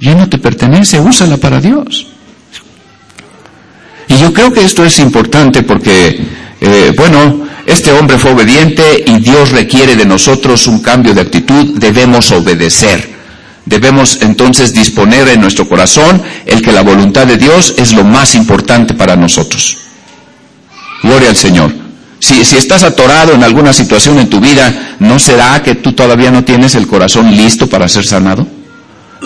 Ya 0.00 0.14
no 0.14 0.28
te 0.28 0.38
pertenece, 0.38 0.98
úsala 0.98 1.36
para 1.36 1.60
Dios. 1.60 2.06
Y 4.08 4.18
yo 4.18 4.32
creo 4.32 4.52
que 4.52 4.64
esto 4.64 4.84
es 4.84 4.98
importante 4.98 5.62
porque, 5.62 6.20
eh, 6.60 6.92
bueno, 6.96 7.46
este 7.66 7.92
hombre 7.92 8.18
fue 8.18 8.32
obediente 8.32 9.04
y 9.06 9.18
Dios 9.20 9.50
requiere 9.50 9.94
de 9.94 10.06
nosotros 10.06 10.66
un 10.66 10.80
cambio 10.80 11.14
de 11.14 11.20
actitud, 11.20 11.78
debemos 11.78 12.32
obedecer. 12.32 13.08
Debemos 13.66 14.22
entonces 14.22 14.72
disponer 14.72 15.28
en 15.28 15.40
nuestro 15.40 15.68
corazón 15.68 16.20
el 16.46 16.62
que 16.62 16.72
la 16.72 16.82
voluntad 16.82 17.26
de 17.26 17.36
Dios 17.36 17.74
es 17.76 17.92
lo 17.92 18.02
más 18.02 18.34
importante 18.34 18.94
para 18.94 19.14
nosotros. 19.14 19.76
Gloria 21.02 21.28
al 21.28 21.36
Señor. 21.36 21.72
Si, 22.18 22.44
si 22.44 22.56
estás 22.56 22.82
atorado 22.82 23.34
en 23.34 23.44
alguna 23.44 23.72
situación 23.72 24.18
en 24.18 24.28
tu 24.28 24.40
vida, 24.40 24.96
¿no 24.98 25.18
será 25.18 25.62
que 25.62 25.76
tú 25.76 25.92
todavía 25.92 26.30
no 26.30 26.42
tienes 26.42 26.74
el 26.74 26.86
corazón 26.86 27.36
listo 27.36 27.68
para 27.68 27.88
ser 27.88 28.04
sanado? 28.04 28.59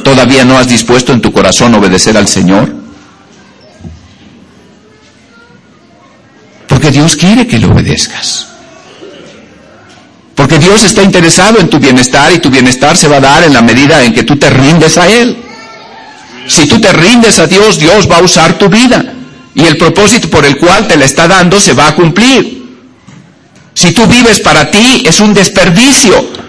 ¿Todavía 0.03 0.45
no 0.45 0.59
has 0.59 0.68
dispuesto 0.68 1.12
en 1.12 1.20
tu 1.20 1.32
corazón 1.32 1.74
obedecer 1.74 2.16
al 2.16 2.26
Señor? 2.26 2.74
Porque 6.66 6.90
Dios 6.90 7.16
quiere 7.16 7.47
que 7.47 7.59
le 7.59 7.66
obedezcas. 7.66 8.49
Porque 10.34 10.59
Dios 10.59 10.82
está 10.82 11.03
interesado 11.03 11.61
en 11.61 11.70
tu 11.70 11.78
bienestar 11.78 12.32
y 12.32 12.38
tu 12.38 12.51
bienestar 12.51 12.97
se 12.97 13.07
va 13.07 13.18
a 13.18 13.20
dar 13.20 13.45
en 13.45 13.53
la 13.53 13.62
medida 13.62 14.03
en 14.03 14.12
que 14.12 14.24
tú 14.24 14.36
te 14.36 14.51
rindes 14.51 14.99
a 14.99 15.09
Él. 15.09 15.36
Si 16.49 16.66
tú 16.66 16.80
te 16.80 16.92
rindes 16.92 17.38
a 17.38 17.47
Dios, 17.47 17.78
Dios 17.78 18.11
va 18.11 18.18
a 18.18 18.22
usar 18.22 18.59
tu 18.59 18.68
vida. 18.68 19.14
Y 19.55 19.64
el 19.64 19.76
propósito 19.76 20.28
por 20.28 20.45
el 20.45 20.59
cual 20.59 20.88
te 20.88 20.97
la 20.97 21.05
está 21.05 21.28
dando 21.28 21.61
se 21.61 21.72
va 21.72 21.88
a 21.88 21.95
cumplir. 21.95 22.64
Si 23.72 23.92
tú 23.92 24.07
vives 24.07 24.40
para 24.40 24.70
ti, 24.70 25.05
es 25.07 25.20
un 25.20 25.32
desperdicio. 25.32 26.43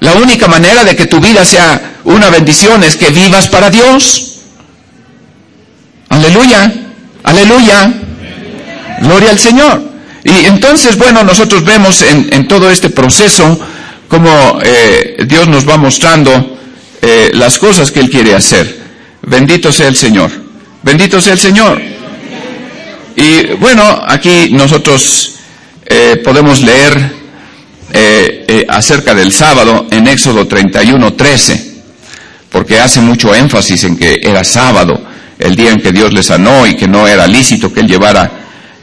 La 0.00 0.12
única 0.12 0.46
manera 0.46 0.84
de 0.84 0.94
que 0.94 1.06
tu 1.06 1.20
vida 1.20 1.44
sea 1.44 1.96
una 2.04 2.30
bendición 2.30 2.84
es 2.84 2.96
que 2.96 3.10
vivas 3.10 3.48
para 3.48 3.70
Dios. 3.70 4.40
Aleluya, 6.08 6.72
aleluya. 7.22 7.92
Gloria 9.00 9.30
al 9.30 9.38
Señor. 9.38 9.82
Y 10.24 10.46
entonces, 10.46 10.96
bueno, 10.96 11.22
nosotros 11.22 11.64
vemos 11.64 12.02
en, 12.02 12.48
todo 12.48 12.70
este 12.70 12.90
proceso 12.90 13.58
cómo 14.08 14.58
eh, 14.62 15.24
Dios 15.26 15.48
nos 15.48 15.68
va 15.68 15.76
mostrando 15.76 16.58
eh, 17.00 17.30
las 17.34 17.58
cosas 17.58 17.90
que 17.90 18.00
Él 18.00 18.10
quiere 18.10 18.34
hacer. 18.34 18.76
Bendito 19.22 19.72
sea 19.72 19.88
el 19.88 19.96
Señor. 19.96 20.30
Bendito 20.82 21.20
sea 21.20 21.34
el 21.34 21.38
Señor. 21.38 21.80
Y 23.16 23.54
bueno, 23.58 24.04
aquí 24.06 24.50
nosotros 24.50 25.32
eh, 25.86 26.20
podemos 26.22 26.60
leer 26.62 27.12
acerca 28.68 29.14
del 29.14 29.32
sábado 29.32 29.86
en 29.90 30.06
Éxodo 30.06 30.46
31, 30.46 31.14
13, 31.14 31.74
porque 32.50 32.80
hace 32.80 33.00
mucho 33.00 33.34
énfasis 33.34 33.84
en 33.84 33.96
que 33.96 34.20
era 34.22 34.44
sábado, 34.44 35.00
el 35.38 35.54
día 35.54 35.70
en 35.70 35.80
que 35.80 35.92
Dios 35.92 36.12
le 36.12 36.22
sanó 36.22 36.66
y 36.66 36.74
que 36.74 36.88
no 36.88 37.06
era 37.06 37.26
lícito 37.26 37.72
que 37.72 37.80
Él 37.80 37.88
llevara 37.88 38.30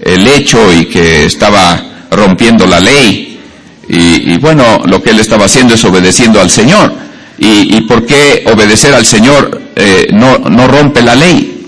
el 0.03 0.27
hecho 0.27 0.71
y 0.73 0.85
que 0.85 1.25
estaba 1.25 1.81
rompiendo 2.11 2.65
la 2.67 2.79
ley. 2.79 3.39
Y, 3.87 4.37
bueno, 4.37 4.81
lo 4.85 5.01
que 5.01 5.11
él 5.11 5.19
estaba 5.19 5.45
haciendo 5.45 5.75
es 5.75 5.83
obedeciendo 5.83 6.39
al 6.41 6.49
Señor. 6.49 6.93
¿Y, 7.37 7.81
por 7.81 8.05
qué 8.05 8.43
obedecer 8.51 8.93
al 8.93 9.05
Señor 9.05 9.61
eh, 9.75 10.07
no, 10.11 10.37
no 10.37 10.67
rompe 10.67 11.01
la 11.01 11.15
ley? 11.15 11.67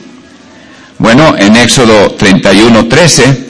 Bueno, 0.98 1.36
en 1.38 1.56
Éxodo 1.58 2.12
31, 2.12 2.88
13, 2.88 3.45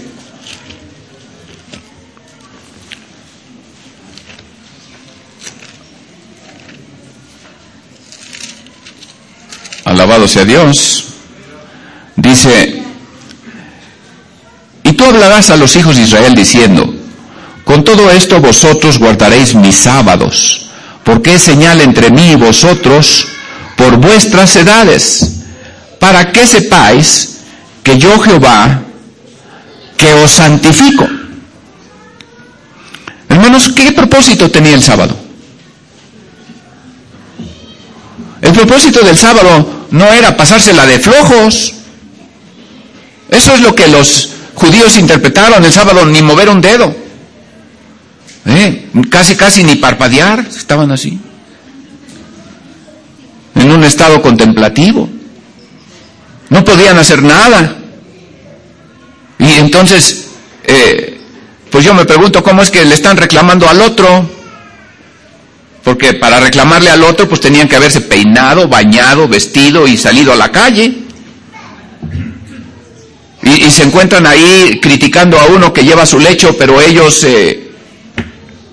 alabado 10.05 10.27
sea 10.27 10.45
Dios, 10.45 11.05
dice, 12.15 12.83
tú 14.95 15.03
hablarás 15.03 15.49
a 15.49 15.57
los 15.57 15.75
hijos 15.75 15.95
de 15.95 16.03
Israel 16.03 16.35
diciendo, 16.35 16.93
con 17.63 17.83
todo 17.83 18.11
esto 18.11 18.39
vosotros 18.39 18.99
guardaréis 18.99 19.55
mis 19.55 19.75
sábados, 19.75 20.69
porque 21.03 21.33
es 21.33 21.41
señal 21.41 21.81
entre 21.81 22.11
mí 22.11 22.33
y 22.33 22.35
vosotros 22.35 23.27
por 23.75 23.97
vuestras 23.97 24.55
edades, 24.55 25.41
para 25.99 26.31
que 26.31 26.45
sepáis 26.45 27.37
que 27.81 27.97
yo 27.97 28.19
Jehová, 28.19 28.81
que 29.97 30.13
os 30.13 30.29
santifico. 30.29 31.07
Hermanos, 33.27 33.71
¿qué 33.75 33.91
propósito 33.91 34.51
tenía 34.51 34.75
el 34.75 34.83
sábado? 34.83 35.24
El 38.45 38.53
propósito 38.53 39.03
del 39.03 39.17
sábado 39.17 39.87
no 39.89 40.05
era 40.13 40.37
pasársela 40.37 40.85
de 40.85 40.99
flojos. 40.99 41.73
Eso 43.27 43.55
es 43.55 43.61
lo 43.61 43.73
que 43.73 43.87
los 43.87 44.33
judíos 44.53 44.97
interpretaron 44.97 45.65
el 45.65 45.71
sábado 45.71 46.05
ni 46.05 46.21
mover 46.21 46.49
un 46.49 46.61
dedo. 46.61 46.95
¿Eh? 48.45 48.91
Casi, 49.09 49.35
casi 49.35 49.63
ni 49.63 49.77
parpadear, 49.77 50.45
estaban 50.55 50.91
así. 50.91 51.19
En 53.55 53.71
un 53.71 53.83
estado 53.83 54.21
contemplativo. 54.21 55.09
No 56.49 56.63
podían 56.63 56.99
hacer 56.99 57.23
nada. 57.23 57.77
Y 59.39 59.53
entonces, 59.53 60.27
eh, 60.65 61.19
pues 61.71 61.83
yo 61.83 61.95
me 61.95 62.05
pregunto 62.05 62.43
cómo 62.43 62.61
es 62.61 62.69
que 62.69 62.85
le 62.85 62.93
están 62.93 63.17
reclamando 63.17 63.67
al 63.67 63.81
otro. 63.81 64.34
Porque 65.85 66.15
para 66.15 66.39
reclamarle 66.39 66.89
al 66.89 67.03
otro, 67.03 67.29
pues 67.29 67.39
tenían 67.39 67.69
que 67.69 67.75
haberse 67.75 68.01
peinado, 68.01 68.67
bañado, 68.67 69.27
vestido 69.27 69.87
y 69.87 69.97
salido 69.97 70.33
a 70.33 70.35
la 70.35 70.51
calle. 70.51 71.03
Y, 73.43 73.69
se 73.69 73.83
encuentran 73.83 74.25
ahí 74.25 74.79
criticando 74.81 75.39
a 75.39 75.45
uno 75.45 75.71
que 75.71 75.83
lleva 75.83 76.07
su 76.07 76.17
lecho, 76.17 76.57
pero 76.57 76.81
ellos, 76.81 77.23
eh, 77.25 77.69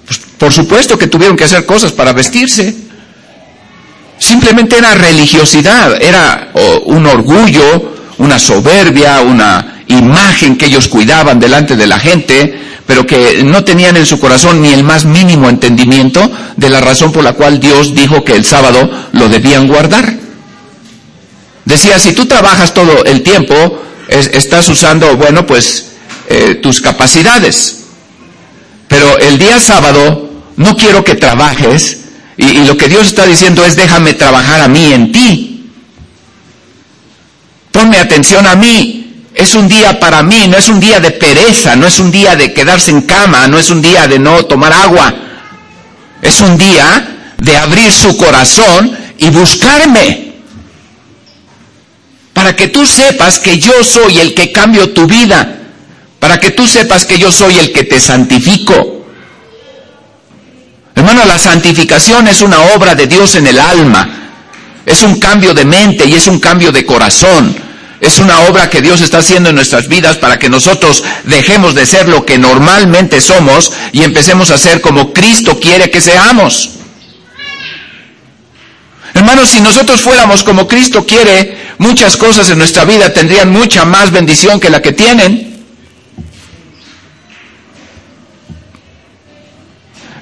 pues, 0.07 0.21
por 0.39 0.55
supuesto 0.55 0.97
que 0.97 1.07
tuvieron 1.07 1.37
que 1.37 1.45
hacer 1.45 1.67
cosas 1.67 1.93
para 1.93 2.15
vestirse. 2.15 2.75
Simplemente 4.19 4.79
era 4.79 4.95
religiosidad, 4.95 6.01
era 6.01 6.51
un 6.87 7.05
orgullo, 7.05 7.93
una 8.17 8.39
soberbia, 8.39 9.21
una 9.21 9.72
imagen 9.93 10.57
que 10.57 10.67
ellos 10.67 10.89
cuidaban 10.89 11.39
delante 11.39 11.77
de 11.77 11.87
la 11.87 11.99
gente, 11.99 12.61
pero 12.87 13.07
que 13.07 13.43
no 13.45 13.65
tenían 13.65 13.97
en 13.97 14.07
su 14.07 14.19
corazón 14.19 14.61
ni 14.61 14.73
el 14.73 14.85
más 14.85 15.05
mínimo 15.05 15.49
entendimiento 15.49 16.31
de 16.57 16.71
la 16.71 16.81
razón 16.81 17.13
por 17.13 17.25
la 17.25 17.35
cual 17.35 17.61
Dios 17.61 17.95
dijo 17.95 18.25
que 18.25 18.35
el 18.35 18.45
sábado 18.45 18.91
lo 19.13 19.29
debían 19.29 19.69
guardar. 19.69 20.15
Decía, 21.65 21.99
si 21.99 22.13
tú 22.13 22.27
trabajas 22.27 22.75
todo 22.75 23.05
el 23.05 23.23
tiempo, 23.23 23.83
estás 24.09 24.69
usando, 24.69 25.17
bueno, 25.17 25.47
pues 25.47 25.93
eh, 26.29 26.57
tus 26.57 26.81
capacidades. 26.81 27.85
Pero 28.89 29.19
el 29.19 29.39
día 29.39 29.59
sábado 29.59 30.31
no 30.57 30.77
quiero 30.77 31.05
que 31.05 31.15
trabajes 31.15 31.99
y, 32.37 32.65
lo 32.65 32.77
que 32.77 32.89
Dios 32.89 33.09
está 33.09 33.27
diciendo 33.27 33.65
es 33.65 33.77
déjame 33.77 34.15
trabajar 34.15 34.61
a 34.61 34.69
mí 34.69 34.93
en 34.93 35.13
ti. 35.13 35.71
Ponme 37.71 37.99
atención 37.99 38.47
a 38.47 38.55
mí. 38.55 39.02
Es 39.35 39.55
un 39.55 39.67
día 39.69 39.99
para 39.99 40.23
mí, 40.23 40.47
no 40.49 40.59
es 40.59 40.69
un 40.69 40.79
día 40.79 41.01
de 41.01 41.11
pereza, 41.11 41.75
no 41.75 41.87
es 41.87 41.99
un 41.99 42.11
día 42.11 42.37
de 42.37 42.53
quedarse 42.53 42.91
en 42.91 43.03
cama, 43.03 43.49
no 43.49 43.59
es 43.59 43.71
un 43.71 43.81
día 43.81 44.07
de 44.07 44.19
no 44.19 44.45
tomar 44.45 44.73
agua. 44.73 45.15
Es 46.21 46.41
un 46.41 46.57
día 46.59 47.35
de 47.39 47.57
abrir 47.57 47.91
su 47.91 48.17
corazón 48.17 48.97
y 49.19 49.31
buscarme. 49.31 50.33
Para 52.33 52.55
que 52.55 52.69
tú 52.69 52.87
sepas 52.87 53.39
que 53.39 53.59
yo 53.59 53.83
soy 53.83 54.19
el 54.19 54.35
que 54.35 54.53
cambio 54.53 54.91
tu 54.93 55.07
vida. 55.07 55.59
Para 56.19 56.39
que 56.39 56.51
tú 56.51 56.67
sepas 56.67 57.05
que 57.05 57.19
yo 57.19 57.33
soy 57.33 57.59
el 57.59 57.73
que 57.73 57.85
te 57.85 57.99
santifico. 57.99 59.07
Hermano, 60.95 61.25
la 61.25 61.39
santificación 61.39 62.29
es 62.29 62.43
una 62.43 62.61
obra 62.77 62.95
de 62.95 63.07
Dios 63.07 63.35
en 63.35 63.47
el 63.47 63.59
alma. 63.59 64.09
Es 64.85 65.03
un 65.03 65.19
cambio 65.19 65.55
de 65.55 65.65
mente 65.65 66.07
y 66.07 66.15
es 66.15 66.27
un 66.27 66.39
cambio 66.39 66.71
de 66.71 66.85
corazón. 66.85 67.72
Es 68.03 68.19
una 68.19 68.41
obra 68.41 68.69
que 68.69 68.83
Dios 68.83 69.01
está 69.01 69.19
haciendo 69.19 69.51
en 69.51 69.55
nuestras 69.55 69.87
vidas 69.87 70.19
para 70.19 70.37
que 70.37 70.49
nosotros 70.49 71.05
dejemos 71.23 71.77
de 71.77 71.87
ser 71.87 72.09
lo 72.09 72.27
que 72.27 72.37
normalmente 72.37 73.21
somos 73.21 73.73
y 73.93 74.03
empecemos 74.03 74.51
a 74.51 74.59
ser 74.59 74.81
como 74.81 75.13
Cristo 75.13 75.61
quiere 75.61 75.89
que 75.89 76.01
seamos. 76.01 76.71
Hermanos, 79.15 79.51
si 79.51 79.61
nosotros 79.61 80.01
fuéramos 80.01 80.43
como 80.43 80.67
Cristo 80.67 81.07
quiere, 81.07 81.57
muchas 81.79 82.17
cosas 82.17 82.51
en 82.51 82.59
nuestra 82.59 82.85
vida 82.85 83.13
tendrían 83.13 83.51
mucha 83.51 83.85
más 83.85 84.11
bendición 84.11 84.59
que 84.59 84.69
la 84.69 84.83
que 84.83 84.91
tienen. 84.91 85.63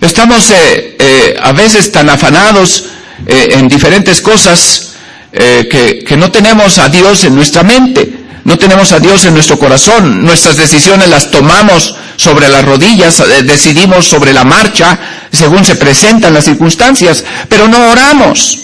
Estamos 0.02 0.50
eh, 0.50 0.96
eh, 0.98 1.36
a 1.42 1.52
veces 1.52 1.90
tan 1.90 2.10
afanados 2.10 2.90
eh, 3.26 3.52
en 3.52 3.68
diferentes 3.68 4.20
cosas 4.20 4.89
que, 5.32 6.04
que 6.06 6.16
no 6.16 6.30
tenemos 6.30 6.78
a 6.78 6.88
Dios 6.88 7.24
en 7.24 7.34
nuestra 7.34 7.62
mente, 7.62 8.20
no 8.44 8.58
tenemos 8.58 8.92
a 8.92 9.00
Dios 9.00 9.24
en 9.26 9.34
nuestro 9.34 9.58
corazón, 9.58 10.24
nuestras 10.24 10.56
decisiones 10.56 11.08
las 11.08 11.30
tomamos 11.30 11.94
sobre 12.16 12.48
las 12.48 12.64
rodillas, 12.64 13.22
decidimos 13.44 14.06
sobre 14.06 14.32
la 14.32 14.44
marcha, 14.44 14.98
según 15.32 15.64
se 15.64 15.76
presentan 15.76 16.34
las 16.34 16.44
circunstancias, 16.44 17.24
pero 17.48 17.68
no 17.68 17.90
oramos. 17.90 18.58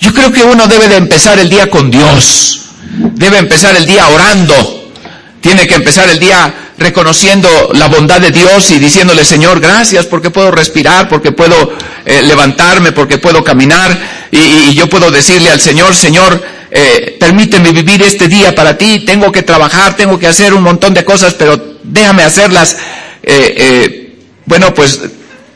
Yo 0.00 0.14
creo 0.14 0.32
que 0.32 0.44
uno 0.44 0.66
debe 0.68 0.88
de 0.88 0.96
empezar 0.96 1.38
el 1.38 1.50
día 1.50 1.68
con 1.68 1.90
Dios, 1.90 2.60
debe 3.14 3.38
empezar 3.38 3.76
el 3.76 3.84
día 3.84 4.08
orando, 4.08 4.92
tiene 5.40 5.66
que 5.66 5.74
empezar 5.74 6.08
el 6.08 6.18
día 6.18 6.67
reconociendo 6.78 7.48
la 7.74 7.88
bondad 7.88 8.20
de 8.20 8.30
Dios 8.30 8.70
y 8.70 8.78
diciéndole, 8.78 9.24
Señor, 9.24 9.60
gracias 9.60 10.06
porque 10.06 10.30
puedo 10.30 10.50
respirar, 10.50 11.08
porque 11.08 11.32
puedo 11.32 11.72
eh, 12.04 12.22
levantarme, 12.22 12.92
porque 12.92 13.18
puedo 13.18 13.42
caminar. 13.42 13.96
Y, 14.30 14.74
yo 14.74 14.88
puedo 14.88 15.10
decirle 15.10 15.50
al 15.50 15.60
Señor, 15.60 15.94
Señor, 15.94 16.40
eh, 16.70 17.16
permíteme 17.18 17.72
vivir 17.72 18.02
este 18.02 18.28
día 18.28 18.54
para 18.54 18.78
ti, 18.78 19.00
tengo 19.00 19.32
que 19.32 19.42
trabajar, 19.42 19.96
tengo 19.96 20.18
que 20.18 20.28
hacer 20.28 20.54
un 20.54 20.62
montón 20.62 20.94
de 20.94 21.04
cosas, 21.04 21.34
pero 21.34 21.60
déjame 21.82 22.22
hacerlas. 22.22 22.76
Eh, 23.22 24.14
bueno, 24.44 24.72
pues 24.72 25.00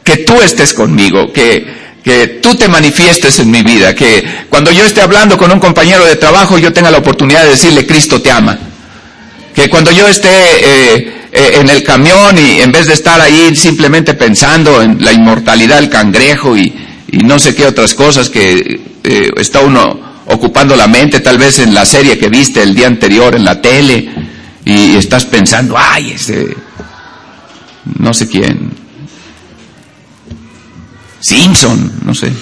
que 0.02 0.18
tú 0.18 0.42
estés 0.42 0.74
conmigo, 0.74 1.32
que, 1.32 1.64
que 2.02 2.26
tú 2.42 2.56
te 2.56 2.66
manifiestes 2.66 3.38
en 3.38 3.50
mi 3.50 3.62
vida, 3.62 3.94
que 3.94 4.24
cuando 4.48 4.72
yo 4.72 4.84
esté 4.84 5.00
hablando 5.00 5.38
con 5.38 5.52
un 5.52 5.60
compañero 5.60 6.04
de 6.04 6.16
trabajo 6.16 6.58
yo 6.58 6.72
tenga 6.72 6.90
la 6.90 6.98
oportunidad 6.98 7.44
de 7.44 7.50
decirle, 7.50 7.86
Cristo 7.86 8.20
te 8.20 8.32
ama 8.32 8.71
que 9.54 9.68
cuando 9.68 9.90
yo 9.90 10.06
esté 10.08 10.28
eh, 10.28 11.28
eh, 11.32 11.58
en 11.60 11.70
el 11.70 11.82
camión 11.82 12.36
y 12.38 12.60
en 12.60 12.72
vez 12.72 12.86
de 12.86 12.94
estar 12.94 13.20
ahí 13.20 13.54
simplemente 13.54 14.14
pensando 14.14 14.82
en 14.82 15.02
la 15.02 15.12
inmortalidad 15.12 15.76
del 15.76 15.90
cangrejo 15.90 16.56
y, 16.56 16.72
no 17.24 17.38
sé 17.38 17.54
qué 17.54 17.66
otras 17.66 17.92
cosas 17.92 18.30
que 18.30 18.80
eh, 19.04 19.30
está 19.36 19.60
uno 19.60 20.12
ocupando 20.28 20.74
la 20.74 20.86
mente, 20.86 21.20
tal 21.20 21.36
vez 21.36 21.58
en 21.58 21.74
la 21.74 21.84
serie 21.84 22.16
que 22.16 22.28
viste 22.28 22.62
el 22.62 22.74
día 22.74 22.86
anterior 22.86 23.34
en 23.34 23.44
la 23.44 23.60
tele, 23.60 24.08
y, 24.64 24.96
estás 24.96 25.26
pensando, 25.26 25.74
ay, 25.76 26.12
ese, 26.12 26.56
no 27.98 28.14
sé 28.14 28.28
quién, 28.28 28.70
Simpson, 31.22 31.92
no 32.04 32.14
sé. 32.14 32.32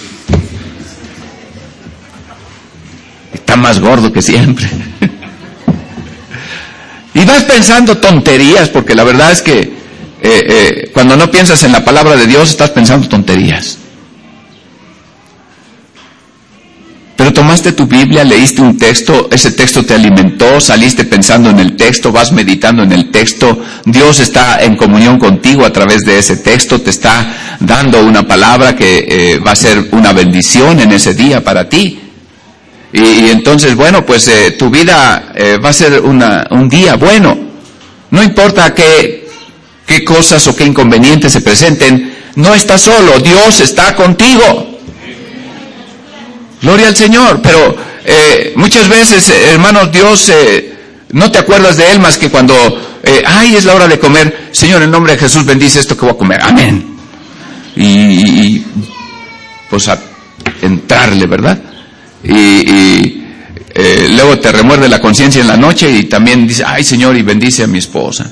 Está 3.31 3.55
más 3.55 3.79
gordo 3.79 4.11
que 4.11 4.21
siempre. 4.21 4.67
Y 7.13 7.25
vas 7.25 7.43
pensando 7.43 7.97
tonterías, 7.97 8.69
porque 8.69 8.95
la 8.95 9.03
verdad 9.03 9.31
es 9.31 9.41
que 9.41 9.59
eh, 9.59 9.73
eh, 10.23 10.91
cuando 10.93 11.17
no 11.17 11.29
piensas 11.31 11.63
en 11.63 11.71
la 11.71 11.83
palabra 11.83 12.15
de 12.15 12.27
Dios 12.27 12.51
estás 12.51 12.69
pensando 12.69 13.07
tonterías. 13.09 13.77
Pero 17.21 17.33
tomaste 17.33 17.73
tu 17.73 17.85
Biblia, 17.85 18.23
leíste 18.23 18.63
un 18.63 18.79
texto, 18.79 19.29
ese 19.31 19.51
texto 19.51 19.85
te 19.85 19.93
alimentó, 19.93 20.59
saliste 20.59 21.05
pensando 21.05 21.51
en 21.51 21.59
el 21.59 21.75
texto, 21.75 22.11
vas 22.11 22.31
meditando 22.31 22.81
en 22.81 22.91
el 22.91 23.11
texto, 23.11 23.61
Dios 23.85 24.19
está 24.19 24.63
en 24.63 24.75
comunión 24.75 25.19
contigo 25.19 25.63
a 25.63 25.71
través 25.71 26.01
de 26.01 26.17
ese 26.17 26.37
texto, 26.37 26.81
te 26.81 26.89
está 26.89 27.57
dando 27.59 28.03
una 28.03 28.27
palabra 28.27 28.75
que 28.75 29.05
eh, 29.07 29.37
va 29.37 29.51
a 29.51 29.55
ser 29.55 29.89
una 29.91 30.13
bendición 30.13 30.79
en 30.79 30.93
ese 30.93 31.13
día 31.13 31.43
para 31.43 31.69
ti. 31.69 32.00
Y, 32.93 33.29
entonces, 33.29 33.75
bueno, 33.75 34.05
pues 34.05 34.27
eh, 34.27 34.51
tu 34.51 34.69
vida 34.69 35.31
eh, 35.35 35.57
va 35.57 35.69
a 35.69 35.73
ser 35.73 36.01
un 36.01 36.69
día 36.69 36.95
bueno. 36.95 37.37
No 38.09 38.21
importa 38.21 38.73
qué, 38.73 39.29
qué 39.85 40.03
cosas 40.03 40.45
o 40.47 40.55
qué 40.55 40.65
inconvenientes 40.65 41.31
se 41.31 41.41
presenten, 41.41 42.13
no 42.35 42.53
estás 42.53 42.81
solo, 42.81 43.19
Dios 43.19 43.61
está 43.61 43.95
contigo. 43.95 44.79
Gloria 46.61 46.89
al 46.89 46.95
Señor, 46.95 47.41
pero 47.41 47.75
eh, 48.03 48.53
muchas 48.57 48.89
veces, 48.89 49.29
hermanos, 49.29 49.91
Dios, 49.91 50.31
no 51.11 51.31
te 51.31 51.39
acuerdas 51.39 51.77
de 51.77 51.91
Él 51.91 51.99
más 51.99 52.17
que 52.17 52.29
cuando, 52.29 52.53
ay, 53.25 53.55
es 53.55 53.63
la 53.63 53.75
hora 53.75 53.87
de 53.87 53.97
comer, 53.97 54.49
Señor, 54.51 54.81
en 54.83 54.91
nombre 54.91 55.13
de 55.13 55.19
Jesús 55.19 55.45
bendice 55.45 55.79
esto 55.79 55.95
que 55.95 56.01
voy 56.01 56.13
a 56.13 56.17
comer, 56.17 56.41
amén. 56.43 56.97
Y 57.77 58.61
pues 59.69 59.87
a 59.87 59.97
entrarle, 60.61 61.25
¿verdad? 61.25 61.57
Y, 62.23 63.17
eh, 63.73 64.07
luego 64.15 64.37
te 64.39 64.51
remuerde 64.51 64.89
la 64.89 64.99
conciencia 64.99 65.41
en 65.41 65.47
la 65.47 65.57
noche 65.57 65.89
y 65.89 66.03
también 66.03 66.47
dice, 66.47 66.63
ay 66.65 66.83
Señor, 66.83 67.15
y 67.15 67.21
bendice 67.21 67.63
a 67.63 67.67
mi 67.67 67.79
esposa. 67.79 68.31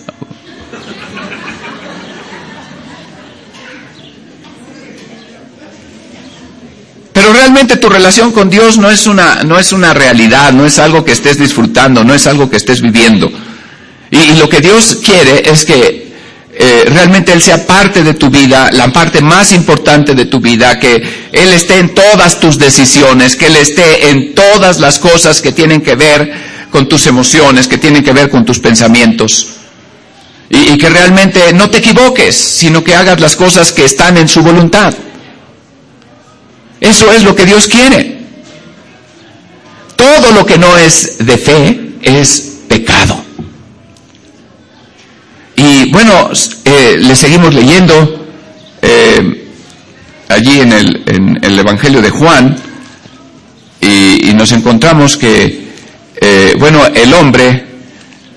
Pero 7.13 7.33
realmente 7.33 7.77
tu 7.77 7.89
relación 7.89 8.31
con 8.31 8.49
Dios 8.49 8.77
no 8.77 8.89
es 8.89 9.07
una, 9.07 9.43
no 9.43 9.59
es 9.59 9.71
una 9.71 9.93
realidad, 9.93 10.53
no 10.53 10.65
es 10.65 10.79
algo 10.79 11.03
que 11.03 11.11
estés 11.11 11.37
disfrutando, 11.37 12.03
no 12.03 12.13
es 12.13 12.27
algo 12.27 12.49
que 12.49 12.57
estés 12.57 12.81
viviendo. 12.81 13.31
y 14.11 14.37
lo 14.39 14.49
que 14.49 14.61
Dios 14.61 14.99
quiere 15.03 15.49
es 15.49 15.65
que 15.65 16.08
eh, 16.61 16.83
realmente 16.87 17.31
Él 17.31 17.41
sea 17.41 17.65
parte 17.65 18.03
de 18.03 18.15
tu 18.15 18.29
vida, 18.29 18.69
la 18.73 18.91
parte 18.91 19.21
más 19.21 19.53
importante 19.53 20.13
de 20.13 20.25
tu 20.25 20.41
vida, 20.41 20.77
que 20.77 21.29
Él 21.31 21.53
esté 21.53 21.79
en 21.79 21.95
todas 21.95 22.41
tus 22.41 22.59
decisiones, 22.59 23.37
que 23.37 23.45
Él 23.45 23.55
esté 23.55 24.09
en 24.09 24.35
todas 24.35 24.81
las 24.81 24.99
cosas 24.99 25.39
que 25.39 25.53
tienen 25.53 25.79
que 25.79 25.95
ver 25.95 26.33
con 26.69 26.89
tus 26.89 27.07
emociones, 27.07 27.69
que 27.69 27.77
tienen 27.77 28.03
que 28.03 28.11
ver 28.11 28.29
con 28.29 28.43
tus 28.43 28.59
pensamientos. 28.59 29.51
Y, 30.49 30.73
y 30.73 30.77
que 30.77 30.89
realmente 30.89 31.53
no 31.53 31.69
te 31.69 31.77
equivoques, 31.77 32.35
sino 32.35 32.83
que 32.83 32.93
hagas 32.93 33.21
las 33.21 33.37
cosas 33.37 33.71
que 33.71 33.85
están 33.85 34.17
en 34.17 34.27
su 34.27 34.41
voluntad. 34.41 34.93
Eso 36.81 37.09
es 37.13 37.23
lo 37.23 37.33
que 37.35 37.45
Dios 37.45 37.67
quiere. 37.67 38.19
Todo 39.95 40.33
lo 40.33 40.45
que 40.45 40.57
no 40.57 40.77
es 40.77 41.25
de 41.25 41.37
fe 41.37 41.91
es 42.01 42.57
pecado. 42.67 43.18
Y 45.59 45.91
bueno, 45.91 46.29
eh, 46.63 46.97
le 47.01 47.13
seguimos 47.17 47.53
leyendo 47.53 48.25
eh, 48.81 49.45
allí 50.29 50.61
en 50.61 50.71
el, 50.71 51.59
Evangelio 51.59 52.01
de 52.01 52.09
Juan 52.09 52.55
y, 53.81 54.33
nos 54.35 54.53
encontramos 54.53 55.17
que, 55.17 55.67
eh, 56.21 56.55
bueno, 56.57 56.85
el 56.85 57.13
hombre 57.13 57.65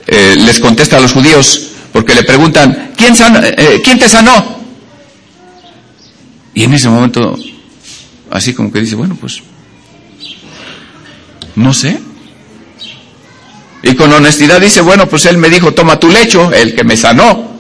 les 0.09 0.59
contesta 0.59 0.97
a 0.97 1.01
los 1.01 1.13
judíos 1.13 1.69
porque 1.93 2.13
le 2.13 2.25
preguntan, 2.25 2.91
¿quién, 2.97 3.15
¿quién 3.85 4.01
te 4.01 4.09
sanó? 4.09 4.59
Y 6.55 6.65
en 6.65 6.75
ese 6.75 6.89
momento, 6.89 7.39
así 8.33 8.53
como 8.53 8.73
que 8.73 8.81
dice, 8.81 8.97
bueno, 8.97 9.17
pues, 9.21 9.41
no 11.55 11.73
sé. 11.73 12.01
Y 13.83 13.95
con 13.97 14.13
honestidad 14.13 14.61
dice, 14.61 14.81
bueno, 14.81 15.09
pues 15.09 15.27
él 15.27 15.39
me 15.39 15.51
dijo, 15.51 15.75
toma 15.75 15.99
tu 15.99 16.09
lecho, 16.09 16.53
el 16.53 16.75
que 16.75 16.85
me 16.85 16.97
sanó, 16.97 17.59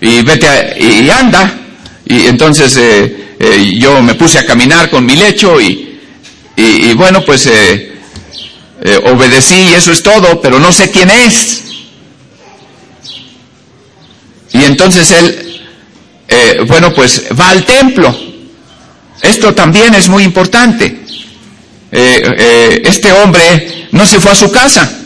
y 0.00 0.20
vete 0.22 0.76
y 0.80 1.08
anda. 1.08 1.60
Y 2.04 2.26
entonces 2.26 2.76
eh, 2.76 3.34
eh, 3.38 3.74
yo 3.78 4.02
me 4.02 4.14
puse 4.14 4.40
a 4.40 4.44
caminar 4.44 4.90
con 4.90 5.06
mi 5.06 5.14
lecho 5.14 5.60
y, 5.60 6.00
y, 6.56 6.92
bueno, 6.94 7.24
pues 7.24 7.46
eh, 7.46 7.92
obedecí 9.04 9.54
y 9.54 9.74
eso 9.74 9.92
es 9.92 10.02
todo, 10.02 10.40
pero 10.40 10.58
no 10.58 10.72
sé 10.72 10.90
quién 10.90 11.08
es. 11.10 11.62
Y 14.52 14.64
entonces 14.64 15.10
él, 15.12 16.66
bueno, 16.66 16.92
pues 16.92 17.26
va 17.38 17.50
al 17.50 17.64
templo. 17.64 18.14
Esto 19.22 19.54
también 19.54 19.94
es 19.94 20.08
muy 20.08 20.24
importante. 20.24 21.00
este 21.90 23.12
hombre 23.12 23.88
no 23.92 24.04
se 24.04 24.20
fue 24.20 24.32
a 24.32 24.34
su 24.34 24.50
casa. 24.50 25.01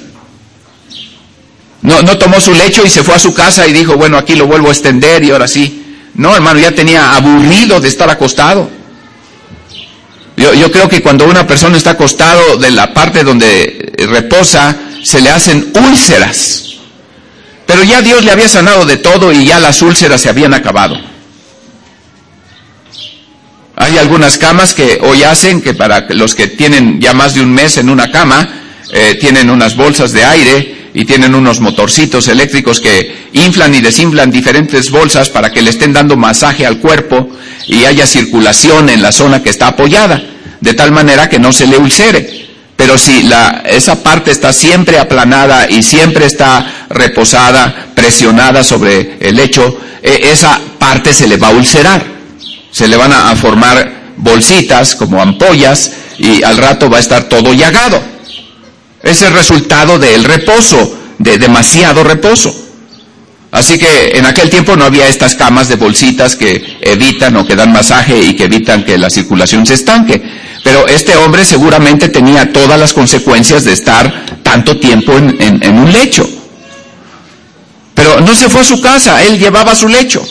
No, 1.82 2.02
no 2.02 2.18
tomó 2.18 2.40
su 2.40 2.52
lecho 2.52 2.84
y 2.84 2.90
se 2.90 3.04
fue 3.04 3.14
a 3.14 3.18
su 3.18 3.34
casa 3.34 3.66
y 3.66 3.72
dijo, 3.72 3.96
bueno, 3.96 4.16
aquí 4.16 4.34
lo 4.34 4.46
vuelvo 4.46 4.68
a 4.68 4.72
extender 4.72 5.22
y 5.22 5.30
ahora 5.30 5.46
sí. 5.46 5.84
No, 6.14 6.34
hermano, 6.34 6.58
ya 6.58 6.72
tenía 6.72 7.14
aburrido 7.14 7.80
de 7.80 7.88
estar 7.88 8.08
acostado. 8.08 8.70
Yo, 10.36 10.54
yo 10.54 10.70
creo 10.70 10.88
que 10.88 11.02
cuando 11.02 11.26
una 11.26 11.46
persona 11.46 11.76
está 11.76 11.90
acostado 11.90 12.56
de 12.56 12.70
la 12.70 12.92
parte 12.92 13.22
donde 13.22 13.92
reposa, 14.08 14.76
se 15.02 15.20
le 15.20 15.30
hacen 15.30 15.72
úlceras. 15.74 16.64
Pero 17.66 17.82
ya 17.82 18.00
Dios 18.00 18.24
le 18.24 18.30
había 18.30 18.48
sanado 18.48 18.86
de 18.86 18.96
todo 18.96 19.32
y 19.32 19.46
ya 19.46 19.58
las 19.58 19.82
úlceras 19.82 20.20
se 20.20 20.28
habían 20.28 20.54
acabado. 20.54 20.96
Hay 23.76 23.98
algunas 23.98 24.38
camas 24.38 24.72
que 24.72 24.98
hoy 25.02 25.22
hacen 25.22 25.60
que 25.60 25.74
para 25.74 26.06
los 26.08 26.34
que 26.34 26.46
tienen 26.46 27.00
ya 27.00 27.12
más 27.12 27.34
de 27.34 27.42
un 27.42 27.52
mes 27.52 27.76
en 27.76 27.90
una 27.90 28.10
cama, 28.10 28.48
eh, 28.90 29.18
tienen 29.20 29.50
unas 29.50 29.76
bolsas 29.76 30.12
de 30.12 30.24
aire 30.24 30.75
y 30.96 31.04
tienen 31.04 31.34
unos 31.34 31.60
motorcitos 31.60 32.26
eléctricos 32.26 32.80
que 32.80 33.28
inflan 33.34 33.74
y 33.74 33.82
desinflan 33.82 34.30
diferentes 34.30 34.90
bolsas 34.90 35.28
para 35.28 35.52
que 35.52 35.60
le 35.60 35.68
estén 35.68 35.92
dando 35.92 36.16
masaje 36.16 36.64
al 36.64 36.78
cuerpo 36.78 37.28
y 37.66 37.84
haya 37.84 38.06
circulación 38.06 38.88
en 38.88 39.02
la 39.02 39.12
zona 39.12 39.42
que 39.42 39.50
está 39.50 39.66
apoyada, 39.68 40.22
de 40.58 40.72
tal 40.72 40.92
manera 40.92 41.28
que 41.28 41.38
no 41.38 41.52
se 41.52 41.66
le 41.66 41.76
ulcere. 41.76 42.46
Pero 42.76 42.96
si 42.96 43.24
la, 43.24 43.62
esa 43.66 44.02
parte 44.02 44.30
está 44.30 44.54
siempre 44.54 44.98
aplanada 44.98 45.68
y 45.68 45.82
siempre 45.82 46.24
está 46.24 46.86
reposada, 46.88 47.88
presionada 47.94 48.64
sobre 48.64 49.18
el 49.20 49.36
lecho, 49.36 49.78
e, 50.02 50.30
esa 50.32 50.58
parte 50.78 51.12
se 51.12 51.28
le 51.28 51.36
va 51.36 51.48
a 51.48 51.52
ulcerar. 51.52 52.06
Se 52.70 52.88
le 52.88 52.96
van 52.96 53.12
a 53.12 53.36
formar 53.36 54.14
bolsitas 54.16 54.94
como 54.94 55.20
ampollas 55.20 55.92
y 56.16 56.42
al 56.42 56.56
rato 56.56 56.88
va 56.88 56.96
a 56.96 57.00
estar 57.00 57.24
todo 57.24 57.52
llagado. 57.52 58.15
Es 59.06 59.22
el 59.22 59.32
resultado 59.32 60.00
del 60.00 60.24
reposo, 60.24 60.98
de 61.18 61.38
demasiado 61.38 62.02
reposo. 62.02 62.52
Así 63.52 63.78
que 63.78 64.18
en 64.18 64.26
aquel 64.26 64.50
tiempo 64.50 64.76
no 64.76 64.84
había 64.84 65.06
estas 65.06 65.36
camas 65.36 65.68
de 65.68 65.76
bolsitas 65.76 66.34
que 66.34 66.78
evitan 66.80 67.36
o 67.36 67.46
que 67.46 67.54
dan 67.54 67.72
masaje 67.72 68.20
y 68.20 68.34
que 68.34 68.44
evitan 68.44 68.84
que 68.84 68.98
la 68.98 69.08
circulación 69.08 69.64
se 69.64 69.74
estanque. 69.74 70.20
Pero 70.64 70.88
este 70.88 71.16
hombre 71.16 71.44
seguramente 71.44 72.08
tenía 72.08 72.52
todas 72.52 72.78
las 72.80 72.92
consecuencias 72.92 73.62
de 73.62 73.74
estar 73.74 74.42
tanto 74.42 74.76
tiempo 74.78 75.16
en, 75.16 75.78
un 75.78 75.92
lecho. 75.92 76.28
Pero 77.94 78.20
no 78.20 78.34
se 78.34 78.48
fue 78.48 78.62
a 78.62 78.64
su 78.64 78.80
casa, 78.80 79.22
él 79.22 79.38
llevaba 79.38 79.76
su 79.76 79.88
lecho. 79.88 80.26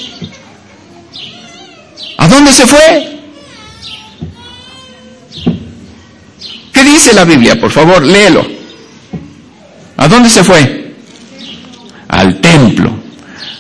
¿A 2.18 2.28
dónde 2.28 2.52
se 2.52 2.68
fue? 2.68 3.22
¿Qué 6.74 6.84
dice 6.84 7.14
la 7.14 7.24
Biblia? 7.24 7.60
Por 7.60 7.72
favor, 7.72 8.04
léelo. 8.04 8.65
¿A 9.98 10.08
dónde 10.08 10.30
se 10.30 10.44
fue? 10.44 10.94
Al 12.08 12.40
templo. 12.40 13.06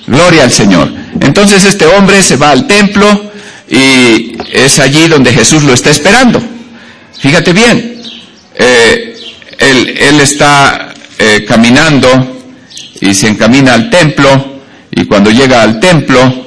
Gloria 0.07 0.43
al 0.43 0.51
Señor. 0.51 0.91
Entonces 1.19 1.63
este 1.65 1.85
hombre 1.87 2.21
se 2.21 2.35
va 2.35 2.51
al 2.51 2.67
templo 2.67 3.31
y 3.69 4.37
es 4.51 4.79
allí 4.79 5.07
donde 5.07 5.33
Jesús 5.33 5.63
lo 5.63 5.73
está 5.73 5.89
esperando. 5.89 6.41
Fíjate 7.17 7.53
bien, 7.53 8.01
eh, 8.55 9.15
él, 9.57 10.19
está 10.19 10.93
eh, 11.17 11.45
caminando 11.47 12.43
y 12.99 13.13
se 13.13 13.29
encamina 13.29 13.73
al 13.73 13.89
templo 13.89 14.61
y 14.91 15.05
cuando 15.05 15.31
llega 15.31 15.61
al 15.61 15.79
templo, 15.79 16.45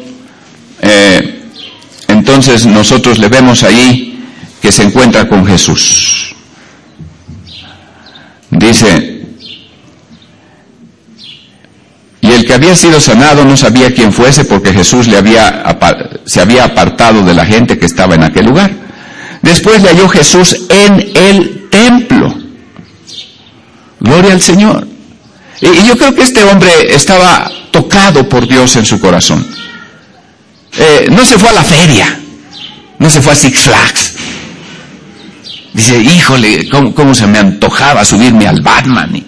eh, 0.82 1.40
entonces 2.08 2.66
nosotros 2.66 3.18
le 3.18 3.28
vemos 3.28 3.62
ahí 3.62 4.22
que 4.60 4.70
se 4.70 4.84
encuentra 4.84 5.28
con 5.28 5.46
Jesús. 5.46 6.34
Dice, 8.50 9.18
Y 12.28 12.32
el 12.32 12.44
que 12.44 12.47
había 12.58 12.74
sido 12.74 13.00
sanado 13.00 13.44
no 13.44 13.56
sabía 13.56 13.94
quién 13.94 14.12
fuese 14.12 14.44
porque 14.44 14.72
Jesús 14.72 15.06
le 15.06 15.16
había, 15.16 15.64
se 16.26 16.40
había 16.40 16.64
apartado 16.64 17.24
de 17.24 17.32
la 17.32 17.46
gente 17.46 17.78
que 17.78 17.86
estaba 17.86 18.16
en 18.16 18.24
aquel 18.24 18.46
lugar. 18.46 18.72
Después 19.42 19.80
le 19.80 19.90
halló 19.90 20.08
Jesús 20.08 20.66
en 20.68 21.12
el 21.14 21.68
templo. 21.70 22.34
Gloria 24.00 24.32
al 24.32 24.42
Señor. 24.42 24.88
Y, 25.60 25.86
yo 25.86 25.96
creo 25.96 26.12
que 26.14 26.22
este 26.22 26.42
hombre 26.42 26.70
estaba 26.88 27.48
tocado 27.70 28.28
por 28.28 28.48
Dios 28.48 28.74
en 28.74 28.84
su 28.84 29.00
corazón. 29.00 29.46
Eh, 30.76 31.06
no 31.12 31.24
se 31.24 31.38
fue 31.38 31.50
a 31.50 31.52
la 31.52 31.62
feria, 31.62 32.18
no 32.98 33.08
se 33.08 33.22
fue 33.22 33.32
a 33.32 33.36
Six 33.36 33.58
Flags. 33.60 34.12
Dice, 35.74 35.96
híjole, 35.96 36.68
¿cómo, 36.68 37.14
se 37.14 37.28
me 37.28 37.38
antojaba 37.38 38.04
subirme 38.04 38.48
al 38.48 38.62
Batman? 38.62 39.22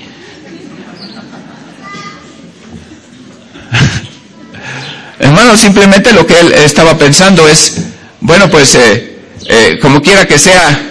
Hermano, 5.21 5.55
simplemente 5.55 6.15
lo 6.15 6.27
que 6.27 6.41
él 6.41 6.53
estaba 6.53 6.97
pensando 6.97 7.47
es, 7.47 7.77
bueno, 8.21 8.49
pues 8.49 8.75
eh, 8.75 9.19
eh, 9.47 9.79
como 9.81 10.01
quiera 10.01 10.27
que 10.27 10.39
sea, 10.39 10.87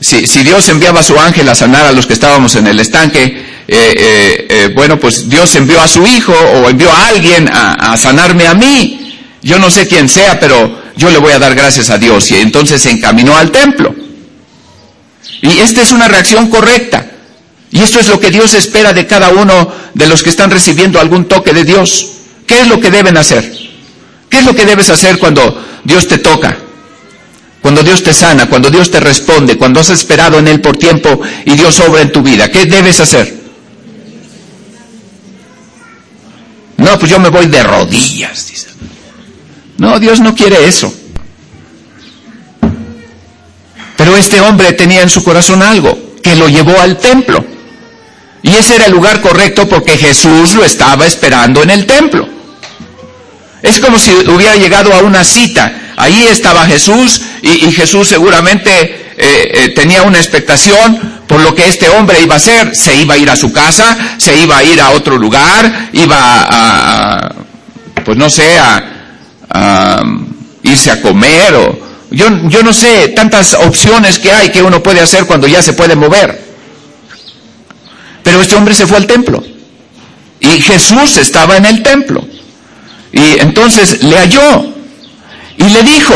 si, 0.00 0.24
Dios 0.44 0.68
enviaba 0.68 1.00
a 1.00 1.02
su 1.02 1.18
ángel 1.18 1.48
a 1.48 1.54
sanar 1.56 1.86
a 1.86 1.92
los 1.92 2.06
que 2.06 2.12
estábamos 2.12 2.54
en 2.54 2.68
el 2.68 2.78
estanque, 2.78 3.44
eh, 3.66 4.70
bueno, 4.76 5.00
pues 5.00 5.28
Dios 5.28 5.52
envió 5.56 5.80
a 5.80 5.88
su 5.88 6.06
hijo 6.06 6.32
o 6.32 6.68
envió 6.68 6.92
a 6.92 7.08
alguien 7.08 7.48
a 7.52 7.96
sanarme 7.96 8.46
a 8.46 8.54
mí. 8.54 9.18
Yo 9.42 9.58
no 9.58 9.68
sé 9.68 9.88
quién 9.88 10.08
sea, 10.08 10.38
pero 10.38 10.80
yo 10.96 11.10
le 11.10 11.18
voy 11.18 11.32
a 11.32 11.40
dar 11.40 11.54
gracias 11.56 11.90
a 11.90 11.98
Dios. 11.98 12.30
Y 12.30 12.36
entonces 12.36 12.80
se 12.82 12.90
encaminó 12.90 13.36
al 13.36 13.50
templo. 13.50 13.94
Y 15.40 15.58
esta 15.58 15.82
es 15.82 15.90
una 15.90 16.06
reacción 16.06 16.48
correcta. 16.48 17.06
Y 17.72 17.80
esto 17.80 17.98
es 17.98 18.08
lo 18.08 18.20
que 18.20 18.30
Dios 18.30 18.54
espera 18.54 18.92
de 18.92 19.08
cada 19.08 19.30
uno 19.30 19.72
de 19.94 20.06
los 20.06 20.22
que 20.22 20.30
están 20.30 20.50
recibiendo 20.52 21.00
algún 21.00 21.24
toque 21.24 21.52
de 21.52 21.64
Dios. 21.64 22.10
¿Qué 22.46 22.60
es 22.60 22.68
lo 22.68 22.80
que 22.80 22.90
deben 22.90 23.16
hacer? 23.16 23.61
¿Qué 24.32 24.38
es 24.38 24.46
lo 24.46 24.54
que 24.54 24.64
debes 24.64 24.88
hacer 24.88 25.18
cuando 25.18 25.62
Dios 25.84 26.08
te 26.08 26.16
toca? 26.16 26.56
Cuando 27.60 27.82
Dios 27.82 28.02
te 28.02 28.14
sana, 28.14 28.48
cuando 28.48 28.70
Dios 28.70 28.90
te 28.90 28.98
responde, 28.98 29.58
cuando 29.58 29.78
has 29.78 29.90
esperado 29.90 30.38
en 30.38 30.48
Él 30.48 30.62
por 30.62 30.74
tiempo 30.74 31.20
y 31.44 31.54
Dios 31.54 31.78
obra 31.80 32.00
en 32.00 32.10
tu 32.10 32.22
vida. 32.22 32.50
¿Qué 32.50 32.64
debes 32.64 32.98
hacer? 32.98 33.42
No, 36.78 36.98
pues 36.98 37.10
yo 37.10 37.20
me 37.20 37.28
voy 37.28 37.44
de 37.44 37.62
rodillas, 37.62 38.48
dice. 38.48 38.68
No, 39.76 40.00
Dios 40.00 40.18
no 40.20 40.34
quiere 40.34 40.66
eso. 40.66 40.90
Pero 43.98 44.16
este 44.16 44.40
hombre 44.40 44.72
tenía 44.72 45.02
en 45.02 45.10
su 45.10 45.22
corazón 45.22 45.62
algo 45.62 46.16
que 46.22 46.36
lo 46.36 46.48
llevó 46.48 46.80
al 46.80 46.96
templo. 46.96 47.44
Y 48.42 48.48
ese 48.48 48.76
era 48.76 48.86
el 48.86 48.92
lugar 48.92 49.20
correcto 49.20 49.68
porque 49.68 49.98
Jesús 49.98 50.54
lo 50.54 50.64
estaba 50.64 51.04
esperando 51.04 51.62
en 51.62 51.68
el 51.68 51.84
templo. 51.84 52.41
Es 53.62 53.78
como 53.78 53.98
si 53.98 54.10
hubiera 54.10 54.56
llegado 54.56 54.92
a 54.92 55.02
una 55.02 55.22
cita. 55.24 55.72
Ahí 55.96 56.26
estaba 56.28 56.66
Jesús 56.66 57.22
y, 57.42 57.70
Jesús 57.72 58.08
seguramente 58.08 58.70
eh, 58.70 59.52
eh, 59.54 59.72
tenía 59.74 60.02
una 60.02 60.18
expectación 60.18 61.22
por 61.28 61.40
lo 61.40 61.54
que 61.54 61.68
este 61.68 61.88
hombre 61.88 62.20
iba 62.20 62.34
a 62.34 62.38
hacer. 62.38 62.74
Se 62.74 62.94
iba 62.96 63.14
a 63.14 63.18
ir 63.18 63.30
a 63.30 63.36
su 63.36 63.52
casa, 63.52 64.16
se 64.18 64.36
iba 64.36 64.56
a 64.56 64.64
ir 64.64 64.80
a 64.80 64.90
otro 64.90 65.16
lugar, 65.16 65.90
iba 65.92 66.16
a, 66.18 67.34
pues 68.04 68.18
no 68.18 68.28
sé, 68.28 68.58
a, 68.58 68.88
irse 70.64 70.90
a 70.90 71.02
comer 71.02 71.54
o 71.54 71.78
yo, 72.10 72.26
yo 72.48 72.62
no 72.62 72.72
sé, 72.72 73.08
tantas 73.08 73.54
opciones 73.54 74.18
que 74.18 74.32
hay 74.32 74.50
que 74.50 74.62
uno 74.62 74.82
puede 74.82 75.00
hacer 75.00 75.26
cuando 75.26 75.46
ya 75.46 75.62
se 75.62 75.72
puede 75.72 75.94
mover. 75.94 76.42
Pero 78.22 78.40
este 78.40 78.54
hombre 78.54 78.74
se 78.74 78.86
fue 78.86 78.96
al 78.96 79.06
templo. 79.06 79.42
Y 80.40 80.60
Jesús 80.60 81.16
estaba 81.16 81.56
en 81.56 81.66
el 81.66 81.82
templo. 81.82 82.26
Y 83.12 83.40
entonces 83.40 84.02
le 84.02 84.16
halló 84.16 84.64
y 85.58 85.64
le 85.64 85.82
dijo, 85.82 86.14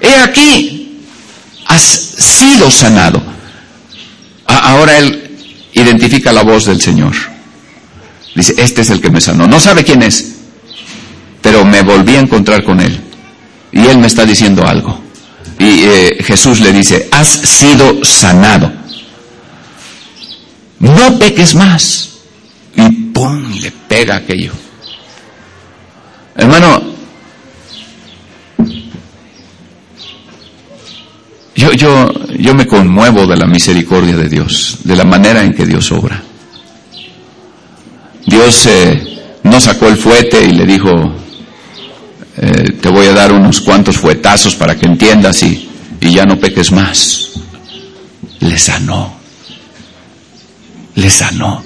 he 0.00 0.14
aquí, 0.16 1.00
has 1.66 1.82
sido 1.82 2.70
sanado. 2.70 3.22
Ahora 4.46 4.98
él 4.98 5.38
identifica 5.74 6.32
la 6.32 6.42
voz 6.42 6.66
del 6.66 6.80
Señor. 6.80 7.12
Dice, 8.34 8.54
este 8.56 8.80
es 8.80 8.90
el 8.90 9.00
que 9.00 9.10
me 9.10 9.20
sanó. 9.20 9.46
No 9.46 9.60
sabe 9.60 9.84
quién 9.84 10.02
es, 10.02 10.36
pero 11.42 11.64
me 11.64 11.82
volví 11.82 12.16
a 12.16 12.20
encontrar 12.20 12.64
con 12.64 12.80
él. 12.80 12.98
Y 13.72 13.86
él 13.86 13.98
me 13.98 14.06
está 14.06 14.24
diciendo 14.24 14.66
algo. 14.66 15.00
Y 15.58 15.84
eh, 15.84 16.18
Jesús 16.24 16.60
le 16.60 16.72
dice, 16.72 17.08
has 17.12 17.28
sido 17.28 18.04
sanado. 18.04 18.72
No 20.78 21.18
peques 21.18 21.54
más. 21.54 22.08
Y 22.74 22.90
¡pum! 23.12 23.52
le 23.60 23.70
pega 23.70 24.16
aquello. 24.16 24.52
Hermano, 26.42 26.82
yo, 31.54 31.72
yo, 31.72 32.12
yo 32.36 32.52
me 32.52 32.66
conmuevo 32.66 33.28
de 33.28 33.36
la 33.36 33.46
misericordia 33.46 34.16
de 34.16 34.28
Dios, 34.28 34.78
de 34.82 34.96
la 34.96 35.04
manera 35.04 35.44
en 35.44 35.54
que 35.54 35.64
Dios 35.64 35.92
obra. 35.92 36.20
Dios 38.26 38.66
eh, 38.66 39.38
no 39.44 39.60
sacó 39.60 39.86
el 39.86 39.96
fuete 39.96 40.42
y 40.42 40.50
le 40.50 40.66
dijo, 40.66 40.90
eh, 42.36 42.72
te 42.80 42.88
voy 42.88 43.06
a 43.06 43.12
dar 43.12 43.30
unos 43.30 43.60
cuantos 43.60 43.96
fuetazos 43.96 44.56
para 44.56 44.76
que 44.76 44.86
entiendas 44.86 45.44
y, 45.44 45.70
y 46.00 46.10
ya 46.12 46.26
no 46.26 46.40
peques 46.40 46.72
más. 46.72 47.34
Le 48.40 48.58
sanó. 48.58 49.14
Le 50.96 51.08
sanó. 51.08 51.62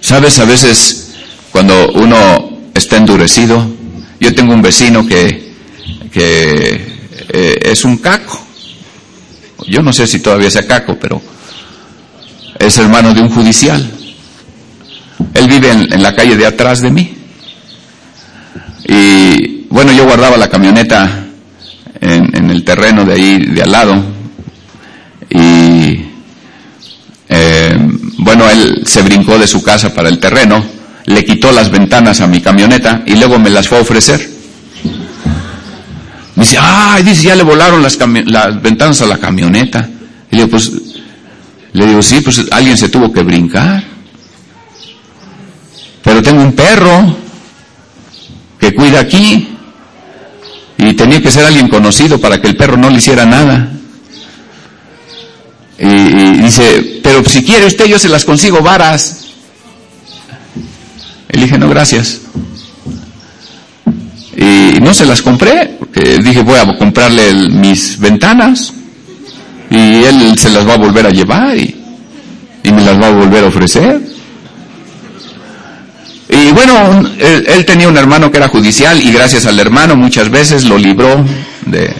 Sabes, 0.00 0.38
a 0.38 0.46
veces 0.46 1.12
cuando 1.52 1.92
uno 1.92 2.47
está 2.78 2.96
endurecido, 2.96 3.66
yo 4.20 4.34
tengo 4.34 4.54
un 4.54 4.62
vecino 4.62 5.06
que, 5.06 5.52
que 6.10 6.98
eh, 7.28 7.58
es 7.62 7.84
un 7.84 7.98
caco. 7.98 8.44
Yo 9.66 9.82
no 9.82 9.92
sé 9.92 10.06
si 10.06 10.20
todavía 10.20 10.50
sea 10.50 10.66
caco, 10.66 10.96
pero 10.98 11.20
es 12.58 12.78
hermano 12.78 13.12
de 13.12 13.20
un 13.20 13.30
judicial. 13.30 13.90
Él 15.34 15.48
vive 15.48 15.70
en 15.70 16.02
la 16.02 16.14
calle 16.14 16.36
de 16.36 16.46
atrás 16.46 16.80
de 16.80 16.90
mí. 16.90 17.18
Y 18.88 19.66
bueno, 19.68 19.92
yo 19.92 20.06
guardaba 20.06 20.38
la 20.38 20.48
camioneta 20.48 21.26
en, 22.00 22.50
el 22.50 22.64
terreno 22.64 23.04
de 23.04 23.12
ahí, 23.12 23.38
de 23.38 23.62
al 23.62 23.70
lado. 23.70 24.04
Y 25.28 26.06
eh, 27.28 27.78
bueno, 28.18 28.48
él 28.48 28.82
se 28.86 29.02
brincó 29.02 29.38
de 29.38 29.46
su 29.46 29.62
casa 29.62 29.92
para 29.92 30.08
el 30.08 30.18
terreno, 30.18 30.64
le 31.08 31.24
quitó 31.24 31.52
las 31.52 31.70
ventanas 31.70 32.20
a 32.20 32.26
mi 32.26 32.40
camioneta 32.40 33.02
y 33.06 33.16
luego 33.16 33.38
me 33.38 33.48
las 33.48 33.66
fue 33.66 33.78
a 33.78 33.80
ofrecer. 33.80 34.28
Me 36.34 36.44
dice, 36.44 36.58
ay, 36.60 37.02
dice, 37.02 37.22
ya 37.22 37.34
le 37.34 37.42
volaron 37.42 37.82
las, 37.82 37.98
las 38.26 38.62
ventanas 38.62 39.00
a 39.00 39.06
la 39.06 39.18
camioneta. 39.18 39.88
Y 40.30 40.36
le 40.36 40.44
digo, 40.44 40.50
pues, 40.50 40.70
le 41.72 41.86
digo, 41.86 42.02
sí, 42.02 42.20
pues 42.20 42.44
alguien 42.50 42.76
se 42.76 42.90
tuvo 42.90 43.10
que 43.10 43.22
brincar. 43.22 43.82
Pero 46.04 46.22
tengo 46.22 46.42
un 46.42 46.52
perro 46.52 47.16
que 48.60 48.74
cuida 48.74 49.00
aquí. 49.00 49.48
Y 50.76 50.92
tenía 50.92 51.20
que 51.20 51.30
ser 51.30 51.44
alguien 51.44 51.68
conocido 51.68 52.20
para 52.20 52.40
que 52.40 52.48
el 52.48 52.56
perro 52.56 52.76
no 52.76 52.90
le 52.90 52.98
hiciera 52.98 53.24
nada. 53.24 53.72
Y, 55.78 56.38
dice, 56.38 57.00
pero 57.02 57.24
si 57.24 57.42
quiere 57.42 57.66
usted 57.66 57.86
yo 57.86 57.98
se 57.98 58.08
las 58.10 58.24
consigo 58.24 58.60
varas. 58.60 59.17
No, 61.58 61.68
gracias. 61.68 62.20
Y 64.36 64.80
no 64.80 64.94
se 64.94 65.04
las 65.04 65.20
compré, 65.22 65.76
porque 65.78 66.18
dije, 66.18 66.42
voy 66.42 66.58
a 66.58 66.78
comprarle 66.78 67.32
mis 67.48 67.98
ventanas 67.98 68.72
y 69.70 70.04
él 70.04 70.38
se 70.38 70.50
las 70.50 70.66
va 70.66 70.74
a 70.74 70.78
volver 70.78 71.06
a 71.06 71.10
llevar 71.10 71.56
y 71.56 71.74
me 72.72 72.82
las 72.84 73.00
va 73.00 73.08
a 73.08 73.10
volver 73.10 73.44
a 73.44 73.48
ofrecer. 73.48 74.00
Y 76.28 76.52
bueno, 76.52 77.08
él, 77.18 77.64
tenía 77.64 77.88
un 77.88 77.96
hermano 77.96 78.30
que 78.30 78.36
era 78.36 78.48
judicial 78.48 79.00
y 79.02 79.12
gracias 79.12 79.46
al 79.46 79.58
hermano 79.58 79.96
muchas 79.96 80.30
veces 80.30 80.64
lo 80.64 80.76
libró 80.76 81.24
de, 81.64 81.92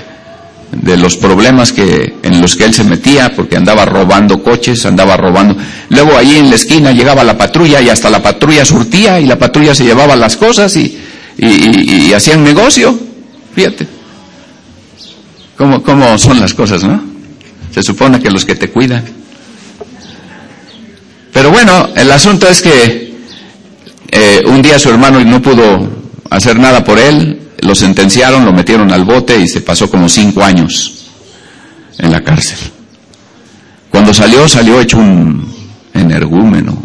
de 0.73 0.97
los 0.97 1.17
problemas 1.17 1.73
que, 1.73 2.17
en 2.23 2.41
los 2.41 2.57
que 2.57 2.65
él 2.65 2.75
se 2.75 2.85
metía 2.85 3.35
porque 3.35 3.57
andaba 3.57 3.85
robando 3.85 4.43
coches, 4.43 4.85
andaba 4.87 5.17
robando. 5.17 5.57
Luego 5.89 6.17
allí 6.17 6.37
en 6.37 6.51
la 6.51 6.57
esquina 6.57 6.93
llegaba 6.93 7.25
la 7.25 7.39
patrulla 7.39 7.81
y 7.81 7.89
hasta 7.89 8.11
la 8.11 8.23
patrulla 8.23 8.65
surtía 8.65 9.19
y 9.21 9.27
la 9.27 9.39
patrulla 9.39 9.75
se 9.75 9.85
llevaba 9.85 10.15
las 10.17 10.37
cosas 10.37 10.77
y, 10.77 10.99
y, 11.39 12.13
hacían 12.13 12.45
negocio. 12.45 12.99
Fíjate. 13.55 13.87
¿Cómo, 15.57 15.83
¿Cómo 15.83 16.17
son 16.19 16.39
las 16.39 16.55
cosas, 16.55 16.85
no? 16.85 17.03
Se 17.73 17.83
supone 17.83 18.21
que 18.21 18.31
los 18.31 18.45
que 18.45 18.55
te 18.55 18.71
cuidan. 18.71 19.05
Pero 21.33 21.51
bueno, 21.51 21.91
el 21.95 22.11
asunto 22.11 22.49
es 22.49 22.63
que 22.63 23.15
eh, 24.11 24.43
un 24.47 24.63
día 24.63 24.79
su 24.79 24.91
hermano 24.91 25.23
no 25.25 25.43
pudo 25.43 25.89
hacer 26.31 26.59
nada 26.59 26.85
por 26.85 26.99
él, 26.99 27.48
lo 27.61 27.75
sentenciaron, 27.75 28.45
lo 28.45 28.53
metieron 28.53 28.93
al 28.93 29.05
bote 29.05 29.39
y 29.41 29.49
se 29.49 29.61
pasó 29.61 29.91
como 29.91 30.09
cinco 30.09 30.43
años 30.43 31.07
en 31.99 32.13
la 32.13 32.23
cárcel. 32.23 32.59
Cuando 33.91 34.15
salió, 34.15 34.49
salió 34.49 34.81
hecho 34.81 34.99
un 34.99 35.53
energúmeno. 35.95 36.81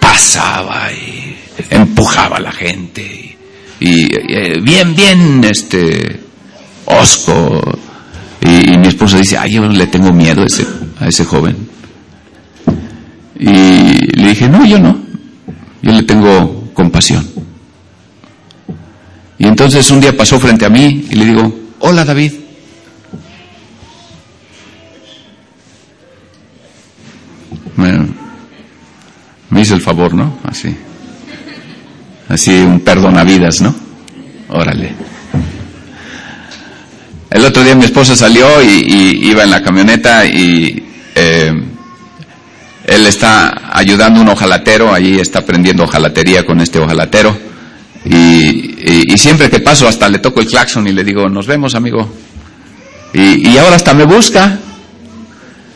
Pasaba 0.00 0.90
y 0.92 1.36
empujaba 1.70 2.38
a 2.38 2.40
la 2.40 2.52
gente. 2.52 3.36
Y, 3.78 4.08
eh, 4.12 4.60
bien, 4.60 4.94
bien, 4.94 5.44
este, 5.44 6.20
osco. 6.86 7.60
Y, 8.40 8.76
mi 8.78 8.88
esposa 8.88 9.18
dice, 9.18 9.36
ay, 9.38 9.52
yo 9.52 9.68
le 9.68 9.86
tengo 9.86 10.12
miedo 10.12 10.42
a 10.42 10.46
ese, 10.46 10.66
a 11.00 11.08
ese 11.08 11.24
joven. 11.24 11.56
Y 13.38 14.16
le 14.16 14.28
dije, 14.28 14.48
no, 14.48 14.64
yo 14.64 14.78
no. 14.78 14.98
Yo 15.82 15.92
le 15.92 16.02
tengo 16.02 16.70
compasión. 16.72 17.35
Y 19.38 19.46
entonces 19.46 19.90
un 19.90 20.00
día 20.00 20.16
pasó 20.16 20.40
frente 20.40 20.64
a 20.64 20.70
mí 20.70 21.06
y 21.10 21.14
le 21.14 21.24
digo, 21.26 21.52
hola 21.80 22.04
David. 22.04 22.32
Me, 27.76 29.60
hizo 29.60 29.74
el 29.74 29.80
favor, 29.80 30.14
¿no? 30.14 30.38
Así. 30.44 30.74
Así 32.28 32.52
un 32.62 32.80
perdonavidas, 32.80 33.60
¿no? 33.60 33.74
Órale. 34.48 34.94
El 37.30 37.44
otro 37.44 37.62
día 37.62 37.74
mi 37.74 37.84
esposa 37.84 38.16
salió 38.16 38.62
y, 38.62 39.28
iba 39.28 39.42
en 39.42 39.50
la 39.50 39.62
camioneta 39.62 40.24
y 40.24 40.82
eh, 41.14 41.52
él 42.84 43.06
está 43.06 43.70
ayudando 43.72 44.20
a 44.20 44.22
un 44.22 44.28
ojalatero, 44.30 44.92
allí 44.92 45.18
está 45.20 45.40
aprendiendo 45.40 45.84
ojalatería 45.84 46.44
con 46.46 46.60
este 46.60 46.78
ojalatero. 46.78 47.36
Y, 48.08 49.16
siempre 49.16 49.50
que 49.50 49.60
paso 49.60 49.88
hasta 49.88 50.08
le 50.08 50.18
toco 50.18 50.40
el 50.40 50.46
claxon 50.46 50.86
y 50.86 50.92
le 50.92 51.02
digo, 51.02 51.28
nos 51.28 51.46
vemos 51.46 51.74
amigo. 51.74 52.08
Y, 53.12 53.48
y 53.48 53.58
ahora 53.58 53.76
hasta 53.76 53.94
me 53.94 54.04
busca. 54.04 54.58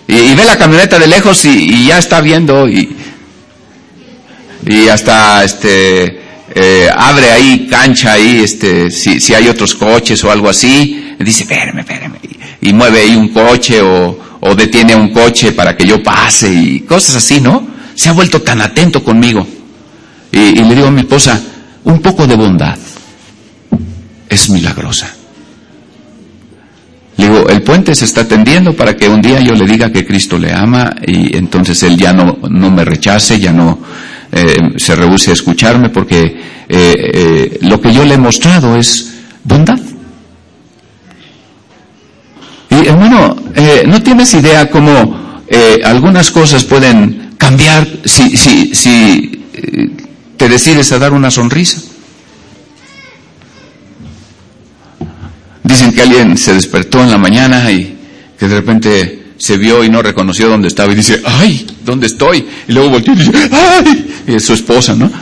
Y, 0.06 0.34
ve 0.34 0.44
la 0.44 0.58
camioneta 0.58 0.98
de 0.98 1.06
lejos 1.06 1.44
y, 1.44 1.86
ya 1.86 1.98
está 1.98 2.20
viendo 2.20 2.68
y, 2.68 2.96
y 4.66 4.88
hasta 4.88 5.44
este 5.44 6.20
eh, 6.54 6.90
abre 6.94 7.30
ahí 7.30 7.66
cancha 7.70 8.12
ahí 8.12 8.40
este 8.42 8.90
si, 8.90 9.20
si 9.20 9.34
hay 9.34 9.48
otros 9.48 9.74
coches 9.74 10.22
o 10.24 10.30
algo 10.30 10.48
así. 10.48 11.14
dice, 11.18 11.44
espérame, 11.44 11.80
espérame. 11.80 12.18
Y, 12.60 12.72
mueve 12.72 13.00
ahí 13.00 13.16
un 13.16 13.28
coche 13.28 13.80
o, 13.80 14.18
o 14.40 14.54
detiene 14.54 14.94
un 14.94 15.12
coche 15.12 15.52
para 15.52 15.76
que 15.76 15.86
yo 15.86 16.02
pase 16.02 16.52
y 16.52 16.80
cosas 16.80 17.16
así, 17.16 17.40
¿no? 17.40 17.66
Se 17.94 18.08
ha 18.08 18.12
vuelto 18.12 18.42
tan 18.42 18.60
atento 18.60 19.02
conmigo. 19.02 19.46
Y, 20.32 20.54
le 20.54 20.74
digo 20.74 20.86
a 20.86 20.90
mi 20.90 21.00
esposa, 21.00 21.40
un 21.84 22.00
poco 22.00 22.26
de 22.26 22.36
bondad 22.36 22.78
es 24.28 24.48
milagrosa. 24.50 25.08
Le 27.16 27.26
digo, 27.26 27.48
el 27.48 27.62
puente 27.62 27.94
se 27.94 28.06
está 28.06 28.26
tendiendo 28.26 28.74
para 28.74 28.96
que 28.96 29.08
un 29.08 29.20
día 29.20 29.40
yo 29.40 29.54
le 29.54 29.66
diga 29.66 29.92
que 29.92 30.06
Cristo 30.06 30.38
le 30.38 30.52
ama 30.54 30.94
y 31.06 31.36
entonces 31.36 31.82
él 31.82 31.96
ya 31.98 32.12
no, 32.12 32.38
no 32.48 32.70
me 32.70 32.84
rechace, 32.84 33.38
ya 33.38 33.52
no 33.52 33.78
eh, 34.32 34.56
se 34.76 34.94
rehúse 34.94 35.30
a 35.30 35.34
escucharme 35.34 35.90
porque 35.90 36.22
eh, 36.22 36.38
eh, 36.68 37.58
lo 37.62 37.80
que 37.80 37.92
yo 37.92 38.04
le 38.04 38.14
he 38.14 38.18
mostrado 38.18 38.76
es 38.76 39.18
bondad. 39.44 39.78
Y 42.70 42.86
hermano, 42.86 43.36
no 43.86 44.02
tienes 44.02 44.32
idea 44.32 44.70
cómo 44.70 45.42
algunas 45.84 46.30
cosas 46.30 46.64
pueden 46.64 47.32
cambiar 47.36 47.86
si, 48.04 48.36
si, 48.36 48.74
si 48.74 49.44
te 50.40 50.48
decides 50.48 50.90
a 50.92 50.98
dar 50.98 51.12
una 51.12 51.30
sonrisa. 51.30 51.82
Dicen 55.62 55.92
que 55.92 56.00
alguien 56.00 56.38
se 56.38 56.54
despertó 56.54 57.02
en 57.02 57.10
la 57.10 57.18
mañana 57.18 57.70
y 57.70 57.94
que 58.38 58.48
de 58.48 58.54
repente 58.54 59.32
se 59.36 59.58
vio 59.58 59.84
y 59.84 59.90
no 59.90 60.00
reconoció 60.00 60.48
dónde 60.48 60.68
estaba 60.68 60.94
y 60.94 60.96
dice, 60.96 61.20
ay, 61.26 61.66
¿dónde 61.84 62.06
estoy? 62.06 62.48
Y 62.66 62.72
luego 62.72 62.88
volteó 62.88 63.12
y 63.12 63.16
dice, 63.16 63.32
ay, 63.52 64.22
y 64.28 64.34
es 64.34 64.46
su 64.46 64.54
esposa, 64.54 64.94
¿no? 64.94 65.12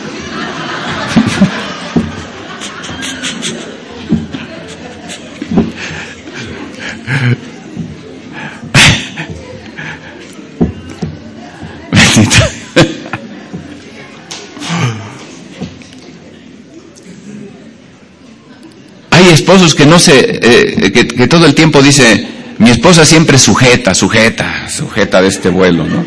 Esposos 19.48 19.74
que 19.74 19.86
no 19.86 19.98
se, 19.98 20.40
eh, 20.42 20.92
que, 20.92 21.26
todo 21.26 21.46
el 21.46 21.54
tiempo 21.54 21.80
dice, 21.80 22.28
mi 22.58 22.68
esposa 22.68 23.06
siempre 23.06 23.38
sujeta, 23.38 23.94
sujeta, 23.94 24.68
sujeta 24.68 25.22
de 25.22 25.28
este 25.28 25.48
vuelo, 25.48 25.86
¿no? 25.86 26.04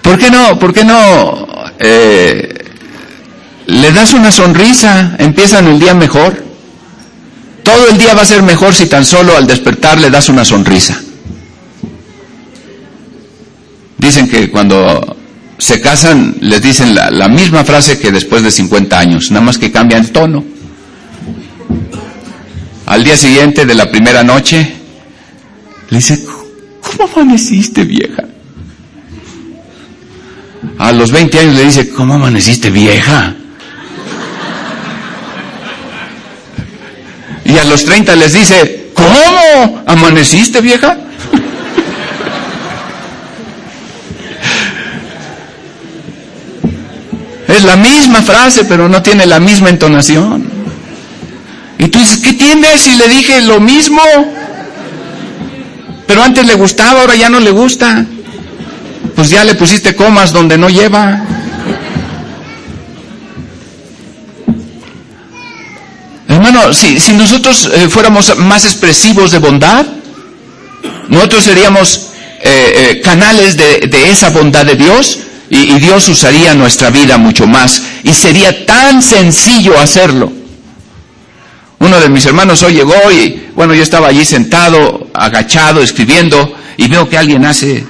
¿Por 0.00 0.18
qué 0.18 0.30
no, 0.30 0.58
por 0.58 0.72
qué 0.72 0.82
no 0.82 1.46
eh, 1.78 2.64
le 3.66 3.92
das 3.92 4.14
una 4.14 4.32
sonrisa, 4.32 5.16
empiezan 5.18 5.66
el 5.66 5.78
día 5.78 5.92
mejor? 5.92 6.42
Todo 7.62 7.88
el 7.90 7.98
día 7.98 8.14
va 8.14 8.22
a 8.22 8.26
ser 8.26 8.42
mejor 8.42 8.72
si 8.74 8.86
tan 8.86 9.04
solo 9.04 9.36
al 9.36 9.46
despertar 9.46 10.00
le 10.00 10.08
das 10.08 10.30
una 10.30 10.46
sonrisa. 10.46 10.98
Dicen 13.98 14.26
que 14.26 14.50
cuando 14.50 15.21
se 15.62 15.80
casan 15.80 16.34
les 16.40 16.60
dicen 16.60 16.92
la, 16.92 17.28
misma 17.28 17.62
frase 17.62 17.96
que 18.00 18.10
después 18.10 18.42
de 18.42 18.50
50 18.50 18.98
años, 18.98 19.30
nada 19.30 19.46
más 19.46 19.58
que 19.58 19.70
cambia 19.70 19.96
el 19.96 20.10
tono. 20.10 20.44
Al 22.86 23.04
día 23.04 23.16
siguiente 23.16 23.64
de 23.64 23.76
la 23.76 23.88
primera 23.88 24.24
noche, 24.24 24.74
le 25.88 25.96
dice, 25.96 26.24
¿cómo 26.80 27.08
amaneciste 27.12 27.84
vieja? 27.84 28.24
A 30.78 30.90
los 30.90 31.12
20 31.12 31.38
años 31.38 31.54
le 31.54 31.64
dice, 31.64 31.90
¿cómo 31.90 32.14
amaneciste 32.14 32.68
vieja? 32.68 33.36
Y 37.44 37.56
a 37.56 37.62
los 37.62 37.84
30 37.84 38.16
les 38.16 38.32
dice, 38.32 38.90
¿cómo 38.94 39.84
amaneciste 39.86 40.60
vieja? 40.60 40.98
Es 47.62 47.68
la 47.68 47.76
misma 47.76 48.22
frase, 48.22 48.64
pero 48.64 48.88
no 48.88 49.02
tiene 49.02 49.24
la 49.24 49.38
misma 49.38 49.68
entonación. 49.70 50.44
Y 51.78 51.86
tú 51.86 52.00
dices, 52.00 52.18
¿qué 52.18 52.32
tienes? 52.32 52.80
Si 52.80 52.96
le 52.96 53.06
dije 53.06 53.40
lo 53.42 53.60
mismo. 53.60 54.02
Pero 56.08 56.24
antes 56.24 56.44
le 56.44 56.54
gustaba, 56.54 57.02
ahora 57.02 57.14
ya 57.14 57.28
no 57.28 57.38
le 57.38 57.52
gusta. 57.52 58.04
Pues 59.14 59.30
ya 59.30 59.44
le 59.44 59.54
pusiste 59.54 59.94
comas 59.94 60.32
donde 60.32 60.58
no 60.58 60.70
lleva. 60.70 61.24
Hermano, 66.26 66.74
si, 66.74 66.98
si 66.98 67.12
nosotros 67.12 67.70
eh, 67.72 67.88
fuéramos 67.88 68.36
más 68.38 68.64
expresivos 68.64 69.30
de 69.30 69.38
bondad, 69.38 69.86
nosotros 71.06 71.44
seríamos 71.44 72.08
eh, 72.42 72.90
eh, 72.90 73.00
canales 73.04 73.56
de 73.56 74.10
esa 74.10 74.30
bondad 74.30 74.66
de 74.66 74.74
Dios 74.74 75.20
y, 75.54 75.78
Dios 75.80 76.08
usaría 76.08 76.54
nuestra 76.54 76.88
vida 76.88 77.18
mucho 77.18 77.46
más 77.46 77.82
y 78.02 78.14
sería 78.14 78.64
tan 78.64 79.02
sencillo 79.02 79.78
hacerlo. 79.78 80.32
Uno 81.78 82.00
de 82.00 82.08
mis 82.08 82.24
hermanos 82.24 82.62
hoy 82.62 82.72
llegó 82.72 82.94
y 83.12 83.48
bueno, 83.54 83.74
yo 83.74 83.82
estaba 83.82 84.08
allí 84.08 84.24
sentado, 84.24 85.08
agachado, 85.12 85.82
escribiendo 85.82 86.56
y 86.78 86.88
veo 86.88 87.06
que 87.06 87.18
alguien 87.18 87.44
hace 87.44 87.84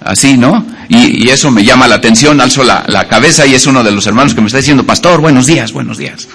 así, 0.00 0.36
¿no? 0.36 0.64
Y, 0.88 1.28
eso 1.28 1.50
me 1.50 1.64
llama 1.64 1.88
la 1.88 1.96
atención, 1.96 2.40
alzo 2.40 2.62
la, 2.62 2.84
la, 2.86 3.08
cabeza 3.08 3.44
y 3.46 3.54
es 3.54 3.66
uno 3.66 3.82
de 3.82 3.90
los 3.90 4.06
hermanos 4.06 4.32
que 4.32 4.40
me 4.40 4.46
está 4.46 4.58
diciendo, 4.58 4.84
pastor, 4.84 5.20
buenos 5.20 5.46
días, 5.46 5.72
buenos 5.72 5.98
días. 5.98 6.28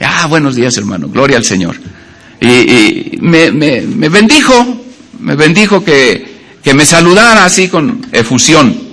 Ah, 0.00 0.26
buenos 0.28 0.56
días 0.56 0.74
hermano, 0.78 1.08
gloria 1.08 1.36
al 1.36 1.44
Señor. 1.44 1.76
Y, 2.40 3.18
me, 3.20 3.50
me 3.50 4.08
bendijo, 4.08 4.82
me 5.20 5.36
bendijo 5.36 5.84
que, 5.84 6.56
que 6.64 6.72
me 6.72 6.86
saludara 6.86 7.44
así 7.44 7.68
con 7.68 8.06
efusión. 8.12 8.83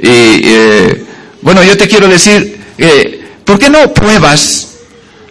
Y 0.00 0.08
eh, 0.08 1.04
bueno, 1.42 1.62
yo 1.62 1.76
te 1.76 1.88
quiero 1.88 2.08
decir, 2.08 2.58
eh, 2.78 3.24
¿por 3.44 3.58
qué 3.58 3.68
no 3.68 3.92
pruebas 3.92 4.68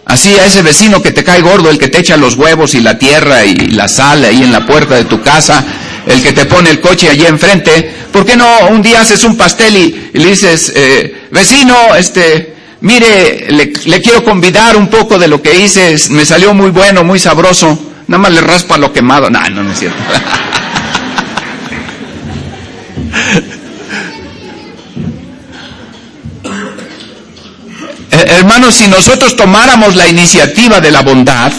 así 0.04 0.34
a 0.36 0.46
ese 0.46 0.62
vecino 0.62 1.02
que 1.02 1.10
te 1.10 1.24
cae 1.24 1.40
gordo, 1.40 1.70
el 1.70 1.78
que 1.78 1.88
te 1.88 1.98
echa 1.98 2.16
los 2.16 2.34
huevos 2.34 2.74
y 2.74 2.80
la 2.80 2.98
tierra 2.98 3.44
y 3.44 3.54
la 3.54 3.88
sal 3.88 4.24
ahí 4.24 4.42
en 4.42 4.52
la 4.52 4.66
puerta 4.66 4.94
de 4.96 5.04
tu 5.04 5.22
casa, 5.22 5.64
el 6.06 6.22
que 6.22 6.32
te 6.32 6.46
pone 6.46 6.70
el 6.70 6.80
coche 6.80 7.08
allí 7.08 7.26
enfrente? 7.26 7.94
¿Por 8.12 8.24
qué 8.24 8.36
no 8.36 8.68
un 8.70 8.82
día 8.82 9.02
haces 9.02 9.24
un 9.24 9.36
pastel 9.36 9.76
y, 9.76 10.10
le 10.14 10.30
dices, 10.30 10.72
eh, 10.74 11.28
vecino, 11.30 11.94
este, 11.94 12.54
mire, 12.80 13.46
le, 13.50 13.72
le, 13.84 14.00
quiero 14.00 14.24
convidar 14.24 14.76
un 14.76 14.88
poco 14.88 15.18
de 15.18 15.28
lo 15.28 15.42
que 15.42 15.60
hice, 15.60 15.94
me 16.10 16.24
salió 16.24 16.54
muy 16.54 16.70
bueno, 16.70 17.04
muy 17.04 17.18
sabroso, 17.18 17.78
nada 18.06 18.22
más 18.22 18.32
le 18.32 18.40
raspa 18.40 18.78
lo 18.78 18.92
quemado. 18.92 19.30
No, 19.30 19.40
no, 19.50 19.62
no 19.62 19.72
es 19.72 19.78
cierto. 19.78 19.98
Hermanos, 28.38 28.76
si 28.76 28.86
nosotros 28.86 29.34
tomáramos 29.34 29.96
la 29.96 30.06
iniciativa 30.06 30.80
de 30.80 30.92
la 30.92 31.02
bondad, 31.02 31.52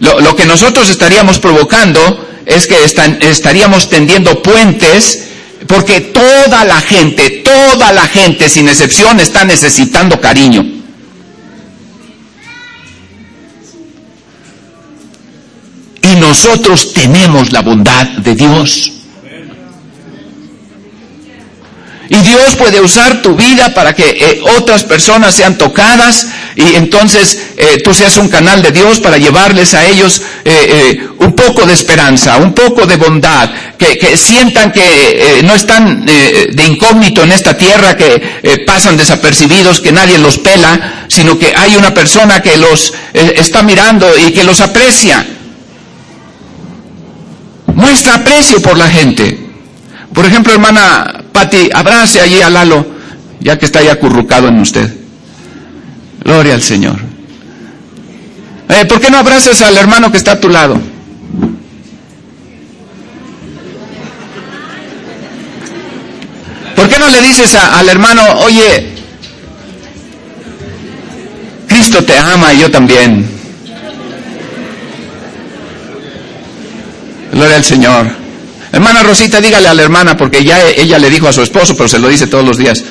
lo, 0.00 0.34
que 0.34 0.46
nosotros 0.46 0.88
estaríamos 0.88 1.38
provocando 1.38 2.00
es 2.46 2.66
que 2.66 2.76
estaríamos 3.20 3.90
tendiendo 3.90 4.40
puentes, 4.40 5.24
porque 5.66 6.00
toda 6.00 6.64
la 6.64 6.80
gente, 6.80 7.42
toda 7.44 7.92
la 7.92 8.06
gente, 8.06 8.48
sin 8.48 8.66
excepción, 8.66 9.20
está 9.20 9.44
necesitando 9.44 10.18
cariño. 10.18 10.64
Y 16.00 16.14
nosotros 16.18 16.94
tenemos 16.94 17.52
la 17.52 17.60
bondad 17.60 18.06
de 18.06 18.34
Dios. 18.34 18.95
Y 22.16 22.22
Dios 22.22 22.54
puede 22.56 22.80
usar 22.80 23.20
tu 23.20 23.34
vida 23.34 23.74
para 23.74 23.94
que 23.94 24.08
eh, 24.08 24.40
otras 24.56 24.84
personas 24.84 25.34
sean 25.34 25.58
tocadas 25.58 26.28
y 26.54 26.74
entonces 26.74 27.48
eh, 27.58 27.82
tú 27.84 27.92
seas 27.92 28.16
un 28.16 28.28
canal 28.28 28.62
de 28.62 28.70
Dios 28.70 29.00
para 29.00 29.18
llevarles 29.18 29.74
a 29.74 29.84
ellos 29.84 30.22
eh, 30.44 31.08
un 31.18 31.34
poco 31.34 31.66
de 31.66 31.74
esperanza, 31.74 32.38
un 32.38 32.54
poco 32.54 32.86
de 32.86 32.96
bondad, 32.96 33.50
que, 33.76 33.98
que 33.98 34.16
sientan 34.16 34.72
que 34.72 35.42
no 35.44 35.54
están 35.54 36.06
de 36.06 36.64
incógnito 36.66 37.22
en 37.22 37.32
esta 37.32 37.58
tierra, 37.58 37.96
que 37.96 38.64
pasan 38.66 38.96
desapercibidos, 38.96 39.80
que 39.80 39.92
nadie 39.92 40.16
los 40.18 40.38
pela, 40.38 41.06
sino 41.08 41.38
que 41.38 41.54
hay 41.54 41.76
una 41.76 41.92
persona 41.92 42.40
que 42.40 42.56
los 42.56 42.94
está 43.12 43.62
mirando 43.62 44.06
y 44.16 44.32
que 44.32 44.44
los 44.44 44.60
aprecia. 44.60 45.26
Muestra 47.74 48.14
aprecio 48.14 48.62
por 48.62 48.78
la 48.78 48.88
gente. 48.88 49.38
Por 50.14 50.24
ejemplo, 50.24 50.52
hermana 50.54 51.25
Pati, 51.36 51.68
abrace 51.70 52.18
allí 52.18 52.40
a 52.40 52.48
Lalo, 52.48 52.86
ya 53.40 53.58
que 53.58 53.66
está 53.66 53.82
ya 53.82 53.92
acurrucado 53.92 54.48
en 54.48 54.58
usted. 54.58 54.90
Gloria 56.24 56.54
al 56.54 56.62
Señor. 56.62 56.96
Eh, 58.70 58.86
¿Por 58.86 58.98
qué 58.98 59.10
no 59.10 59.18
abrazas 59.18 59.60
al 59.60 59.76
hermano 59.76 60.10
que 60.10 60.16
está 60.16 60.32
a 60.32 60.40
tu 60.40 60.48
lado? 60.48 60.80
¿Por 66.74 66.88
qué 66.88 66.98
no 66.98 67.10
le 67.10 67.20
dices 67.20 67.54
a, 67.54 67.80
al 67.80 67.88
hermano, 67.90 68.22
oye, 68.38 68.94
Cristo 71.68 72.02
te 72.02 72.16
ama 72.16 72.54
y 72.54 72.60
yo 72.60 72.70
también? 72.70 73.28
Gloria 77.30 77.56
al 77.56 77.64
Señor. 77.64 78.25
Hermana 78.72 79.02
Rosita, 79.02 79.40
dígale 79.40 79.68
a 79.68 79.74
la 79.74 79.82
hermana, 79.82 80.16
porque 80.16 80.44
ya 80.44 80.60
ella 80.68 80.98
le 80.98 81.10
dijo 81.10 81.28
a 81.28 81.32
su 81.32 81.42
esposo, 81.42 81.76
pero 81.76 81.88
se 81.88 81.98
lo 81.98 82.08
dice 82.08 82.26
todos 82.26 82.44
los 82.44 82.58
días. 82.58 82.82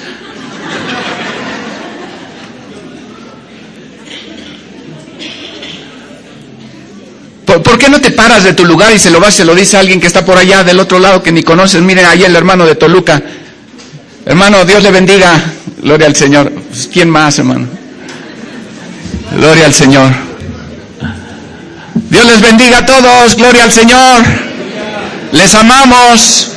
¿Por, 7.46 7.62
¿Por, 7.62 7.78
qué 7.78 7.90
no 7.90 8.02
te 8.02 8.12
paras 8.12 8.44
de 8.44 8.54
tu 8.54 8.66
lugar 8.66 8.94
y 8.94 9.00
se 9.00 9.12
lo 9.12 9.20
vas, 9.20 9.34
se 9.34 9.46
lo 9.46 9.54
dice 9.54 9.78
a 9.78 9.82
alguien 9.82 10.00
que 10.00 10.08
está 10.08 10.26
por 10.26 10.38
allá 10.38 10.64
del 10.64 10.80
otro 10.80 11.00
lado 11.00 11.22
que 11.22 11.32
ni 11.32 11.44
conoces? 11.44 11.82
Miren, 11.82 12.06
ahí 12.06 12.24
el 12.24 12.36
hermano 12.36 12.66
de 12.66 12.76
Toluca. 12.76 13.22
Hermano, 14.26 14.66
Dios 14.66 14.82
le 14.82 14.92
bendiga. 14.92 15.40
Gloria 15.82 16.08
al 16.08 16.16
Señor. 16.16 16.52
Pues, 16.52 16.90
¿Quién 16.92 17.10
más, 17.10 17.38
hermano? 17.38 17.68
Gloria 19.36 19.68
al 19.68 19.74
Señor. 19.74 20.12
Dios 22.10 22.26
les 22.26 22.42
bendiga 22.42 22.80
a 22.80 22.86
todos. 22.86 23.36
Gloria 23.36 23.64
al 23.66 23.72
Señor. 23.72 24.24
Les 25.36 25.54
amamos. 25.54 26.48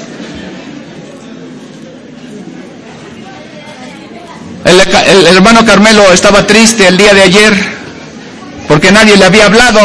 El, 4.65 4.81
hermano 5.27 5.67
Carmelo 5.67 6.11
estaba 6.13 6.47
triste 6.47 6.87
el 6.87 6.97
día 6.97 7.13
de 7.13 7.23
ayer 7.23 7.53
porque 8.69 8.93
nadie 8.93 9.17
le 9.17 9.25
había 9.25 9.47
hablado. 9.47 9.81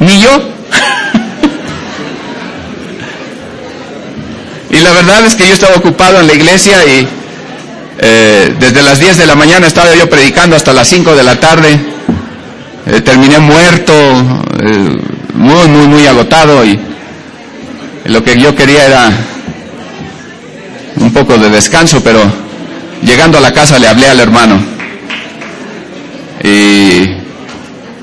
Ni 0.00 0.20
yo. 0.20 0.30
y 4.70 4.78
la 4.80 4.92
verdad 4.92 5.24
es 5.24 5.36
que 5.36 5.46
yo 5.46 5.54
estaba 5.54 5.76
ocupado 5.76 6.20
en 6.20 6.26
la 6.26 6.34
iglesia 6.34 6.84
y 6.84 7.08
eh, 7.98 8.54
desde 8.60 8.82
las 8.82 8.98
10 8.98 9.16
de 9.16 9.26
la 9.26 9.36
mañana 9.36 9.66
estaba 9.66 9.94
yo 9.94 10.10
predicando 10.10 10.54
hasta 10.54 10.74
las 10.74 10.86
5 10.88 11.16
de 11.16 11.22
la 11.22 11.36
tarde 11.36 11.95
eh, 12.86 13.00
terminé 13.00 13.38
muerto, 13.38 13.92
eh, 13.92 14.98
muy, 15.34 15.68
muy, 15.68 15.86
muy 15.88 16.06
agotado 16.06 16.64
y 16.64 16.78
Lo 18.04 18.22
que 18.22 18.38
yo 18.38 18.54
quería 18.54 18.86
era 18.86 19.10
un 21.00 21.12
poco 21.12 21.36
de 21.36 21.50
descanso, 21.50 22.00
pero 22.04 22.20
llegando 23.02 23.38
a 23.38 23.40
la 23.40 23.52
casa 23.52 23.80
le 23.80 23.88
hablé 23.88 24.06
al 24.08 24.20
hermano. 24.20 24.62
Y 26.44 27.16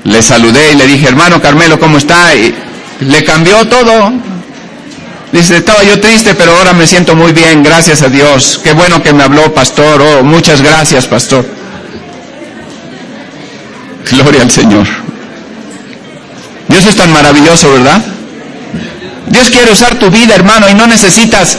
le 0.04 0.22
saludé 0.22 0.72
y 0.72 0.76
le 0.76 0.86
dije, 0.86 1.08
hermano 1.08 1.40
Carmelo, 1.40 1.80
¿cómo 1.80 1.96
está? 1.96 2.34
Y 2.34 2.54
le 3.00 3.24
cambió 3.24 3.66
todo. 3.66 4.12
Dice, 5.32 5.56
estaba 5.56 5.82
yo 5.82 5.98
triste, 5.98 6.34
pero 6.34 6.52
ahora 6.52 6.74
me 6.74 6.86
siento 6.86 7.16
muy 7.16 7.32
bien, 7.32 7.62
gracias 7.62 8.02
a 8.02 8.08
Dios. 8.08 8.60
Qué 8.62 8.72
bueno 8.74 9.02
que 9.02 9.14
me 9.14 9.22
habló, 9.22 9.54
pastor. 9.54 10.02
Oh, 10.02 10.22
muchas 10.22 10.60
gracias, 10.60 11.06
pastor. 11.06 11.63
Gloria 14.24 14.40
al 14.40 14.50
Señor. 14.50 14.86
Dios 16.66 16.86
es 16.86 16.96
tan 16.96 17.12
maravilloso, 17.12 17.70
¿verdad? 17.70 18.00
Dios 19.26 19.50
quiere 19.50 19.70
usar 19.70 19.98
tu 19.98 20.10
vida, 20.10 20.34
hermano, 20.34 20.66
y 20.66 20.72
no 20.72 20.86
necesitas 20.86 21.56
eh, 21.56 21.58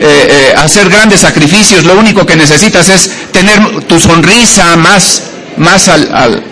eh, 0.00 0.54
hacer 0.56 0.88
grandes 0.88 1.22
sacrificios. 1.22 1.84
Lo 1.84 1.98
único 1.98 2.24
que 2.24 2.36
necesitas 2.36 2.88
es 2.90 3.10
tener 3.32 3.82
tu 3.88 3.98
sonrisa 3.98 4.76
más, 4.76 5.22
más, 5.56 5.88
al, 5.88 6.44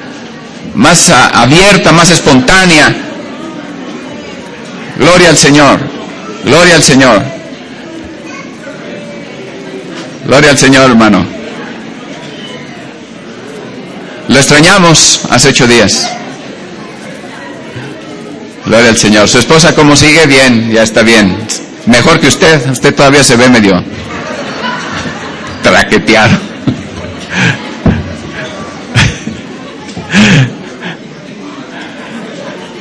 más 0.74 1.10
abierta, 1.10 1.92
más 1.92 2.10
espontánea. 2.10 2.92
Gloria 4.98 5.28
al 5.28 5.36
Señor. 5.36 5.78
Gloria 6.44 6.74
al 6.74 6.82
Señor. 6.82 7.22
Gloria 10.26 10.50
al 10.50 10.58
Señor, 10.58 10.90
hermano. 10.90 11.33
Lo 14.28 14.38
extrañamos 14.38 15.20
hace 15.30 15.48
ocho 15.48 15.66
días. 15.66 16.08
Gloria 18.64 18.88
al 18.88 18.96
Señor. 18.96 19.28
Su 19.28 19.38
esposa, 19.38 19.74
¿cómo 19.74 19.94
sigue? 19.94 20.26
Bien, 20.26 20.70
ya 20.72 20.82
está 20.82 21.02
bien. 21.02 21.36
Mejor 21.86 22.18
que 22.18 22.28
usted. 22.28 22.70
Usted 22.70 22.94
todavía 22.94 23.22
se 23.22 23.36
ve 23.36 23.48
medio 23.50 23.84
traqueteado. 25.62 26.38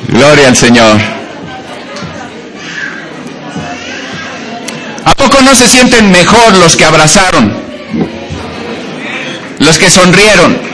Gloria 0.08 0.48
al 0.48 0.56
Señor. 0.56 0.98
¿A 5.04 5.14
poco 5.14 5.42
no 5.42 5.54
se 5.54 5.68
sienten 5.68 6.10
mejor 6.10 6.56
los 6.56 6.76
que 6.76 6.84
abrazaron? 6.84 7.52
Los 9.58 9.78
que 9.78 9.90
sonrieron. 9.90 10.73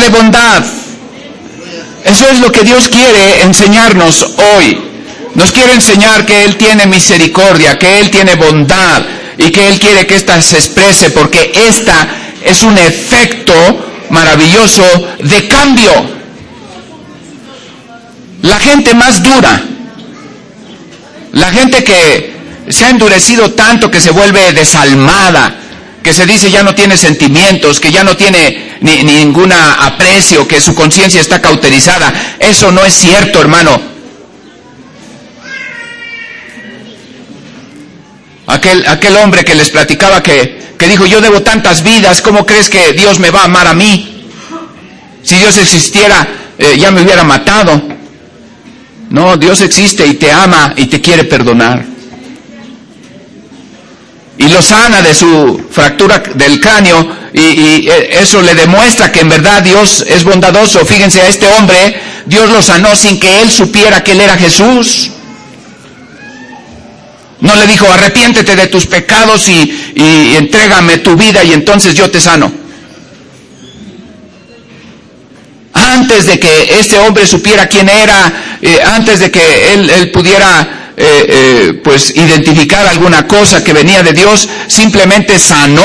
De 0.00 0.08
bondad. 0.08 0.64
Eso 2.04 2.28
es 2.28 2.40
lo 2.40 2.50
que 2.50 2.64
Dios 2.64 2.88
quiere 2.88 3.42
enseñarnos 3.42 4.22
hoy. 4.56 4.78
Nos 5.34 5.52
quiere 5.52 5.74
enseñar 5.74 6.26
que 6.26 6.44
Él 6.44 6.56
tiene 6.56 6.86
misericordia, 6.86 7.78
que 7.78 8.00
Él 8.00 8.10
tiene 8.10 8.34
bondad 8.34 9.02
y 9.38 9.50
que 9.50 9.68
Él 9.68 9.78
quiere 9.78 10.06
que 10.06 10.16
ésta 10.16 10.40
se 10.42 10.56
exprese 10.56 11.10
porque 11.10 11.52
esta 11.68 12.08
es 12.44 12.62
un 12.62 12.76
efecto 12.78 13.54
maravilloso 14.10 14.82
de 15.20 15.48
cambio. 15.48 15.92
La 18.42 18.58
gente 18.58 18.94
más 18.94 19.22
dura, 19.22 19.62
la 21.32 21.50
gente 21.50 21.84
que 21.84 22.34
se 22.68 22.84
ha 22.84 22.90
endurecido 22.90 23.52
tanto 23.52 23.90
que 23.90 24.00
se 24.00 24.10
vuelve 24.10 24.52
desalmada, 24.52 25.54
que 26.02 26.12
se 26.12 26.26
dice 26.26 26.50
ya 26.50 26.62
no 26.62 26.74
tiene 26.74 26.96
sentimientos, 26.96 27.80
que 27.80 27.92
ya 27.92 28.04
no 28.04 28.16
tiene 28.16 28.76
ni, 28.80 29.02
ningún 29.02 29.52
aprecio, 29.52 30.48
que 30.48 30.60
su 30.60 30.74
conciencia 30.74 31.20
está 31.20 31.40
cauterizada. 31.40 32.12
Eso 32.38 32.72
no 32.72 32.84
es 32.84 32.94
cierto, 32.94 33.40
hermano. 33.40 33.80
Aquel, 38.46 38.84
aquel 38.88 39.16
hombre 39.16 39.44
que 39.44 39.54
les 39.54 39.70
platicaba 39.70 40.22
que, 40.22 40.74
que 40.76 40.88
dijo, 40.88 41.06
yo 41.06 41.20
debo 41.20 41.42
tantas 41.42 41.82
vidas, 41.82 42.20
¿cómo 42.20 42.46
crees 42.46 42.68
que 42.68 42.92
Dios 42.94 43.18
me 43.18 43.30
va 43.30 43.42
a 43.42 43.44
amar 43.44 43.66
a 43.66 43.74
mí? 43.74 44.26
Si 45.22 45.36
Dios 45.36 45.58
existiera, 45.58 46.26
eh, 46.58 46.76
ya 46.78 46.90
me 46.90 47.02
hubiera 47.02 47.22
matado. 47.22 47.80
No, 49.10 49.36
Dios 49.36 49.60
existe 49.60 50.06
y 50.06 50.14
te 50.14 50.32
ama 50.32 50.72
y 50.76 50.86
te 50.86 51.00
quiere 51.00 51.24
perdonar. 51.24 51.84
Y 54.40 54.48
lo 54.48 54.60
sana 54.60 55.02
de 55.02 55.14
su 55.14 55.68
fractura 55.70 56.22
del 56.34 56.60
cráneo 56.60 57.20
y, 57.32 57.88
eso 58.10 58.42
le 58.42 58.54
demuestra 58.54 59.12
que 59.12 59.20
en 59.20 59.28
verdad 59.28 59.62
Dios 59.62 60.04
es 60.08 60.24
bondadoso. 60.24 60.84
Fíjense 60.84 61.20
a 61.20 61.28
este 61.28 61.46
hombre, 61.46 62.00
Dios 62.26 62.50
lo 62.50 62.60
sanó 62.60 62.96
sin 62.96 63.20
que 63.20 63.42
él 63.42 63.50
supiera 63.50 64.02
que 64.02 64.12
él 64.12 64.20
era 64.20 64.36
Jesús. 64.36 65.10
No 67.40 67.54
le 67.54 67.66
dijo, 67.66 67.86
arrepiéntete 67.90 68.56
de 68.56 68.66
tus 68.66 68.86
pecados 68.86 69.48
y, 69.48 69.92
y 69.94 70.36
entrégame 70.36 70.98
tu 70.98 71.16
vida 71.16 71.44
y 71.44 71.52
entonces 71.52 71.94
yo 71.94 72.10
te 72.10 72.20
sano. 72.20 72.60
antes 76.00 76.26
de 76.26 76.38
que 76.38 76.78
este 76.78 76.98
hombre 76.98 77.26
supiera 77.26 77.66
quién 77.66 77.88
era, 77.88 78.58
eh, 78.62 78.80
antes 78.82 79.20
de 79.20 79.30
que 79.30 79.72
él, 79.72 80.10
pudiera 80.10 80.89
eh, 81.02 81.26
eh, 81.28 81.80
pues 81.82 82.14
identificar 82.14 82.86
alguna 82.86 83.26
cosa 83.26 83.64
que 83.64 83.72
venía 83.72 84.02
de 84.02 84.12
Dios, 84.12 84.46
simplemente 84.66 85.38
sanó. 85.38 85.82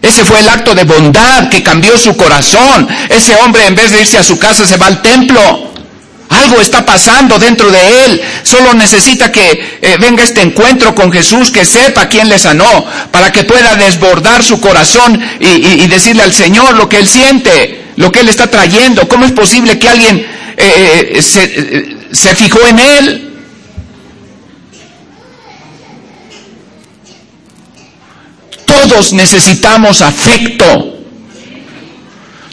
Ese 0.00 0.24
fue 0.24 0.38
el 0.38 0.48
acto 0.48 0.72
de 0.72 0.84
bondad 0.84 1.48
que 1.48 1.60
cambió 1.60 1.98
su 1.98 2.16
corazón. 2.16 2.86
Ese 3.08 3.34
hombre 3.34 3.66
en 3.66 3.74
vez 3.74 3.90
de 3.90 4.02
irse 4.02 4.18
a 4.18 4.22
su 4.22 4.38
casa 4.38 4.64
se 4.64 4.76
va 4.76 4.86
al 4.86 5.02
templo. 5.02 5.73
Algo 6.42 6.60
está 6.60 6.84
pasando 6.84 7.38
dentro 7.38 7.70
de 7.70 8.04
él. 8.04 8.20
Solo 8.42 8.74
necesita 8.74 9.30
que 9.30 9.96
venga 10.00 10.22
este 10.22 10.42
encuentro 10.42 10.94
con 10.94 11.12
Jesús, 11.12 11.50
que 11.50 11.64
sepa 11.64 12.08
quién 12.08 12.28
le 12.28 12.38
sanó, 12.38 12.86
para 13.10 13.32
que 13.32 13.44
pueda 13.44 13.74
desbordar 13.76 14.42
su 14.42 14.60
corazón 14.60 15.20
y 15.40 15.86
decirle 15.86 16.22
al 16.22 16.32
Señor 16.32 16.74
lo 16.74 16.88
que 16.88 16.98
él 16.98 17.06
siente 17.06 17.84
lo 17.96 18.10
que 18.10 18.20
Él 18.20 18.28
está 18.28 18.48
trayendo. 18.48 19.08
¿Cómo 19.08 19.24
es 19.24 19.32
posible 19.32 19.78
que 19.78 19.88
alguien 19.88 20.26
eh, 20.56 21.12
eh, 21.14 21.22
se, 21.22 21.44
eh, 21.44 21.96
se 22.12 22.34
fijó 22.34 22.58
en 22.66 22.78
Él? 22.78 23.30
Todos 28.66 29.12
necesitamos 29.12 30.02
afecto. 30.02 30.90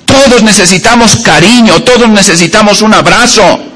Todos 0.06 0.44
necesitamos 0.44 1.18
cariño, 1.18 1.84
todos 1.84 2.10
necesitamos 2.10 2.82
un 2.82 2.94
abrazo. 2.94 3.71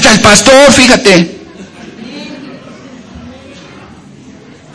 Hasta 0.00 0.14
el 0.14 0.20
pastor, 0.20 0.72
fíjate. 0.72 1.40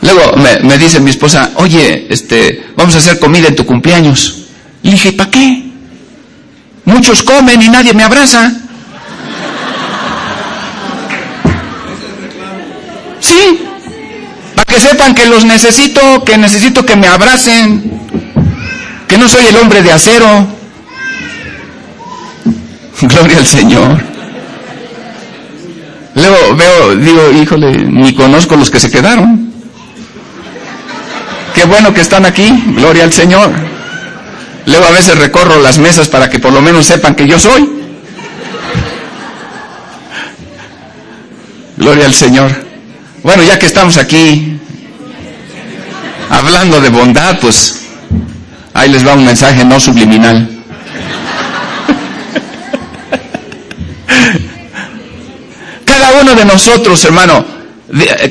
Luego 0.02 0.36
me, 0.36 0.78
dice 0.78 1.00
mi 1.00 1.10
esposa, 1.10 1.50
oye, 1.56 2.06
este, 2.08 2.64
vamos 2.76 2.94
a 2.94 2.98
hacer 2.98 3.18
comida 3.18 3.48
en 3.48 3.56
tu 3.56 3.66
cumpleaños. 3.66 4.44
Y 4.84 4.92
dije, 4.92 5.10
¿para 5.14 5.28
qué? 5.28 5.64
Muchos 6.84 7.24
comen 7.24 7.60
y 7.60 7.68
nadie 7.68 7.92
me 7.92 8.04
abraza. 8.04 8.52
Sí, 13.18 13.64
para 14.54 14.64
que 14.64 14.78
sepan 14.78 15.12
que 15.12 15.26
los 15.26 15.44
necesito, 15.44 16.22
que 16.22 16.38
necesito 16.38 16.86
que 16.86 16.94
me 16.94 17.08
abracen, 17.08 18.00
que 19.08 19.18
no 19.18 19.28
soy 19.28 19.46
el 19.46 19.56
hombre 19.56 19.82
de 19.82 19.90
acero. 19.90 20.46
Gloria 23.00 23.38
al 23.38 23.46
Señor. 23.46 24.15
Luego 26.16 26.56
veo, 26.56 26.96
digo, 26.96 27.30
híjole, 27.30 27.72
ni 27.84 28.14
conozco 28.14 28.56
los 28.56 28.70
que 28.70 28.80
se 28.80 28.90
quedaron. 28.90 29.52
Qué 31.54 31.64
bueno 31.64 31.94
que 31.94 32.00
están 32.00 32.26
aquí, 32.26 32.50
gloria 32.74 33.04
al 33.04 33.12
Señor. 33.12 33.50
Luego 34.66 34.84
a 34.86 34.90
veces 34.90 35.16
recorro 35.18 35.60
las 35.60 35.78
mesas 35.78 36.08
para 36.08 36.28
que 36.28 36.38
por 36.38 36.52
lo 36.52 36.60
menos 36.60 36.86
sepan 36.86 37.14
que 37.14 37.28
yo 37.28 37.38
soy. 37.38 37.70
Gloria 41.76 42.06
al 42.06 42.14
Señor. 42.14 42.50
Bueno, 43.22 43.42
ya 43.42 43.58
que 43.58 43.66
estamos 43.66 43.96
aquí 43.96 44.58
hablando 46.30 46.80
de 46.80 46.88
bondad, 46.88 47.38
pues 47.40 47.86
ahí 48.72 48.88
les 48.90 49.06
va 49.06 49.14
un 49.14 49.24
mensaje 49.24 49.64
no 49.64 49.78
subliminal. 49.78 50.48
Cada 55.84 56.15
uno 56.26 56.34
de 56.34 56.44
nosotros, 56.44 57.04
hermano, 57.04 57.44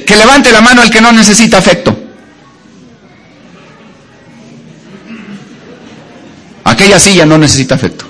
que 0.06 0.16
levante 0.18 0.52
la 0.52 0.60
mano 0.60 0.82
al 0.82 0.90
que 0.90 1.00
no 1.00 1.14
necesita 1.14 1.60
afecto. 1.60 1.98
Aquella 6.66 7.00
silla 7.00 7.26
no 7.26 7.38
necesita 7.38 7.76
afecto. 7.76 8.04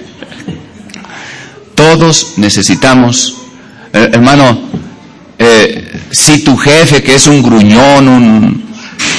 Todos 1.76 2.32
necesitamos, 2.38 3.36
eh, 3.92 4.10
hermano, 4.12 4.60
eh, 5.38 6.00
si 6.10 6.40
tu 6.40 6.56
jefe, 6.56 7.00
que 7.00 7.14
es 7.14 7.28
un 7.28 7.42
gruñón, 7.44 8.08
un, 8.08 8.74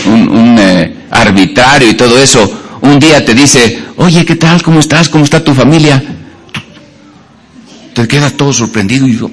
un, 0.06 0.60
eh, 0.60 1.06
arbitrario 1.12 1.90
y 1.90 1.94
todo 1.94 2.20
eso, 2.22 2.62
un 2.82 3.00
día 3.00 3.24
te 3.24 3.34
dice, 3.34 3.82
oye, 3.96 4.26
¿qué 4.26 4.36
tal? 4.36 4.62
¿Cómo 4.62 4.82
estás? 4.82 5.08
¿Cómo 5.08 5.24
está 5.24 5.42
tu 5.42 5.54
familia? 5.54 6.04
Te 7.94 8.08
quedas 8.08 8.34
todo 8.34 8.54
sorprendido 8.54 9.08
y 9.08 9.18
yo, 9.18 9.30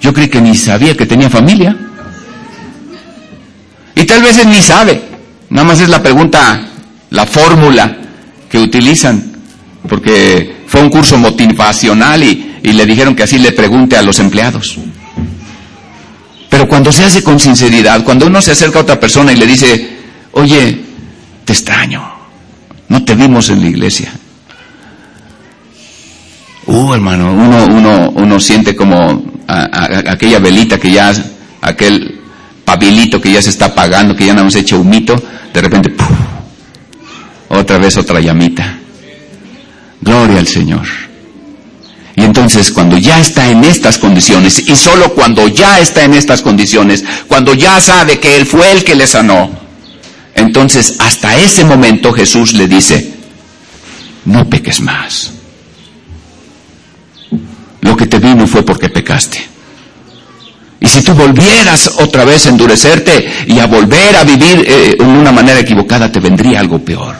yo 0.00 0.12
creí 0.12 0.28
que 0.28 0.40
ni 0.40 0.54
sabía 0.54 0.96
que 0.96 1.06
tenía 1.06 1.30
familia. 1.30 1.76
Y 3.94 4.04
tal 4.04 4.22
vez 4.22 4.38
él 4.38 4.50
ni 4.50 4.62
sabe. 4.62 5.02
Nada 5.50 5.66
más 5.66 5.80
es 5.80 5.88
la 5.88 6.02
pregunta, 6.02 6.68
la 7.10 7.26
fórmula 7.26 7.96
que 8.48 8.58
utilizan. 8.58 9.32
Porque 9.88 10.64
fue 10.66 10.82
un 10.82 10.90
curso 10.90 11.18
motivacional 11.18 12.22
y, 12.22 12.58
y 12.62 12.72
le 12.72 12.86
dijeron 12.86 13.14
que 13.14 13.22
así 13.22 13.38
le 13.38 13.52
pregunte 13.52 13.96
a 13.96 14.02
los 14.02 14.18
empleados. 14.18 14.78
Pero 16.48 16.68
cuando 16.68 16.92
se 16.92 17.04
hace 17.04 17.22
con 17.22 17.38
sinceridad, 17.38 18.02
cuando 18.04 18.26
uno 18.26 18.40
se 18.42 18.52
acerca 18.52 18.78
a 18.78 18.82
otra 18.82 19.00
persona 19.00 19.32
y 19.32 19.36
le 19.36 19.46
dice, 19.46 19.98
oye, 20.32 20.80
te 21.44 21.52
extraño, 21.52 22.02
no 22.88 23.04
te 23.04 23.14
vimos 23.14 23.50
en 23.50 23.60
la 23.60 23.68
iglesia. 23.68 24.12
Uh, 26.68 26.92
hermano, 26.92 27.32
uno, 27.32 27.64
uno, 27.64 28.10
uno 28.10 28.38
siente 28.38 28.76
como 28.76 29.24
aquella 29.46 30.38
velita 30.38 30.78
que 30.78 30.92
ya, 30.92 31.14
aquel 31.62 32.20
pabilito 32.62 33.22
que 33.22 33.32
ya 33.32 33.40
se 33.40 33.48
está 33.48 33.66
apagando, 33.66 34.14
que 34.14 34.26
ya 34.26 34.34
no 34.34 34.42
hemos 34.42 34.54
hecho 34.54 34.78
un 34.78 34.90
mito, 34.90 35.16
de 35.54 35.62
repente, 35.62 35.94
otra 37.48 37.78
vez 37.78 37.96
otra 37.96 38.20
llamita. 38.20 38.78
Gloria 40.02 40.40
al 40.40 40.46
Señor. 40.46 40.86
Y 42.14 42.22
entonces 42.22 42.70
cuando 42.70 42.98
ya 42.98 43.18
está 43.18 43.48
en 43.48 43.64
estas 43.64 43.96
condiciones, 43.96 44.58
y 44.68 44.76
solo 44.76 45.14
cuando 45.14 45.48
ya 45.48 45.80
está 45.80 46.04
en 46.04 46.12
estas 46.12 46.42
condiciones, 46.42 47.02
cuando 47.28 47.54
ya 47.54 47.80
sabe 47.80 48.20
que 48.20 48.36
Él 48.36 48.44
fue 48.44 48.70
el 48.72 48.84
que 48.84 48.94
le 48.94 49.06
sanó, 49.06 49.50
entonces 50.34 50.96
hasta 50.98 51.34
ese 51.38 51.64
momento 51.64 52.12
Jesús 52.12 52.52
le 52.52 52.68
dice, 52.68 53.14
no 54.26 54.50
peques 54.50 54.82
más. 54.82 55.37
Lo 57.80 57.96
que 57.96 58.06
te 58.06 58.18
vino 58.18 58.46
fue 58.46 58.62
porque 58.62 58.88
pecaste. 58.88 59.46
Y 60.80 60.86
si 60.86 61.02
tú 61.02 61.12
volvieras 61.14 61.92
otra 61.98 62.24
vez 62.24 62.46
a 62.46 62.50
endurecerte 62.50 63.28
y 63.46 63.58
a 63.58 63.66
volver 63.66 64.16
a 64.16 64.24
vivir 64.24 64.64
eh, 64.66 64.96
en 64.98 65.06
una 65.06 65.32
manera 65.32 65.60
equivocada, 65.60 66.10
te 66.10 66.20
vendría 66.20 66.60
algo 66.60 66.78
peor. 66.78 67.16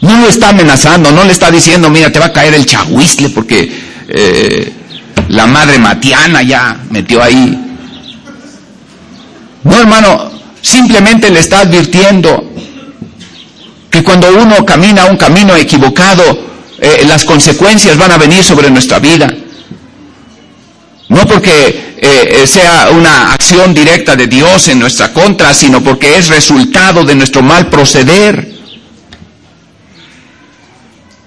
No 0.00 0.18
lo 0.18 0.28
está 0.28 0.48
amenazando, 0.48 1.12
no 1.12 1.24
le 1.24 1.32
está 1.32 1.50
diciendo, 1.50 1.90
mira, 1.90 2.10
te 2.10 2.18
va 2.18 2.26
a 2.26 2.32
caer 2.32 2.54
el 2.54 2.66
chahuizle 2.66 3.28
porque 3.30 3.70
eh, 4.08 4.72
la 5.28 5.46
madre 5.46 5.78
Matiana 5.78 6.42
ya 6.42 6.76
metió 6.90 7.22
ahí. 7.22 7.56
No, 9.62 9.78
hermano, 9.78 10.30
simplemente 10.62 11.30
le 11.30 11.40
está 11.40 11.60
advirtiendo 11.60 12.50
que 13.90 14.02
cuando 14.02 14.28
uno 14.34 14.64
camina 14.64 15.04
un 15.06 15.16
camino 15.16 15.54
equivocado, 15.54 16.49
eh, 16.80 17.04
las 17.06 17.24
consecuencias 17.24 17.98
van 17.98 18.12
a 18.12 18.18
venir 18.18 18.42
sobre 18.42 18.70
nuestra 18.70 18.98
vida. 18.98 19.28
No 21.08 21.26
porque 21.26 21.96
eh, 21.98 22.46
sea 22.46 22.88
una 22.92 23.32
acción 23.32 23.74
directa 23.74 24.16
de 24.16 24.26
Dios 24.26 24.68
en 24.68 24.78
nuestra 24.78 25.12
contra, 25.12 25.52
sino 25.52 25.82
porque 25.82 26.16
es 26.16 26.28
resultado 26.28 27.04
de 27.04 27.14
nuestro 27.14 27.42
mal 27.42 27.68
proceder. 27.68 28.48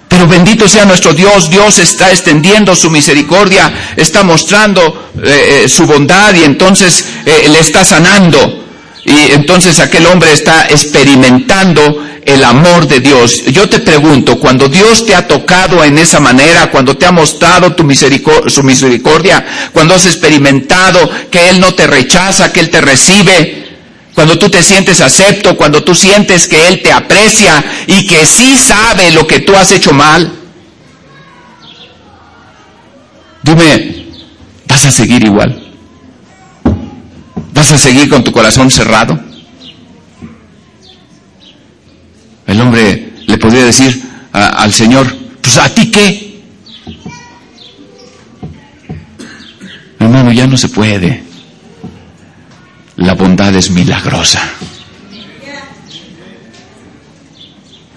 Pero 0.07 0.27
bendito 0.27 0.67
sea 0.67 0.85
nuestro 0.85 1.13
Dios, 1.13 1.49
Dios 1.49 1.79
está 1.79 2.09
extendiendo 2.11 2.75
su 2.75 2.89
misericordia, 2.89 3.93
está 3.95 4.23
mostrando 4.23 5.11
eh, 5.21 5.65
su 5.67 5.85
bondad 5.85 6.33
y 6.33 6.43
entonces 6.43 7.05
le 7.25 7.59
está 7.59 7.83
sanando. 7.83 8.63
Y 9.05 9.31
entonces 9.33 9.79
aquel 9.79 10.05
hombre 10.05 10.31
está 10.31 10.67
experimentando 10.67 11.99
el 12.25 12.43
amor 12.43 12.87
de 12.87 12.99
Dios. 12.99 13.45
Yo 13.45 13.69
te 13.69 13.79
pregunto, 13.79 14.39
cuando 14.39 14.67
Dios 14.67 15.05
te 15.05 15.15
ha 15.15 15.27
tocado 15.27 15.83
en 15.83 15.97
esa 15.97 16.19
manera, 16.19 16.71
cuando 16.71 16.97
te 16.97 17.05
ha 17.05 17.11
mostrado 17.11 17.73
tu 17.73 17.83
su 18.47 18.63
misericordia, 18.63 19.45
cuando 19.73 19.95
has 19.95 20.05
experimentado 20.05 21.09
que 21.29 21.49
Él 21.49 21.59
no 21.59 21.73
te 21.73 21.87
rechaza, 21.87 22.51
que 22.51 22.59
Él 22.59 22.69
te 22.69 22.81
recibe, 22.81 23.63
cuando 24.13 24.37
tú 24.37 24.49
te 24.49 24.61
sientes 24.61 25.01
acepto, 25.01 25.57
cuando 25.57 25.83
tú 25.83 25.95
sientes 25.95 26.47
que 26.47 26.67
Él 26.67 26.81
te 26.81 26.91
aprecia 26.91 27.63
y 27.87 28.05
que 28.05 28.25
sí 28.25 28.55
sabe 28.55 29.11
lo 29.11 29.25
que 29.25 29.39
tú 29.39 29.55
has 29.55 29.71
hecho 29.71 29.91
mal, 29.91 30.31
dime, 33.41 34.05
¿vas 34.67 34.85
a 34.85 34.91
seguir 34.91 35.23
igual? 35.23 35.59
¿Vas 37.53 37.71
a 37.71 37.77
seguir 37.77 38.09
con 38.09 38.23
tu 38.23 38.31
corazón 38.31 38.69
cerrado? 38.71 39.32
El 42.47 42.59
hombre 42.61 43.13
le 43.25 43.37
podría 43.37 43.65
decir 43.65 44.01
al 44.31 44.73
Señor, 44.73 45.15
pues 45.41 45.57
a 45.57 45.69
ti 45.73 45.91
qué. 45.91 46.43
Hermano, 49.99 50.31
ya 50.31 50.47
no 50.47 50.57
se 50.57 50.69
puede. 50.69 51.23
La 52.97 53.13
bondad 53.13 53.55
es 53.55 53.71
milagrosa. 53.71 54.41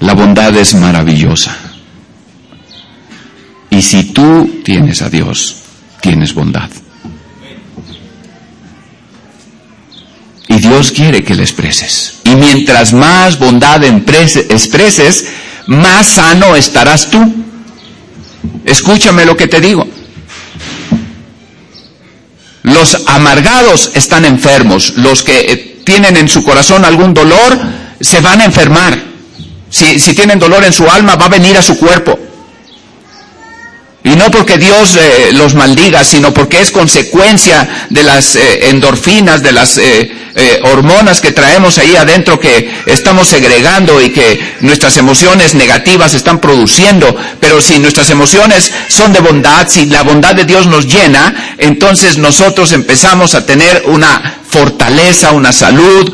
La 0.01 0.15
bondad 0.15 0.57
es 0.57 0.75
maravillosa. 0.75 1.57
Y 3.71 3.83
si 3.83 4.05
tú 4.13 4.63
tienes 4.65 5.03
a 5.03 5.11
Dios, 5.11 5.57
tienes 6.01 6.33
bondad. 6.33 6.71
Y 10.49 10.59
Dios 10.59 10.93
quiere 10.93 11.25
que 11.25 11.35
le 11.35 11.43
expreses. 11.43 12.21
Y 12.25 12.37
mientras 12.37 12.93
más 12.93 13.39
bondad 13.39 13.83
expreses, 13.85 15.27
más 15.67 16.07
sano 16.07 16.55
estarás 16.55 17.11
tú. 17.11 17.35
Escúchame 18.65 19.25
lo 19.25 19.37
que 19.37 19.49
te 19.49 19.61
digo. 19.61 19.87
Los 22.63 23.07
amargados 23.07 23.93
están 23.95 24.25
enfermos. 24.25 24.95
Los 24.97 25.23
que 25.23 25.53
eh, 25.53 25.77
tienen 25.85 26.17
en 26.17 26.29
su 26.29 26.43
corazón 26.43 26.85
algún 26.85 27.15
dolor 27.15 27.57
se 28.01 28.21
van 28.21 28.41
a 28.41 28.45
enfermar. 28.45 28.99
Si, 29.71 29.99
tienen 30.15 30.39
dolor 30.39 30.65
en 30.65 30.73
su 30.73 30.89
alma, 30.89 31.17
va 31.17 31.27
a 31.27 31.29
venir 31.29 31.57
a 31.57 31.63
su 31.63 31.77
cuerpo. 31.79 32.19
Y 34.07 34.15
no 34.15 34.31
porque 34.31 34.57
Dios 34.57 34.95
eh, 34.95 35.33
los 35.33 35.57
maldiga, 35.57 36.05
sino 36.05 36.33
porque 36.33 36.61
es 36.61 36.71
consecuencia 36.71 37.87
de 37.91 38.05
las 38.05 38.37
eh, 38.37 38.69
endorfinas, 38.69 39.43
de 39.43 39.51
las 39.51 39.79
eh, 39.79 40.13
hormonas 40.63 41.21
que 41.21 41.33
traemos 41.33 41.79
ahí 41.79 41.97
adentro 41.97 42.39
que 42.39 42.71
estamos 42.87 43.27
segregando 43.27 44.01
y 44.01 44.11
que 44.11 44.39
nuestras 44.61 44.97
emociones 44.97 45.55
negativas 45.55 46.15
están 46.15 46.39
produciendo. 46.39 47.17
Pero 47.41 47.61
si 47.61 47.81
nuestras 47.81 48.09
emociones 48.11 48.71
son 48.87 49.13
de 49.13 49.19
bondad, 49.19 49.67
si 49.69 49.87
la 49.87 50.03
bondad 50.03 50.37
de 50.37 50.45
Dios 50.45 50.69
nos 50.69 50.87
llena, 50.87 51.57
entonces 51.59 52.17
nosotros 52.17 52.71
empezamos 52.71 53.35
a 53.35 53.45
tener 53.45 53.83
una 53.87 54.41
fortaleza, 54.49 55.33
una 55.33 55.53
salud. 55.53 56.13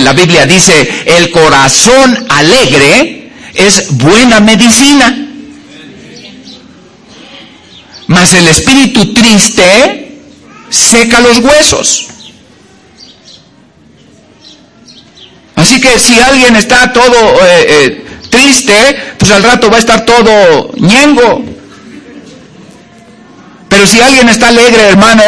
La 0.00 0.12
Biblia 0.12 0.44
dice, 0.44 1.04
el 1.06 1.30
corazón 1.30 2.26
alegre 2.28 3.30
es 3.54 3.96
buena 3.96 4.40
medicina. 4.40 5.29
Mas 8.10 8.34
el 8.34 8.48
espíritu 8.48 9.14
triste 9.14 10.18
seca 10.68 11.20
los 11.20 11.38
huesos. 11.38 12.08
Así 15.54 15.80
que 15.80 15.96
si 15.96 16.18
alguien 16.18 16.56
está 16.56 16.92
todo 16.92 17.14
eh, 17.14 17.66
eh, 17.68 18.04
triste, 18.28 19.14
pues 19.16 19.30
al 19.30 19.44
rato 19.44 19.70
va 19.70 19.76
a 19.76 19.78
estar 19.78 20.04
todo 20.04 20.72
ñengo. 20.74 21.44
Pero 23.68 23.86
si 23.86 24.00
alguien 24.00 24.28
está 24.28 24.48
alegre, 24.48 24.88
hermano, 24.88 25.22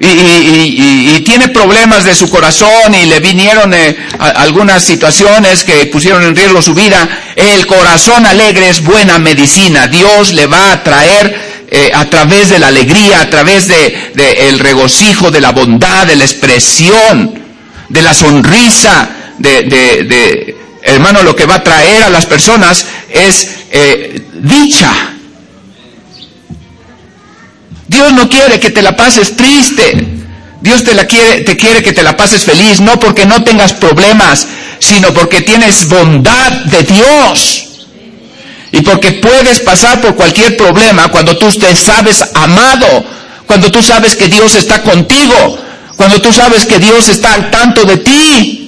y, 0.00 1.20
tiene 1.20 1.48
problemas 1.48 2.02
de 2.04 2.14
su 2.16 2.28
corazón 2.28 2.92
y 3.00 3.06
le 3.06 3.20
vinieron 3.20 3.72
eh, 3.72 3.96
algunas 4.18 4.82
situaciones 4.82 5.62
que 5.62 5.86
pusieron 5.86 6.24
en 6.24 6.34
riesgo 6.34 6.60
su 6.60 6.74
vida, 6.74 7.08
el 7.36 7.68
corazón 7.68 8.26
alegre 8.26 8.68
es 8.68 8.82
buena 8.82 9.20
medicina. 9.20 9.86
Dios 9.86 10.32
le 10.32 10.48
va 10.48 10.72
a 10.72 10.82
traer 10.82 11.55
a 11.94 12.04
través 12.06 12.50
de 12.50 12.58
la 12.58 12.68
alegría, 12.68 13.20
a 13.20 13.30
través 13.30 13.68
de, 13.68 14.14
el 14.48 14.58
regocijo, 14.58 15.30
de 15.30 15.40
la 15.40 15.52
bondad, 15.52 16.06
de 16.06 16.16
la 16.16 16.24
expresión, 16.24 17.38
de 17.88 18.02
la 18.02 18.14
sonrisa, 18.14 19.08
de, 19.38 19.62
de, 19.62 20.56
hermano, 20.82 21.22
lo 21.22 21.34
que 21.34 21.46
va 21.46 21.56
a 21.56 21.62
traer 21.62 22.04
a 22.04 22.10
las 22.10 22.26
personas 22.26 22.86
es 23.10 23.48
eh, 23.70 24.22
dicha. 24.34 24.92
Dios 27.88 28.12
no 28.12 28.28
quiere 28.28 28.58
que 28.60 28.70
te 28.70 28.82
la 28.82 28.96
pases 28.96 29.36
triste. 29.36 30.16
Dios 30.60 30.84
te, 30.84 30.94
la 30.94 31.06
quiere, 31.06 31.42
te 31.42 31.56
quiere 31.56 31.82
que 31.82 31.92
te 31.92 32.02
la 32.02 32.16
pases 32.16 32.44
feliz, 32.44 32.80
no 32.80 32.98
porque 32.98 33.26
no 33.26 33.44
tengas 33.44 33.72
problemas, 33.72 34.46
sino 34.78 35.12
porque 35.12 35.42
tienes 35.42 35.88
bondad 35.88 36.50
de 36.50 36.82
Dios. 36.82 37.65
Porque 38.82 39.12
puedes 39.12 39.60
pasar 39.60 40.00
por 40.00 40.14
cualquier 40.16 40.56
problema 40.56 41.08
cuando 41.08 41.36
tú 41.36 41.50
te 41.52 41.74
sabes 41.74 42.24
amado, 42.34 43.04
cuando 43.46 43.70
tú 43.70 43.82
sabes 43.82 44.16
que 44.16 44.28
Dios 44.28 44.54
está 44.54 44.82
contigo, 44.82 45.58
cuando 45.96 46.20
tú 46.20 46.32
sabes 46.32 46.66
que 46.66 46.78
Dios 46.78 47.08
está 47.08 47.34
al 47.34 47.50
tanto 47.50 47.84
de 47.84 47.96
ti. 47.98 48.62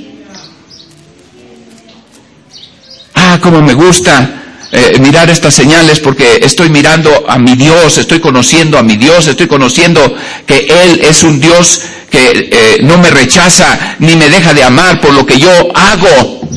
Ah, 3.15 3.39
como 3.43 3.61
me 3.61 3.75
gusta 3.75 4.39
eh, 4.71 4.99
mirar 5.01 5.29
estas 5.31 5.55
señales 5.55 5.99
porque 5.99 6.41
estoy 6.43 6.69
mirando 6.69 7.25
a 7.27 7.39
mi 7.39 7.55
Dios, 7.57 7.99
estoy 7.99 8.21
conociendo 8.21 8.79
a 8.79 8.83
mi 8.83 8.97
Dios, 8.97 9.27
estoy 9.27 9.47
conociendo 9.47 10.15
que 10.47 10.67
Él 10.69 11.01
es 11.03 11.23
un 11.23 11.41
Dios 11.41 11.81
que 12.11 12.49
eh, 12.51 12.79
no 12.83 12.99
me 12.99 13.11
rechaza 13.11 13.97
ni 13.99 14.15
me 14.17 14.29
deja 14.29 14.55
de 14.55 14.65
amar 14.65 15.01
por 15.01 15.13
lo 15.15 15.27
que 15.27 15.39
yo 15.39 15.51
hago. 15.75 16.49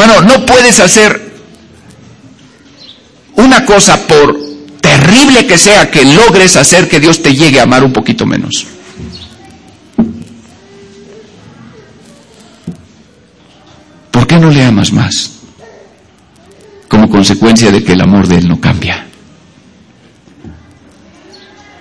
Hermano, 0.00 0.22
no 0.22 0.46
puedes 0.46 0.80
hacer 0.80 1.30
una 3.36 3.66
cosa 3.66 4.06
por 4.06 4.34
terrible 4.80 5.46
que 5.46 5.58
sea 5.58 5.90
que 5.90 6.06
logres 6.06 6.56
hacer 6.56 6.88
que 6.88 7.00
Dios 7.00 7.20
te 7.22 7.34
llegue 7.34 7.60
a 7.60 7.64
amar 7.64 7.84
un 7.84 7.92
poquito 7.92 8.24
menos. 8.24 8.66
¿Por 14.10 14.26
qué 14.26 14.38
no 14.38 14.50
le 14.50 14.64
amas 14.64 14.90
más? 14.90 15.32
Como 16.88 17.10
consecuencia 17.10 17.70
de 17.70 17.84
que 17.84 17.92
el 17.92 18.00
amor 18.00 18.26
de 18.26 18.36
Él 18.36 18.48
no 18.48 18.58
cambia. 18.58 19.06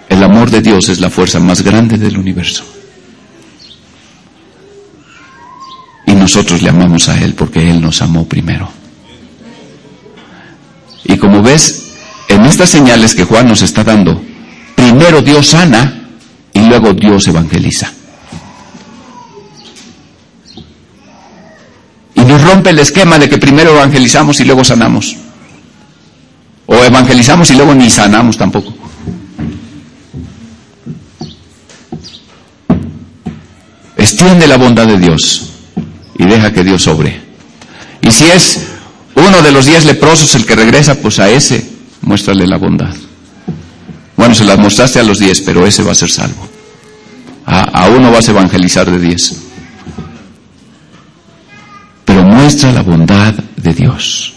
El 0.10 0.22
amor 0.24 0.52
de 0.52 0.62
Dios 0.62 0.90
es 0.90 1.00
la 1.00 1.10
fuerza 1.10 1.40
más 1.40 1.62
grande 1.62 1.98
del 1.98 2.18
universo. 2.18 2.66
Y 6.10 6.15
nosotros 6.15 6.64
le 6.64 6.72
amamos 6.72 7.07
a 7.07 7.22
Él 7.22 7.36
porque 7.36 7.69
Él 7.69 7.80
nos 7.81 8.02
amó 8.02 8.26
primero. 8.27 8.68
Y 11.03 11.18
como 11.18 11.44
ves, 11.44 11.91
en 12.27 12.45
estas 12.45 12.72
señales 12.72 13.14
que 13.14 13.26
Juan 13.26 13.48
nos 13.48 13.61
está 13.61 13.84
dando, 13.84 14.19
primero 14.73 15.22
Dios 15.22 15.49
sana 15.49 16.07
y 16.52 16.61
luego 16.61 16.94
Dios 16.94 17.27
evangeliza. 17.27 17.94
Y 22.15 22.22
nos 22.22 22.41
rompe 22.41 22.72
el 22.72 22.80
esquema 22.80 23.19
de 23.19 23.30
que 23.30 23.38
primero 23.38 23.76
evangelizamos 23.76 24.40
y 24.40 24.45
luego 24.45 24.64
sanamos. 24.64 25.15
O 26.65 26.76
evangelizamos 26.76 27.52
y 27.52 27.53
luego 27.53 27.76
ni 27.76 27.88
sanamos 27.91 28.36
tampoco. 28.36 28.73
Extiende 33.95 34.48
la 34.48 34.57
bondad 34.57 34.88
de 34.88 34.98
Dios 34.98 35.49
y 36.20 36.26
deja 36.26 36.52
que 36.54 36.64
Dios 36.64 36.84
sobre. 36.84 37.20
Y 38.02 38.12
si 38.12 38.26
es 38.26 38.68
uno 39.16 39.41
de 39.41 39.52
los 39.52 39.66
diez 39.66 39.86
leprosos 39.86 40.36
el 40.36 40.46
que 40.46 40.56
regresa, 40.56 40.96
pues 40.96 41.18
a 41.18 41.30
ese 41.30 41.68
muéstrale 42.02 42.46
la 42.46 42.58
bondad. 42.58 42.94
Bueno, 44.18 44.36
se 44.36 44.44
la 44.44 44.58
mostraste 44.58 45.00
a 45.00 45.04
los 45.04 45.18
diez, 45.18 45.41
pero 45.41 45.66
ese 45.66 45.82
va 45.82 45.94
a 45.94 45.96
ser 45.96 46.12
salvo. 46.12 46.48
A, 47.46 47.86
a 47.86 47.90
uno 47.90 48.12
vas 48.12 48.28
a 48.28 48.32
evangelizar 48.32 48.91
de 48.91 49.00
diez. 49.00 49.34
Pero 52.04 52.24
muestra 52.24 52.74
la 52.74 52.82
bondad 52.82 53.34
de 53.34 53.74
Dios. 53.74 54.34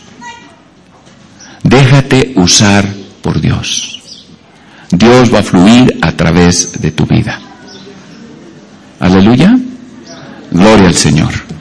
Déjate 1.64 2.32
usar 2.36 2.88
por 3.22 3.40
Dios. 3.40 4.26
Dios 4.90 5.34
va 5.34 5.40
a 5.40 5.42
fluir 5.42 5.98
a 6.00 6.12
través 6.12 6.80
de 6.80 6.92
tu 6.92 7.06
vida. 7.06 7.40
Aleluya. 9.00 9.58
Gloria 10.52 10.86
al 10.86 10.94
Señor. 10.94 11.51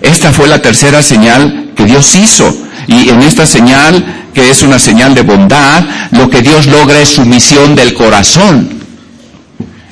Esta 0.00 0.32
fue 0.32 0.48
la 0.48 0.62
tercera 0.62 1.02
señal 1.02 1.70
que 1.76 1.84
Dios 1.84 2.14
hizo. 2.14 2.56
Y 2.86 3.08
en 3.08 3.22
esta 3.22 3.46
señal, 3.46 4.30
que 4.34 4.50
es 4.50 4.62
una 4.62 4.78
señal 4.78 5.14
de 5.14 5.22
bondad, 5.22 5.84
lo 6.12 6.30
que 6.30 6.42
Dios 6.42 6.66
logra 6.66 7.00
es 7.00 7.10
sumisión 7.10 7.74
del 7.74 7.94
corazón. 7.94 8.78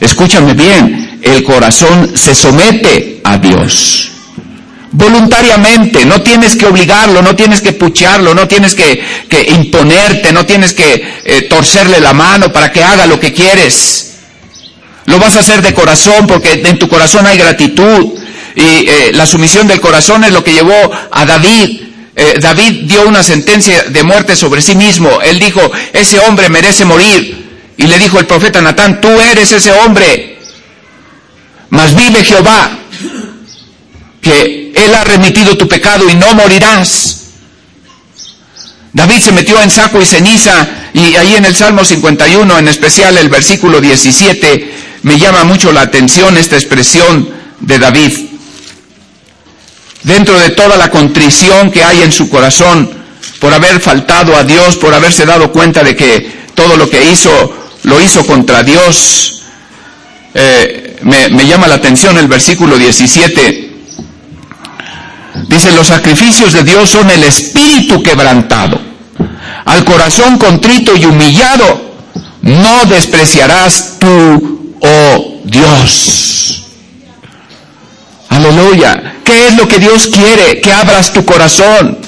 Escúchame 0.00 0.54
bien, 0.54 1.18
el 1.22 1.42
corazón 1.42 2.12
se 2.16 2.34
somete 2.34 3.20
a 3.24 3.38
Dios. 3.38 4.10
Voluntariamente, 4.92 6.06
no 6.06 6.22
tienes 6.22 6.56
que 6.56 6.66
obligarlo, 6.66 7.20
no 7.20 7.36
tienes 7.36 7.60
que 7.60 7.72
pucharlo, 7.72 8.34
no 8.34 8.48
tienes 8.48 8.74
que, 8.74 9.02
imponerte, 9.48 10.32
no 10.32 10.46
tienes 10.46 10.72
que 10.72 11.06
eh, 11.24 11.42
torcerle 11.50 12.00
la 12.00 12.14
mano 12.14 12.50
para 12.52 12.72
que 12.72 12.82
haga 12.82 13.06
lo 13.06 13.20
que 13.20 13.32
quieres. 13.32 14.14
Lo 15.06 15.18
vas 15.18 15.36
a 15.36 15.40
hacer 15.40 15.60
de 15.60 15.74
corazón 15.74 16.26
porque 16.26 16.62
en 16.64 16.78
tu 16.78 16.88
corazón 16.88 17.26
hay 17.26 17.36
gratitud. 17.36 18.14
Y 18.56 18.88
eh, 18.88 19.10
la 19.12 19.26
sumisión 19.26 19.68
del 19.68 19.82
corazón 19.82 20.24
es 20.24 20.32
lo 20.32 20.42
que 20.42 20.54
llevó 20.54 20.90
a 21.10 21.26
David. 21.26 21.82
Eh, 22.16 22.38
David 22.40 22.84
dio 22.84 23.06
una 23.06 23.22
sentencia 23.22 23.84
de 23.84 24.02
muerte 24.02 24.34
sobre 24.34 24.62
sí 24.62 24.74
mismo. 24.74 25.20
Él 25.20 25.38
dijo, 25.38 25.60
ese 25.92 26.18
hombre 26.20 26.48
merece 26.48 26.86
morir. 26.86 27.44
Y 27.76 27.86
le 27.86 27.98
dijo 27.98 28.18
el 28.18 28.26
profeta 28.26 28.62
Natán, 28.62 29.00
tú 29.02 29.08
eres 29.08 29.52
ese 29.52 29.70
hombre. 29.70 30.38
Mas 31.68 31.94
vive 31.94 32.24
Jehová, 32.24 32.78
que 34.22 34.72
Él 34.74 34.94
ha 34.94 35.04
remitido 35.04 35.58
tu 35.58 35.68
pecado 35.68 36.08
y 36.08 36.14
no 36.14 36.34
morirás. 36.34 37.24
David 38.94 39.18
se 39.18 39.32
metió 39.32 39.60
en 39.60 39.70
saco 39.70 40.00
y 40.00 40.06
ceniza 40.06 40.66
y 40.94 41.14
ahí 41.16 41.34
en 41.34 41.44
el 41.44 41.54
Salmo 41.54 41.84
51, 41.84 42.58
en 42.58 42.68
especial 42.68 43.18
el 43.18 43.28
versículo 43.28 43.82
17, 43.82 44.74
me 45.02 45.18
llama 45.18 45.44
mucho 45.44 45.70
la 45.70 45.82
atención 45.82 46.38
esta 46.38 46.56
expresión 46.56 47.28
de 47.60 47.78
David. 47.78 48.35
Dentro 50.06 50.38
de 50.38 50.50
toda 50.50 50.76
la 50.76 50.88
contrición 50.88 51.72
que 51.72 51.82
hay 51.82 52.02
en 52.02 52.12
su 52.12 52.30
corazón 52.30 52.88
por 53.40 53.52
haber 53.52 53.80
faltado 53.80 54.36
a 54.36 54.44
Dios, 54.44 54.76
por 54.76 54.94
haberse 54.94 55.26
dado 55.26 55.50
cuenta 55.50 55.82
de 55.82 55.96
que 55.96 56.46
todo 56.54 56.76
lo 56.76 56.88
que 56.88 57.10
hizo 57.10 57.56
lo 57.82 58.00
hizo 58.00 58.24
contra 58.24 58.62
Dios, 58.62 59.42
eh, 60.32 60.98
me, 61.02 61.28
me 61.30 61.44
llama 61.44 61.66
la 61.66 61.74
atención 61.74 62.16
el 62.18 62.28
versículo 62.28 62.78
17. 62.78 63.70
Dice, 65.48 65.72
los 65.72 65.88
sacrificios 65.88 66.52
de 66.52 66.62
Dios 66.62 66.88
son 66.88 67.10
el 67.10 67.24
espíritu 67.24 68.00
quebrantado. 68.00 68.80
Al 69.64 69.84
corazón 69.84 70.38
contrito 70.38 70.96
y 70.96 71.04
humillado, 71.04 71.96
no 72.42 72.84
despreciarás 72.84 73.94
tú, 73.98 74.76
oh 74.80 75.40
Dios. 75.42 76.65
Aleluya. 78.36 79.14
¿Qué 79.24 79.48
es 79.48 79.56
lo 79.56 79.66
que 79.66 79.78
Dios 79.78 80.08
quiere? 80.12 80.60
Que 80.60 80.70
abras 80.70 81.10
tu 81.12 81.24
corazón. 81.24 81.98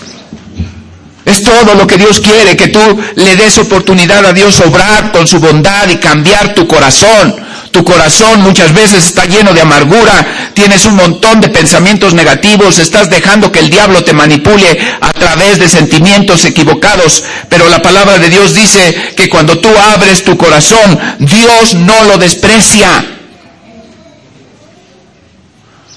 Es 1.25 1.43
todo 1.43 1.75
lo 1.75 1.87
que 1.87 1.97
Dios 1.97 2.21
quiere, 2.21 2.57
que 2.57 2.69
tú 2.69 2.81
le 3.17 3.37
des 3.37 3.57
oportunidad 3.59 4.25
a 4.27 4.33
Dios 4.33 4.61
obrar 4.61 5.11
con 5.11 5.27
su 5.27 5.41
bondad 5.41 5.89
y 5.89 5.97
cambiar 5.97 6.55
tu 6.55 6.67
corazón. 6.67 7.35
Tu 7.71 7.83
corazón 7.83 8.43
muchas 8.43 8.73
veces 8.75 9.07
está 9.07 9.25
lleno 9.25 9.53
de 9.53 9.61
amargura, 9.61 10.27
tienes 10.55 10.85
un 10.85 10.97
montón 10.97 11.41
de 11.41 11.49
pensamientos 11.49 12.15
negativos, 12.15 12.79
estás 12.79 13.11
dejando 13.11 13.53
que 13.53 13.61
el 13.61 13.71
diablo 13.71 14.05
te 14.05 14.15
manipule 14.15 14.79
a 15.01 15.13
través 15.13 15.59
de 15.59 15.69
sentimientos 15.69 16.45
equivocados, 16.45 17.25
pero 17.49 17.69
la 17.69 17.83
palabra 17.83 18.19
de 18.19 18.31
Dios 18.31 18.55
dice 18.55 19.13
que 19.17 19.29
cuando 19.29 19.59
tú 19.59 19.69
abres 19.95 20.25
tu 20.25 20.37
corazón, 20.37 20.99
Dios 21.21 21.75
no 21.75 22.05
lo 22.05 22.17
desprecia. 22.17 23.18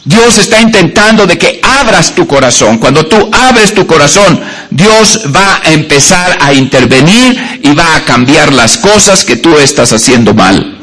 Dios 0.04 0.40
está 0.40 0.60
intentando 0.60 1.28
de 1.28 1.38
que 1.38 1.62
abras 1.62 2.16
tu 2.16 2.26
corazón. 2.26 2.80
Cuando 2.80 3.06
tú 3.06 3.30
abres 3.32 3.74
tu 3.74 3.86
corazón, 3.86 4.42
Dios 4.72 5.22
va 5.36 5.62
a 5.64 5.72
empezar 5.72 6.38
a 6.42 6.54
intervenir 6.54 7.60
y 7.64 7.74
va 7.74 7.96
a 7.96 8.04
cambiar 8.04 8.52
las 8.52 8.78
cosas 8.78 9.24
que 9.24 9.36
tú 9.36 9.58
estás 9.58 9.94
haciendo 9.94 10.34
mal. 10.34 10.80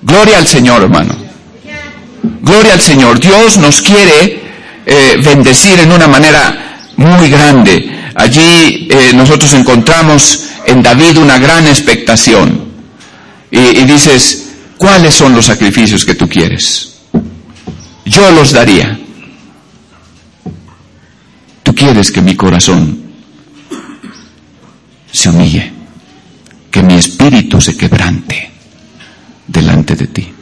Gloria 0.00 0.38
al 0.38 0.46
Señor, 0.46 0.82
hermano. 0.82 1.14
Gloria 2.40 2.72
al 2.72 2.80
Señor. 2.80 3.20
Dios 3.20 3.58
nos 3.58 3.82
quiere 3.82 4.42
eh, 4.86 5.20
bendecir 5.22 5.80
en 5.80 5.92
una 5.92 6.08
manera 6.08 6.78
muy 6.96 7.28
grande. 7.28 8.10
Allí 8.14 8.88
eh, 8.90 9.12
nosotros 9.14 9.52
encontramos 9.52 10.44
en 10.66 10.82
David 10.82 11.18
una 11.18 11.38
gran 11.38 11.66
expectación. 11.66 12.72
Y, 13.50 13.58
y 13.58 13.84
dices, 13.84 14.43
¿cuáles 14.78 15.14
son 15.14 15.34
los 15.34 15.46
sacrificios 15.46 16.04
que 16.04 16.14
tú 16.14 16.28
quieres? 16.28 16.96
Yo 18.04 18.30
los 18.30 18.52
daría. 18.52 18.98
Tú 21.62 21.74
quieres 21.74 22.12
que 22.12 22.20
mi 22.20 22.36
corazón 22.36 23.02
se 25.10 25.30
humille, 25.30 25.72
que 26.70 26.82
mi 26.82 26.94
espíritu 26.94 27.60
se 27.60 27.76
quebrante 27.76 28.50
delante 29.46 29.96
de 29.96 30.06
ti. 30.06 30.32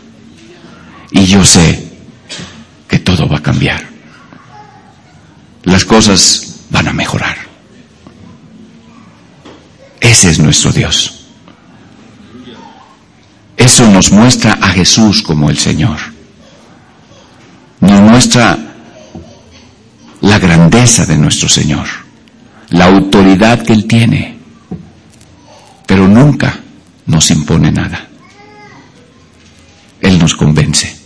Y 1.12 1.24
yo 1.26 1.44
sé 1.44 1.92
que 2.88 2.98
todo 2.98 3.28
va 3.28 3.38
a 3.38 3.42
cambiar. 3.42 3.86
Las 5.64 5.84
cosas 5.84 6.64
van 6.70 6.88
a 6.88 6.92
mejorar. 6.92 7.36
Ese 10.00 10.30
es 10.30 10.38
nuestro 10.40 10.72
Dios. 10.72 11.21
Nos 13.90 14.10
muestra 14.10 14.58
a 14.60 14.70
Jesús 14.70 15.22
como 15.22 15.48
el 15.48 15.56
Señor. 15.58 15.96
Ni 17.78 17.92
muestra 17.92 18.58
la 20.22 20.38
grandeza 20.40 21.06
de 21.06 21.16
nuestro 21.16 21.48
Señor, 21.48 21.86
la 22.70 22.86
autoridad 22.86 23.62
que 23.62 23.72
Él 23.72 23.86
tiene, 23.86 24.38
pero 25.86 26.08
nunca 26.08 26.58
nos 27.06 27.30
impone 27.30 27.70
nada. 27.70 28.08
Él 30.00 30.18
nos 30.18 30.34
convence. 30.34 30.96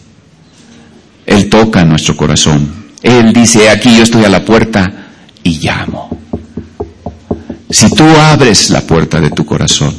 Él 1.27 1.51
toca 1.51 1.85
nuestro 1.85 2.16
corazón. 2.16 2.86
Él 3.03 3.35
dice, 3.35 3.69
aquí 3.69 3.94
yo 3.94 4.05
estoy 4.05 4.24
a 4.24 4.31
la 4.31 4.43
puerta 4.43 5.09
y 5.43 5.59
llamo. 5.59 6.19
Si 7.69 7.94
tú 7.94 8.05
abres 8.05 8.70
la 8.70 8.81
puerta 8.81 9.20
de 9.20 9.28
tu 9.32 9.44
corazón, 9.44 9.94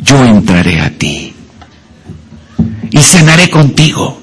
yo 0.00 0.24
entraré 0.24 0.80
a 0.80 0.90
ti 0.90 1.34
y 2.90 2.98
cenaré 2.98 3.48
contigo 3.50 4.20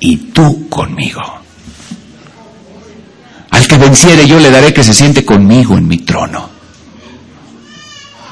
y 0.00 0.16
tú 0.32 0.68
conmigo. 0.68 1.20
Al 3.50 3.66
que 3.66 3.76
venciere 3.76 4.26
yo 4.26 4.38
le 4.38 4.50
daré 4.50 4.72
que 4.72 4.84
se 4.84 4.94
siente 4.94 5.24
conmigo 5.24 5.76
en 5.76 5.86
mi 5.86 5.98
trono. 5.98 6.48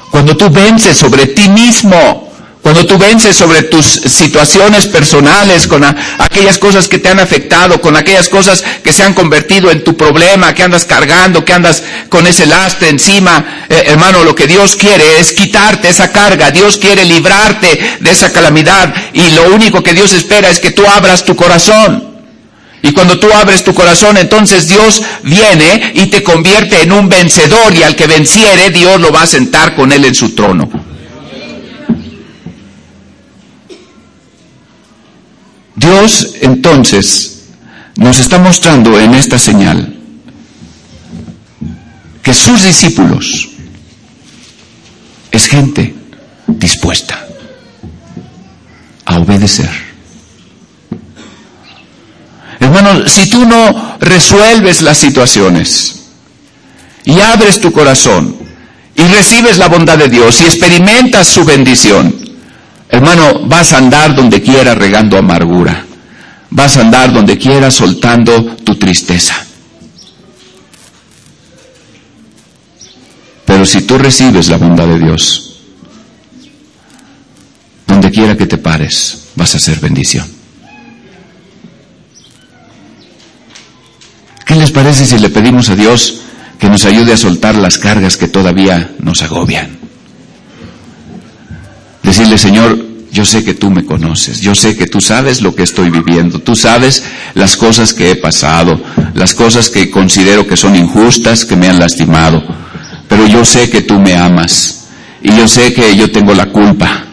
Cuando 0.09 0.35
tú 0.35 0.49
vences 0.49 0.97
sobre 0.97 1.27
ti 1.27 1.49
mismo, 1.49 2.28
cuando 2.61 2.85
tú 2.85 2.97
vences 2.97 3.37
sobre 3.37 3.63
tus 3.63 3.85
situaciones 3.85 4.85
personales, 4.85 5.65
con 5.65 5.83
aquellas 5.83 6.57
cosas 6.57 6.89
que 6.89 6.99
te 6.99 7.07
han 7.07 7.19
afectado, 7.19 7.79
con 7.79 7.95
aquellas 7.95 8.27
cosas 8.27 8.63
que 8.83 8.91
se 8.91 9.01
han 9.01 9.13
convertido 9.13 9.71
en 9.71 9.83
tu 9.83 9.95
problema, 9.95 10.53
que 10.53 10.63
andas 10.63 10.83
cargando, 10.83 11.45
que 11.45 11.53
andas 11.53 11.81
con 12.09 12.27
ese 12.27 12.45
lastre 12.45 12.89
encima, 12.89 13.65
eh, 13.69 13.83
hermano, 13.87 14.25
lo 14.25 14.35
que 14.35 14.45
Dios 14.45 14.75
quiere 14.75 15.19
es 15.19 15.31
quitarte 15.31 15.87
esa 15.87 16.11
carga, 16.11 16.51
Dios 16.51 16.77
quiere 16.77 17.05
librarte 17.05 17.97
de 18.01 18.11
esa 18.11 18.31
calamidad 18.33 18.93
y 19.13 19.31
lo 19.31 19.53
único 19.53 19.81
que 19.81 19.93
Dios 19.93 20.11
espera 20.11 20.49
es 20.49 20.59
que 20.59 20.71
tú 20.71 20.85
abras 20.85 21.23
tu 21.23 21.35
corazón. 21.35 22.09
Y 22.81 22.91
cuando 22.91 23.19
tú 23.19 23.31
abres 23.33 23.63
tu 23.63 23.73
corazón, 23.73 24.17
entonces 24.17 24.67
Dios 24.67 25.01
viene 25.23 25.91
y 25.95 26.07
te 26.07 26.23
convierte 26.23 26.81
en 26.81 26.91
un 26.91 27.09
vencedor 27.09 27.73
y 27.73 27.83
al 27.83 27.95
que 27.95 28.07
venciere, 28.07 28.69
Dios 28.69 28.99
lo 28.99 29.11
va 29.11 29.23
a 29.23 29.27
sentar 29.27 29.75
con 29.75 29.91
él 29.91 30.05
en 30.05 30.15
su 30.15 30.35
trono. 30.35 30.69
Dios 35.79 36.35
entonces 36.41 37.43
nos 37.95 38.19
está 38.19 38.37
mostrando 38.37 38.99
en 38.99 39.13
esta 39.13 39.39
señal 39.39 39.95
que 42.21 42.33
sus 42.33 42.63
discípulos 42.63 43.47
es 45.31 45.45
gente 45.47 45.95
dispuesta 46.47 47.25
a 49.05 49.19
obedecer. 49.19 49.69
Hermano, 52.59 53.07
si 53.07 53.29
tú 53.29 53.45
no 53.45 53.97
resuelves 54.01 54.81
las 54.81 54.97
situaciones 54.97 56.07
y 57.05 57.21
abres 57.21 57.61
tu 57.61 57.71
corazón 57.71 58.35
y 58.95 59.03
recibes 59.03 59.57
la 59.57 59.69
bondad 59.69 59.97
de 59.97 60.09
Dios 60.09 60.41
y 60.41 60.43
experimentas 60.43 61.27
su 61.27 61.45
bendición, 61.45 62.28
Hermano, 62.89 63.41
vas 63.45 63.71
a 63.73 63.77
andar 63.77 64.15
donde 64.15 64.41
quiera 64.41 64.73
regando 64.73 65.17
amargura. 65.17 65.85
Vas 66.49 66.77
a 66.77 66.81
andar 66.81 67.13
donde 67.13 67.37
quiera 67.37 67.69
soltando 67.69 68.55
tu 68.57 68.75
tristeza. 68.75 69.45
Pero 73.45 73.65
si 73.65 73.81
tú 73.81 73.97
recibes 73.97 74.49
la 74.49 74.57
bondad 74.57 74.87
de 74.87 74.99
Dios, 74.99 75.61
donde 77.85 78.11
quiera 78.11 78.35
que 78.35 78.47
te 78.47 78.57
pares, 78.57 79.29
vas 79.35 79.53
a 79.53 79.59
ser 79.59 79.79
bendición. 79.79 80.27
¿Qué 84.45 84.55
les 84.55 84.71
parece 84.71 85.05
si 85.05 85.19
le 85.19 85.29
pedimos 85.29 85.69
a 85.69 85.75
Dios 85.75 86.21
que 86.59 86.69
nos 86.69 86.85
ayude 86.85 87.13
a 87.13 87.17
soltar 87.17 87.55
las 87.55 87.77
cargas 87.77 88.17
que 88.17 88.27
todavía 88.27 88.91
nos 88.99 89.21
agobian? 89.21 89.78
Decirle, 92.09 92.39
Señor, 92.39 92.75
yo 93.11 93.23
sé 93.23 93.43
que 93.43 93.53
tú 93.53 93.69
me 93.69 93.85
conoces, 93.85 94.41
yo 94.41 94.55
sé 94.55 94.75
que 94.75 94.87
tú 94.87 94.99
sabes 94.99 95.43
lo 95.43 95.53
que 95.53 95.61
estoy 95.61 95.91
viviendo, 95.91 96.39
tú 96.39 96.55
sabes 96.55 97.03
las 97.35 97.55
cosas 97.55 97.93
que 97.93 98.09
he 98.09 98.15
pasado, 98.15 98.81
las 99.13 99.35
cosas 99.35 99.69
que 99.69 99.91
considero 99.91 100.47
que 100.47 100.57
son 100.57 100.75
injustas, 100.75 101.45
que 101.45 101.55
me 101.55 101.67
han 101.69 101.77
lastimado, 101.77 102.43
pero 103.07 103.27
yo 103.27 103.45
sé 103.45 103.69
que 103.69 103.83
tú 103.83 103.99
me 103.99 104.15
amas 104.15 104.87
y 105.21 105.35
yo 105.35 105.47
sé 105.47 105.71
que 105.71 105.95
yo 105.95 106.11
tengo 106.11 106.33
la 106.33 106.47
culpa. 106.47 107.05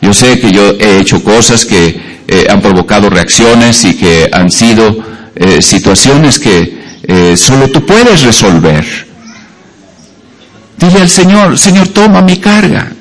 Yo 0.00 0.14
sé 0.14 0.40
que 0.40 0.50
yo 0.50 0.62
he 0.80 1.00
hecho 1.00 1.22
cosas 1.22 1.66
que 1.66 2.22
eh, 2.26 2.46
han 2.48 2.62
provocado 2.62 3.10
reacciones 3.10 3.84
y 3.84 3.98
que 3.98 4.30
han 4.32 4.50
sido 4.50 4.96
eh, 5.36 5.60
situaciones 5.60 6.38
que 6.38 7.00
eh, 7.02 7.36
solo 7.36 7.70
tú 7.70 7.84
puedes 7.84 8.22
resolver. 8.22 8.82
Dile 10.78 11.02
al 11.02 11.10
Señor, 11.10 11.58
Señor, 11.58 11.88
toma 11.88 12.22
mi 12.22 12.38
carga. 12.38 12.93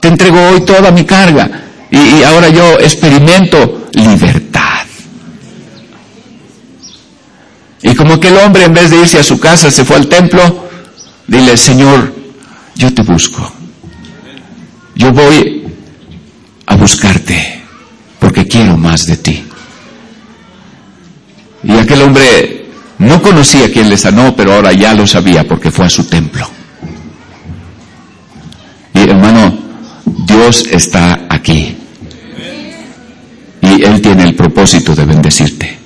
Te 0.00 0.08
entrego 0.08 0.40
hoy 0.48 0.62
toda 0.62 0.90
mi 0.90 1.04
carga 1.04 1.48
y, 1.90 2.22
ahora 2.22 2.48
yo 2.48 2.78
experimento 2.78 3.88
libertad. 3.92 4.86
Y 7.82 7.94
como 7.94 8.14
aquel 8.14 8.36
hombre 8.38 8.64
en 8.64 8.74
vez 8.74 8.90
de 8.90 8.96
irse 8.96 9.18
a 9.18 9.22
su 9.22 9.38
casa 9.38 9.70
se 9.70 9.84
fue 9.84 9.96
al 9.96 10.06
templo, 10.06 10.68
dile, 11.26 11.56
Señor, 11.56 12.14
yo 12.74 12.92
te 12.94 13.02
busco. 13.02 13.52
Yo 14.94 15.12
voy 15.12 15.64
a 16.66 16.76
buscarte 16.76 17.62
porque 18.18 18.46
quiero 18.46 18.76
más 18.76 19.06
de 19.06 19.16
ti. 19.16 19.44
Y 21.62 21.72
aquel 21.72 22.02
hombre 22.02 22.66
no 22.98 23.20
conocía 23.22 23.72
quien 23.72 23.88
le 23.88 23.96
sanó, 23.96 24.34
pero 24.36 24.52
ahora 24.54 24.72
ya 24.72 24.94
lo 24.94 25.06
sabía 25.06 25.46
porque 25.46 25.70
fue 25.70 25.86
a 25.86 25.90
su 25.90 26.04
templo. 26.04 26.48
Y 28.94 29.00
hermano, 29.00 29.49
Dios 30.40 30.64
está 30.70 31.26
aquí. 31.28 31.76
Y 33.60 33.82
Él 33.82 34.00
tiene 34.00 34.22
el 34.22 34.34
propósito 34.34 34.94
de 34.94 35.04
bendecirte. 35.04 35.78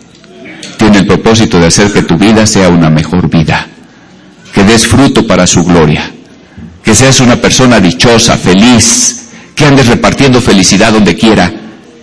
Tiene 0.78 0.98
el 0.98 1.06
propósito 1.06 1.58
de 1.58 1.66
hacer 1.66 1.92
que 1.92 2.02
tu 2.02 2.16
vida 2.16 2.46
sea 2.46 2.68
una 2.68 2.88
mejor 2.88 3.28
vida. 3.28 3.66
Que 4.54 4.62
des 4.62 4.86
fruto 4.86 5.26
para 5.26 5.48
su 5.48 5.64
gloria. 5.64 6.08
Que 6.84 6.94
seas 6.94 7.18
una 7.18 7.34
persona 7.34 7.80
dichosa, 7.80 8.36
feliz. 8.36 9.30
Que 9.56 9.64
andes 9.64 9.88
repartiendo 9.88 10.40
felicidad 10.40 10.92
donde 10.92 11.16
quiera 11.16 11.52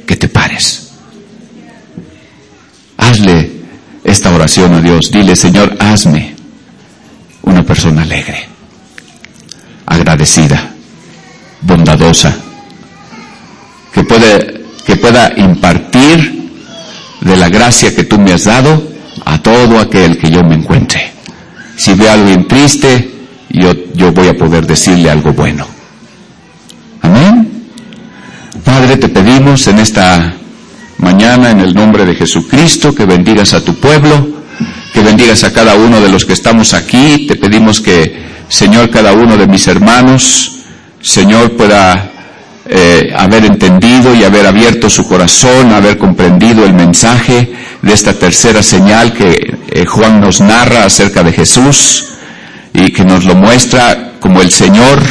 que 0.06 0.18
te 0.18 0.28
pares. 0.28 0.92
Hazle 2.98 3.50
esta 4.04 4.30
oración 4.30 4.74
a 4.74 4.82
Dios. 4.82 5.10
Dile, 5.10 5.38
Señor, 5.38 5.78
hazme 5.80 6.36
una 7.44 7.64
persona 7.64 8.02
alegre, 8.02 8.46
agradecida 9.86 10.71
bondadosa, 11.62 12.36
que, 13.94 14.04
puede, 14.04 14.66
que 14.86 14.96
pueda 14.96 15.34
impartir 15.38 16.52
de 17.22 17.38
la 17.38 17.50
gracia 17.50 17.96
que 17.96 18.04
tú 18.04 18.18
me 18.20 18.34
has 18.34 18.46
dado 18.46 18.92
a 19.26 19.38
todo 19.42 19.80
aquel 19.80 20.18
que 20.18 20.30
yo 20.30 20.44
me 20.44 20.56
encuentre. 20.56 21.12
Si 21.76 21.94
veo 21.94 22.12
algo 22.12 22.46
triste, 22.48 23.12
yo, 23.50 23.74
yo 23.94 24.12
voy 24.12 24.28
a 24.28 24.38
poder 24.38 24.66
decirle 24.66 25.10
algo 25.10 25.34
bueno. 25.34 25.66
Amén. 27.02 27.50
Padre, 28.64 28.98
te 28.98 29.10
pedimos 29.10 29.68
en 29.68 29.80
esta 29.80 30.34
mañana, 30.98 31.52
en 31.52 31.60
el 31.60 31.74
nombre 31.74 32.06
de 32.06 32.16
Jesucristo, 32.16 32.94
que 32.94 33.06
bendigas 33.06 33.54
a 33.54 33.64
tu 33.64 33.76
pueblo, 33.76 34.28
que 34.94 35.02
bendigas 35.02 35.44
a 35.44 35.54
cada 35.54 35.76
uno 35.76 36.00
de 36.00 36.10
los 36.10 36.26
que 36.26 36.34
estamos 36.34 36.74
aquí. 36.74 37.26
Te 37.28 37.36
pedimos 37.36 37.82
que, 37.82 38.46
Señor, 38.50 38.90
cada 38.90 39.14
uno 39.14 39.38
de 39.38 39.48
mis 39.48 39.68
hermanos, 39.68 40.51
Señor, 41.02 41.54
pueda 41.58 42.12
eh, 42.68 43.12
haber 43.18 43.46
entendido 43.46 44.14
y 44.14 44.24
haber 44.24 44.46
abierto 44.46 44.90
su 44.90 45.08
corazón, 45.08 45.72
haber 45.72 45.98
comprendido 45.98 46.64
el 46.64 46.74
mensaje 46.74 47.52
de 47.82 47.94
esta 47.94 48.14
tercera 48.14 48.62
señal 48.62 49.14
que 49.14 49.58
eh, 49.70 49.86
Juan 49.86 50.22
nos 50.22 50.42
narra 50.42 50.86
acerca 50.86 51.24
de 51.24 51.34
Jesús 51.34 52.06
y 52.74 52.92
que 52.92 53.04
nos 53.04 53.26
lo 53.26 53.36
muestra 53.36 54.14
como 54.20 54.42
el 54.42 54.52
Señor 54.52 55.02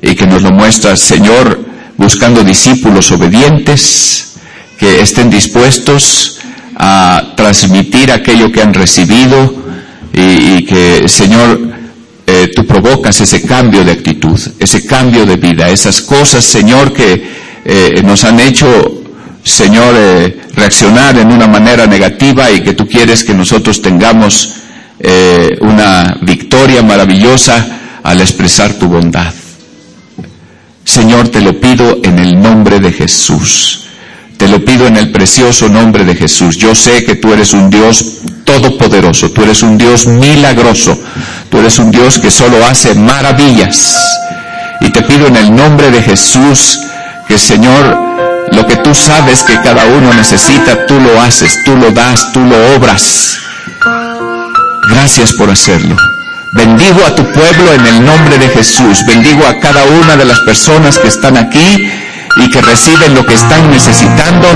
y 0.00 0.14
que 0.14 0.26
nos 0.26 0.42
lo 0.42 0.50
muestra, 0.50 0.96
Señor, 0.96 1.60
buscando 1.98 2.42
discípulos 2.42 3.12
obedientes 3.12 4.38
que 4.78 5.02
estén 5.02 5.28
dispuestos 5.28 6.38
a 6.76 7.34
transmitir 7.36 8.12
aquello 8.12 8.50
que 8.50 8.62
han 8.62 8.72
recibido 8.72 9.54
y, 10.12 10.56
y 10.56 10.64
que, 10.64 11.08
Señor, 11.08 11.77
eh, 12.30 12.52
tú 12.54 12.66
provocas 12.66 13.18
ese 13.22 13.40
cambio 13.40 13.82
de 13.82 13.92
actitud, 13.92 14.38
ese 14.58 14.84
cambio 14.84 15.24
de 15.24 15.36
vida, 15.36 15.70
esas 15.70 16.02
cosas, 16.02 16.44
Señor, 16.44 16.92
que 16.92 17.26
eh, 17.64 18.02
nos 18.04 18.22
han 18.24 18.38
hecho, 18.38 19.02
Señor, 19.42 19.94
eh, 19.96 20.38
reaccionar 20.54 21.16
en 21.16 21.32
una 21.32 21.46
manera 21.46 21.86
negativa 21.86 22.50
y 22.50 22.60
que 22.60 22.74
tú 22.74 22.86
quieres 22.86 23.24
que 23.24 23.32
nosotros 23.32 23.80
tengamos 23.80 24.56
una 25.60 26.18
victoria 26.22 26.82
maravillosa 26.82 28.00
al 28.02 28.20
expresar 28.20 28.74
tu 28.74 28.88
bondad. 28.88 29.32
Señor, 30.84 31.28
te 31.28 31.40
lo 31.40 31.58
pido 31.60 32.00
en 32.02 32.18
el 32.18 32.38
nombre 32.38 32.78
de 32.80 32.92
Jesús. 32.92 33.84
Te 34.36 34.48
lo 34.48 34.62
pido 34.64 34.86
en 34.86 34.96
el 34.96 35.12
precioso 35.12 35.68
nombre 35.68 36.04
de 36.04 36.16
Jesús. 36.16 36.56
Yo 36.56 36.74
sé 36.74 37.04
que 37.04 37.14
tú 37.14 37.32
eres 37.32 37.54
un 37.54 37.70
Dios 37.70 38.22
todopoderoso, 38.48 39.30
tú 39.30 39.42
eres 39.42 39.62
un 39.62 39.76
Dios 39.76 40.06
milagroso, 40.06 40.98
tú 41.50 41.58
eres 41.58 41.78
un 41.78 41.90
Dios 41.90 42.18
que 42.18 42.30
solo 42.30 42.64
hace 42.64 42.94
maravillas. 42.94 43.94
Y 44.80 44.88
te 44.90 45.02
pido 45.02 45.26
en 45.26 45.36
el 45.36 45.54
nombre 45.54 45.90
de 45.90 46.02
Jesús 46.02 46.78
que 47.28 47.36
Señor, 47.36 47.84
lo 48.52 48.66
que 48.66 48.76
tú 48.76 48.94
sabes 48.94 49.42
que 49.42 49.60
cada 49.60 49.84
uno 49.84 50.14
necesita, 50.14 50.86
tú 50.86 50.98
lo 50.98 51.20
haces, 51.20 51.62
tú 51.62 51.76
lo 51.76 51.90
das, 51.90 52.32
tú 52.32 52.40
lo 52.40 52.56
obras. 52.76 53.36
Gracias 54.88 55.34
por 55.34 55.50
hacerlo. 55.50 55.94
Bendigo 56.54 57.04
a 57.06 57.14
tu 57.14 57.24
pueblo 57.24 57.74
en 57.74 57.84
el 57.84 58.02
nombre 58.02 58.38
de 58.38 58.48
Jesús. 58.48 59.04
Bendigo 59.06 59.46
a 59.46 59.60
cada 59.60 59.84
una 59.84 60.16
de 60.16 60.24
las 60.24 60.40
personas 60.40 60.96
que 60.98 61.08
están 61.08 61.36
aquí 61.36 61.92
y 62.38 62.48
que 62.50 62.60
reciben 62.60 63.14
lo 63.14 63.26
que 63.26 63.34
están 63.34 63.70
necesitando 63.70 64.46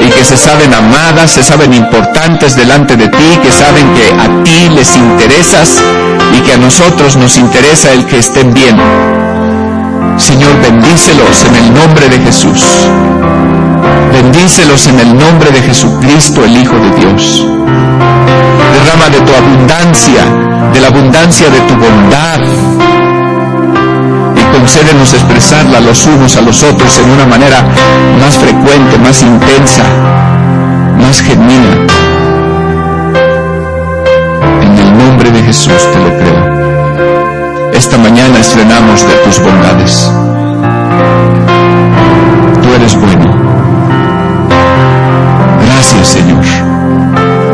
y 0.00 0.10
que 0.10 0.24
se 0.24 0.36
saben 0.36 0.72
amadas, 0.74 1.30
se 1.30 1.42
saben 1.42 1.72
importantes 1.72 2.56
delante 2.56 2.96
de 2.96 3.08
ti, 3.08 3.38
que 3.42 3.50
saben 3.50 3.86
que 3.94 4.12
a 4.20 4.44
ti 4.44 4.68
les 4.74 4.96
interesas 4.96 5.82
y 6.36 6.40
que 6.40 6.52
a 6.52 6.58
nosotros 6.58 7.16
nos 7.16 7.36
interesa 7.36 7.92
el 7.92 8.06
que 8.06 8.18
estén 8.18 8.52
bien. 8.52 8.76
Señor, 10.18 10.60
bendícelos 10.62 11.44
en 11.48 11.56
el 11.56 11.74
nombre 11.74 12.08
de 12.08 12.18
Jesús. 12.18 12.62
Bendícelos 14.12 14.86
en 14.86 15.00
el 15.00 15.16
nombre 15.16 15.50
de 15.50 15.62
Jesucristo, 15.62 16.44
el 16.44 16.56
Hijo 16.56 16.74
de 16.74 16.90
Dios. 17.00 17.46
Derrama 18.74 19.08
de 19.10 19.20
tu 19.20 19.32
abundancia, 19.34 20.24
de 20.72 20.80
la 20.80 20.88
abundancia 20.88 21.48
de 21.48 21.60
tu 21.60 21.74
bondad 21.74 23.11
concédenos 24.62 25.12
expresarla 25.12 25.80
los 25.80 26.06
unos 26.06 26.36
a 26.36 26.40
los 26.40 26.62
otros 26.62 26.96
en 26.98 27.10
una 27.10 27.26
manera 27.26 27.64
más 28.20 28.38
frecuente, 28.38 28.96
más 28.98 29.20
intensa, 29.20 29.82
más 31.00 31.20
genuina. 31.20 31.72
En 34.62 34.78
el 34.78 34.98
nombre 34.98 35.32
de 35.32 35.42
Jesús 35.42 35.82
te 35.92 35.98
lo 35.98 36.16
creo. 36.16 37.72
Esta 37.72 37.98
mañana 37.98 38.38
estrenamos 38.38 39.00
de 39.02 39.14
tus 39.24 39.40
bondades. 39.40 40.08
Tú 42.62 42.68
eres 42.76 42.94
bueno. 42.94 43.34
Gracias 45.66 46.06
Señor. 46.06 46.44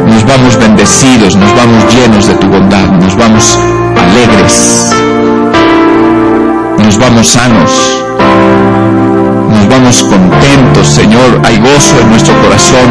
Nos 0.06 0.26
vamos 0.26 0.58
bendecidos, 0.58 1.36
nos 1.36 1.56
vamos 1.56 1.94
llenos 1.94 2.26
de 2.26 2.34
tu 2.34 2.48
bondad, 2.48 2.86
nos 3.00 3.16
vamos 3.16 3.58
alegres 3.96 4.92
nos 6.88 6.96
vamos 6.96 7.28
sanos, 7.28 8.02
nos 9.50 9.68
vamos 9.68 10.02
contentos, 10.04 10.88
Señor, 10.88 11.38
hay 11.44 11.58
gozo 11.58 12.00
en 12.00 12.08
nuestro 12.08 12.32
corazón. 12.40 12.88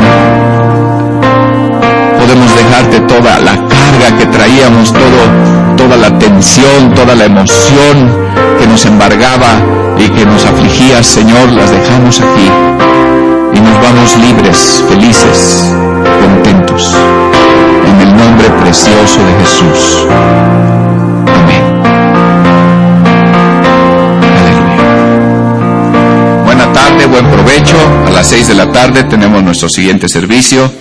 Podemos 2.20 2.56
dejarte 2.56 3.00
toda 3.00 3.40
la 3.40 3.54
carga 3.54 4.16
que 4.20 4.28
traíamos, 4.28 4.94
todo, 4.94 5.78
toda 5.78 5.98
la 5.98 6.16
tensión, 6.20 6.94
toda 6.94 7.16
la 7.16 7.26
emoción 7.26 7.96
que 8.60 8.68
nos 8.68 8.86
embargaba 8.86 9.48
y 9.98 10.08
que 10.10 10.28
nos 10.28 10.46
afligía, 10.46 11.02
Señor, 11.02 11.50
las 11.54 11.72
dejamos 11.72 12.20
aquí. 12.20 12.52
Y 13.56 13.60
nos 13.60 13.82
vamos 13.82 14.16
libres, 14.18 14.84
felices, 14.88 15.74
contentos, 16.22 16.94
en 17.88 18.08
el 18.08 18.16
nombre 18.16 18.48
precioso 18.62 19.20
de 19.26 19.44
Jesús. 19.44 20.57
Las 28.18 28.30
seis 28.30 28.48
de 28.48 28.56
la 28.56 28.72
tarde 28.72 29.04
tenemos 29.04 29.44
nuestro 29.44 29.70
siguiente 29.70 30.10
servicio. 30.10 30.72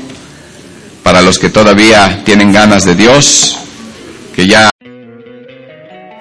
Para 1.03 1.21
los 1.21 1.39
que 1.39 1.51
todavía 1.51 2.23
tienen 2.25 2.51
ganas 2.51 2.87
de 2.87 2.95
Dios, 2.95 3.59
que 4.35 4.47
ya... 4.47 4.71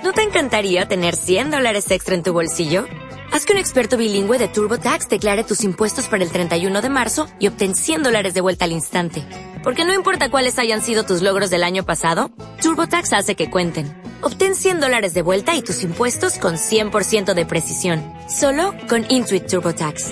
¿No 0.03 0.11
te 0.11 0.23
encantaría 0.23 0.89
tener 0.89 1.15
100 1.15 1.51
dólares 1.51 1.89
extra 1.89 2.15
en 2.15 2.23
tu 2.23 2.33
bolsillo? 2.33 2.85
Haz 3.31 3.45
que 3.45 3.53
un 3.53 3.59
experto 3.59 3.95
bilingüe 3.95 4.37
de 4.37 4.49
TurboTax 4.49 5.07
declare 5.07 5.45
tus 5.45 5.63
impuestos 5.63 6.07
para 6.07 6.21
el 6.21 6.31
31 6.31 6.81
de 6.81 6.89
marzo 6.89 7.27
y 7.39 7.47
obtén 7.47 7.75
100 7.75 8.03
dólares 8.03 8.33
de 8.33 8.41
vuelta 8.41 8.65
al 8.65 8.73
instante. 8.73 9.23
Porque 9.63 9.85
no 9.85 9.93
importa 9.93 10.29
cuáles 10.29 10.59
hayan 10.59 10.81
sido 10.81 11.05
tus 11.05 11.21
logros 11.21 11.49
del 11.49 11.63
año 11.63 11.85
pasado, 11.85 12.29
TurboTax 12.61 13.13
hace 13.13 13.35
que 13.35 13.49
cuenten. 13.49 13.87
Obtén 14.19 14.53
100 14.53 14.81
dólares 14.81 15.13
de 15.13 15.21
vuelta 15.21 15.55
y 15.55 15.61
tus 15.61 15.81
impuestos 15.83 16.39
con 16.39 16.55
100% 16.55 17.33
de 17.33 17.45
precisión. 17.45 18.03
Solo 18.27 18.73
con 18.89 19.05
Intuit 19.07 19.47
TurboTax. 19.47 20.11